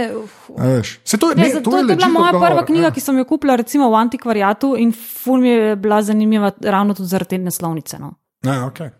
veš. 0.48 0.98
Se 1.04 1.16
to, 1.16 1.30
je- 1.30 1.36
Ne, 1.36 1.42
ne, 1.42 1.50
zato, 1.50 1.64
to 1.64 1.70
to 1.72 1.76
je 1.78 1.82
je 1.84 1.96
bila 1.96 2.08
moja 2.10 2.32
prva 2.32 2.62
knjiga, 2.64 2.84
ja. 2.84 2.90
ki 2.92 3.00
sem 3.00 3.16
jo 3.16 3.24
kupila 3.26 3.56
recimo 3.56 3.90
v 3.90 3.94
antikvariatu 3.96 4.76
in 4.76 4.92
ful 4.92 5.40
mi 5.40 5.48
je 5.48 5.74
bila 5.76 5.98
zanimiva 6.00 6.52
ravno 6.62 6.94
tudi 6.94 7.08
zaradi 7.08 7.28
te 7.28 7.38
naslovnice. 7.40 7.98
No. 7.98 8.14
Ja, 8.40 8.62
okay. 8.64 8.94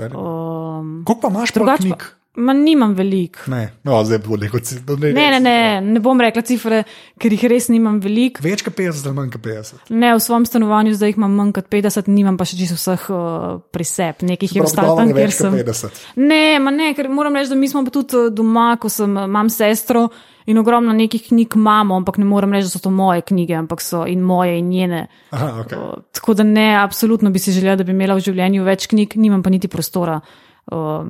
Um, 0.00 1.02
Koliko 1.04 1.20
pa 1.20 1.28
imaš 1.30 1.50
pa- 1.50 1.76
knjig? 1.76 2.02
Ma 2.36 2.52
nimam 2.52 2.94
veliko. 2.98 3.44
Ne, 3.46 3.68
no, 3.86 4.00
zdaj 4.04 4.18
bo 4.24 4.36
neko 4.36 4.58
cifro. 4.58 4.96
Ne, 4.98 5.12
Ne, 5.14 5.26
ne, 5.30 5.40
ne, 5.40 5.80
ne 5.94 6.00
bom 6.02 6.18
rekla 6.20 6.42
cifre, 6.42 6.80
ker 7.22 7.34
jih 7.36 7.44
res 7.52 7.68
nimam 7.70 8.00
veliko. 8.02 8.42
Več 8.42 8.64
kot 8.66 8.74
50, 8.74 9.06
ali 9.06 9.14
manj 9.14 9.30
kot 9.36 9.44
50. 9.44 9.92
Ne, 9.94 10.10
v 10.16 10.22
svojem 10.24 10.48
stanovanju 10.50 10.96
zdaj 10.98 11.12
jih 11.12 11.20
imam 11.20 11.36
manj 11.38 11.52
kot 11.54 11.70
50, 11.70 12.10
nimam 12.10 12.38
pa 12.40 12.48
še 12.50 12.58
čisto 12.58 12.78
vseh 12.80 13.06
uh, 13.14 13.62
pri 13.70 13.86
sebi. 13.86 14.30
Nekaj 14.32 14.50
jih 14.50 14.56
je 14.58 14.64
ostalo 14.66 14.96
tam, 14.98 15.14
kjer 15.14 15.34
sem. 15.36 15.54
50. 15.60 16.04
Ne, 16.26 16.44
ma 16.58 16.74
ne, 16.74 16.90
ker 16.98 17.06
moram 17.12 17.38
reči, 17.38 17.52
da 17.54 17.58
mi 17.60 17.70
smo 17.70 17.84
pa 17.86 17.94
tudi 17.94 18.18
eh, 18.18 18.30
doma, 18.34 18.72
ko 18.82 18.90
sem, 18.90 19.14
eh, 19.14 19.28
imam 19.30 19.50
sestro 19.52 20.08
in 20.50 20.58
ogromno 20.58 20.92
nekih 20.92 21.22
knjig 21.28 21.54
imamo, 21.56 21.96
ampak 22.02 22.18
ne 22.18 22.26
morem 22.28 22.52
reči, 22.52 22.66
da 22.66 22.74
so 22.74 22.82
to 22.82 22.90
moje 22.90 23.22
knjige, 23.30 23.54
ampak 23.62 23.80
so 23.80 24.02
in 24.10 24.26
moje 24.26 24.58
in 24.58 24.74
njene. 24.74 25.06
Aha, 25.30 25.52
okay. 25.62 25.78
O, 25.78 26.02
Tako 26.12 26.34
da 26.34 26.42
ne, 26.42 26.72
absolutno 26.82 27.30
bi 27.30 27.38
si 27.38 27.54
želela, 27.54 27.78
da 27.78 27.86
bi 27.86 27.94
imela 27.94 28.18
v 28.18 28.26
življenju 28.26 28.66
več 28.66 28.90
knjig, 28.90 29.14
nimam 29.22 29.46
pa 29.46 29.54
niti 29.54 29.70
prostora. 29.70 30.18
O, 30.66 31.04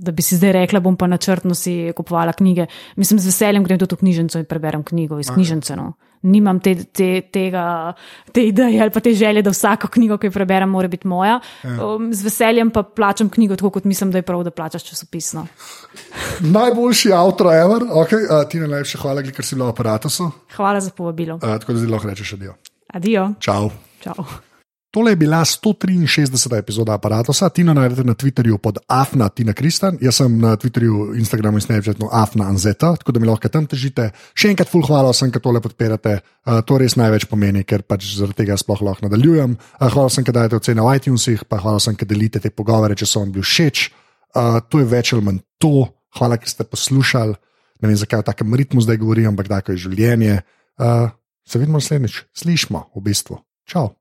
Da 0.00 0.12
bi 0.12 0.22
si 0.22 0.36
zdaj 0.36 0.52
rekla, 0.52 0.80
bom 0.80 0.96
pa 0.96 1.06
načrtno 1.06 1.54
si 1.54 1.92
kupovala 1.96 2.32
knjige. 2.32 2.66
Mislim, 2.96 3.18
z 3.20 3.26
veseljem 3.26 3.64
grem 3.64 3.78
tudi 3.78 3.94
v 3.94 4.04
knjižnico 4.04 4.38
in 4.38 4.46
preberem 4.48 4.84
knjigo 4.84 5.18
iz 5.20 5.30
knjižnice. 5.30 5.76
No. 5.76 5.92
Nimam 6.22 6.60
te, 6.60 6.74
te, 6.84 7.22
tega, 7.32 7.92
te 8.32 8.44
ideje 8.44 8.80
ali 8.82 8.92
pa 8.92 9.00
te 9.00 9.14
želje, 9.14 9.42
da 9.42 9.50
vsako 9.50 9.88
knjigo, 9.88 10.18
ki 10.20 10.28
jo 10.28 10.34
preberem, 10.34 10.68
mora 10.68 10.88
biti 10.88 11.08
moja. 11.08 11.38
Um, 11.64 12.10
z 12.14 12.24
veseljem 12.24 12.70
pa 12.70 12.82
plačam 12.82 13.30
knjigo, 13.30 13.56
tako 13.56 13.70
kot 13.70 13.84
mislim, 13.84 14.10
da 14.10 14.18
je 14.18 14.26
prav, 14.28 14.44
da 14.44 14.50
plačaš 14.50 14.84
časopisno. 14.84 15.46
Najboljši 16.56 17.12
avtor, 17.12 17.54
ever. 17.54 17.88
Okay, 18.04 18.28
uh, 18.28 18.44
ti 18.48 18.60
najlepša 18.60 19.00
hvala, 19.02 19.24
ker 19.24 19.44
si 19.44 19.56
bila 19.56 19.70
v 19.72 19.76
aparatu. 19.76 20.12
Hvala 20.56 20.80
za 20.80 20.90
povabilo. 20.96 21.40
Uh, 21.40 21.58
tako 21.60 21.72
da 21.72 21.78
zdaj 21.84 21.92
lahko 21.96 22.12
rečeš 22.12 22.36
adijo. 22.36 22.54
Adijo. 22.92 23.32
Čau. 23.40 23.70
Čau. 24.04 24.49
Tole 24.90 25.12
je 25.12 25.16
bila 25.16 25.44
163. 25.44 26.58
epizoda 26.58 26.94
aparata. 26.94 27.48
Tina 27.48 27.74
najdete 27.74 28.04
na 28.04 28.14
Twitterju 28.14 28.58
pod 28.58 28.78
Afna 28.88 29.28
Tina 29.28 29.52
Kristan, 29.52 29.98
jaz 30.00 30.16
sem 30.16 30.38
na 30.40 30.56
Twitterju, 30.56 31.14
Instagramu 31.14 31.58
in 31.58 31.62
Snapchatu 31.62 32.08
Afna 32.12 32.48
Anzeta, 32.48 32.96
tako 32.96 33.12
da 33.12 33.20
mi 33.20 33.28
lahko 33.28 33.48
tam 33.48 33.68
težite. 33.70 34.08
Še 34.34 34.50
enkrat, 34.50 34.66
full 34.66 34.82
hvala 34.82 35.12
vsem, 35.14 35.30
ki 35.30 35.38
tole 35.44 35.62
podpirate. 35.62 36.16
Uh, 36.42 36.58
to 36.66 36.80
res 36.82 36.98
največ 36.98 37.28
pomeni, 37.30 37.62
ker 37.62 37.86
pač 37.86 38.08
zaradi 38.16 38.42
tega 38.42 38.56
sploh 38.58 38.82
lahko 38.82 39.06
nadaljujem. 39.06 39.54
Uh, 39.54 39.86
hvala 39.94 40.10
vsem, 40.10 40.26
ki 40.26 40.34
dajete 40.34 40.58
ocene 40.58 40.82
v 40.82 40.96
iTunesih, 40.98 41.46
pa 41.46 41.62
hvala 41.62 41.78
vsem, 41.78 41.94
ki 41.94 42.10
delite 42.10 42.42
te 42.42 42.50
pogovore, 42.50 42.98
če 42.98 43.06
so 43.06 43.22
vam 43.22 43.30
bili 43.30 43.46
všeč. 43.46 43.84
Uh, 44.34 44.58
to 44.66 44.82
je 44.82 44.90
več 44.90 45.14
ali 45.14 45.26
manj 45.28 45.40
to. 45.62 45.86
Hvala, 46.18 46.40
ker 46.42 46.50
ste 46.50 46.66
poslušali. 46.66 47.38
Ne 47.78 47.92
vem, 47.92 47.94
zakaj 47.94 48.24
v 48.24 48.28
takem 48.32 48.58
ritmu 48.58 48.82
zdaj 48.82 48.98
govorim, 48.98 49.30
ampak 49.30 49.54
tako 49.54 49.78
je 49.78 49.86
življenje. 49.86 50.42
Uh, 50.82 51.14
se 51.46 51.62
vidimo 51.62 51.78
naslednjič, 51.78 52.24
slišmo 52.42 52.88
v 52.90 53.06
bistvu. 53.06 53.38
Čau. 53.70 53.99